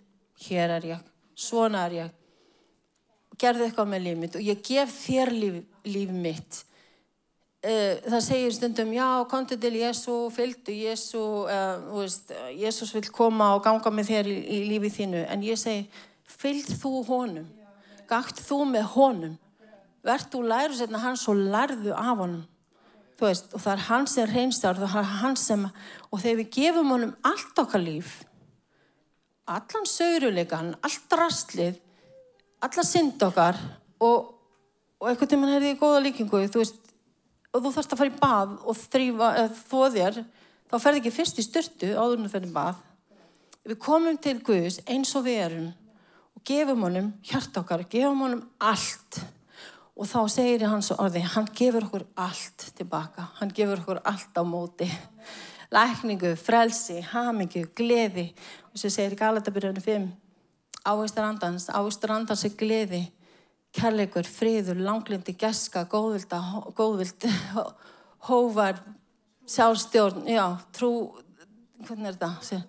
hér 0.47 0.77
er 0.79 0.87
ég. 0.95 1.07
Svona 1.37 1.87
er 1.87 1.97
ég. 1.99 2.19
Gerði 3.41 3.69
eitthvað 3.69 3.91
með 3.93 4.05
líf 4.07 4.21
mitt. 4.23 4.39
Og 4.39 4.47
ég 4.47 4.63
gef 4.65 4.95
þér 4.97 5.33
líf, 5.37 5.59
líf 5.89 6.15
mitt. 6.15 6.63
Uh, 7.63 8.01
það 8.09 8.23
segir 8.27 8.55
stundum, 8.57 8.89
já, 8.97 9.07
konti 9.31 9.55
til 9.63 9.77
Jésu, 9.79 10.15
fylgdu 10.35 10.75
Jésu, 10.75 11.21
uh, 11.47 12.49
Jésús 12.59 12.91
vil 12.97 13.07
koma 13.15 13.53
og 13.55 13.61
ganga 13.63 13.93
með 13.95 14.09
þér 14.09 14.31
í, 14.33 14.35
í 14.43 14.57
lífið 14.73 14.97
þínu, 14.97 15.21
en 15.31 15.45
ég 15.47 15.61
segi, 15.61 15.85
fylg 16.27 16.73
þú 16.81 17.05
honum, 17.07 17.47
gakt 18.11 18.43
þú 18.43 18.59
með 18.73 18.89
honum, 18.97 19.37
verð 20.07 20.29
þú 20.33 20.43
læru 20.51 20.77
setna 20.77 21.01
hans 21.03 21.25
og 21.31 21.39
lærðu 21.39 21.95
af 21.95 22.17
honum, 22.19 22.43
veist, 23.23 23.53
og 23.55 23.63
það 23.63 23.73
er 23.73 23.87
hans 23.87 24.15
sem 24.17 24.29
reynstar, 24.31 24.79
það 24.79 24.99
er 24.99 25.11
hans 25.23 25.47
sem, 25.47 25.65
og 26.11 26.21
þegar 26.21 26.39
við 26.41 26.53
gefum 26.57 26.91
honum 26.91 27.17
allt 27.29 27.63
okkar 27.63 27.83
líf, 27.83 28.15
allan 29.47 29.87
sauruleikan, 29.87 30.73
allt 30.83 31.19
rastlið, 31.19 31.79
alla 32.63 32.85
synd 32.87 33.23
okkar, 33.23 33.59
og, 34.03 34.33
og 34.99 35.11
eitthvað 35.11 35.33
til 35.33 35.39
mann 35.43 35.55
er 35.55 35.63
því 35.63 35.77
góða 35.81 36.01
líkingu, 36.07 36.47
þú 36.51 36.63
veist, 36.63 36.81
og 37.53 37.61
þú 37.61 37.75
þarfst 37.75 37.95
að 37.95 38.01
fara 38.01 38.11
í 38.11 38.19
bað 38.23 38.57
og 38.65 38.81
þrýfa, 38.81 39.29
þó 39.61 39.79
þér, 39.95 40.19
þá 40.73 40.77
ferð 40.81 41.01
ekki 41.03 41.15
fyrst 41.15 41.39
í 41.39 41.45
styrtu 41.47 41.93
áður 41.93 42.17
en 42.17 42.27
þú 42.27 42.33
ferð 42.33 42.49
í 42.49 42.57
bað. 42.57 42.81
Við 43.63 43.79
komum 43.79 44.17
til 44.19 44.39
Guðs 44.43 44.81
eins 44.91 45.13
og 45.19 45.27
við 45.29 45.43
erum 45.45 45.69
og 46.33 46.43
gefum 46.49 46.83
honum 46.89 47.13
hjart 47.29 47.61
okkar, 47.61 47.85
gefum 47.93 48.25
honum 48.25 48.43
allt 48.59 49.21
og 49.97 50.09
þá 50.09 50.21
segir 50.33 50.67
hans 50.71 50.91
orði, 50.95 51.23
hann 51.35 51.49
gefur 51.53 51.87
okkur 51.87 52.05
allt 52.21 52.69
tilbaka, 52.79 53.29
hann 53.39 53.53
gefur 53.55 53.83
okkur 53.83 54.03
allt 54.09 54.39
á 54.39 54.43
móti. 54.47 54.89
Lækningu, 55.73 56.35
frelsi, 56.37 56.99
hamingu, 57.13 57.65
gleði 57.77 58.31
og 58.73 58.81
sem 58.81 58.93
segir 58.93 59.17
í 59.17 59.21
Galataburðinu 59.21 59.81
5, 59.85 60.07
áherstur 60.85 61.25
andans, 61.25 61.69
áherstur 61.73 62.13
andans 62.13 62.45
er 62.45 62.57
gleði 62.61 63.07
kærleikur, 63.77 64.29
friður, 64.29 64.81
langlindi, 64.85 65.35
geska, 65.39 65.87
góðvilda, 65.91 66.41
góðvild, 66.77 67.27
hóvar, 68.29 68.81
sjálfstjórn, 69.49 70.27
já, 70.29 70.45
trú, 70.77 70.93
hvernig 71.87 72.13
er 72.13 72.21
þetta? 72.21 72.63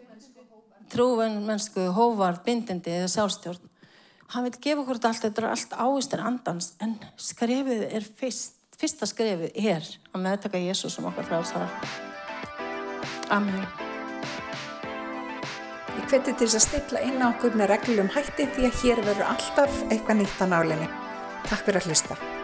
Trúven, 0.94 1.40
mennsku, 1.48 1.88
hóvar, 1.96 2.38
bindindi 2.46 2.94
eða 2.94 3.10
sjálfstjórn. 3.10 3.70
Hann 4.34 4.48
vil 4.48 4.56
gefa 4.58 4.82
okkur 4.82 4.98
allt, 4.98 5.22
þetta 5.22 5.44
er 5.44 5.52
allt 5.52 5.74
ávistir 5.78 6.22
andans, 6.26 6.72
en 6.82 6.96
skrefið 7.22 7.84
er 7.86 8.06
fyrst, 8.18 8.56
fyrsta 8.82 9.06
skrefið 9.06 9.60
er 9.62 9.86
að 10.10 10.24
meðtaka 10.26 10.62
Jésús 10.64 10.96
sem 10.98 11.06
okkar 11.06 11.28
frálsar. 11.28 11.70
Amen. 13.30 13.62
Ég 15.94 16.08
hveti 16.10 16.34
til 16.34 16.48
þess 16.48 16.58
að 16.58 16.66
stilla 16.66 17.04
inn 17.06 17.22
á 17.22 17.30
okkur 17.30 17.54
með 17.62 17.76
reglum 17.76 18.10
hætti 18.16 18.50
því 18.56 18.72
að 18.72 18.80
hér 18.82 19.04
verður 19.06 19.30
alltaf 19.36 19.84
eitthvað 19.92 20.24
nýtt 20.24 20.42
á 20.42 20.46
nálinni. 20.50 20.90
Takk 21.46 21.68
fyrir 21.68 21.84
að 21.84 21.92
hlusta. 21.92 22.43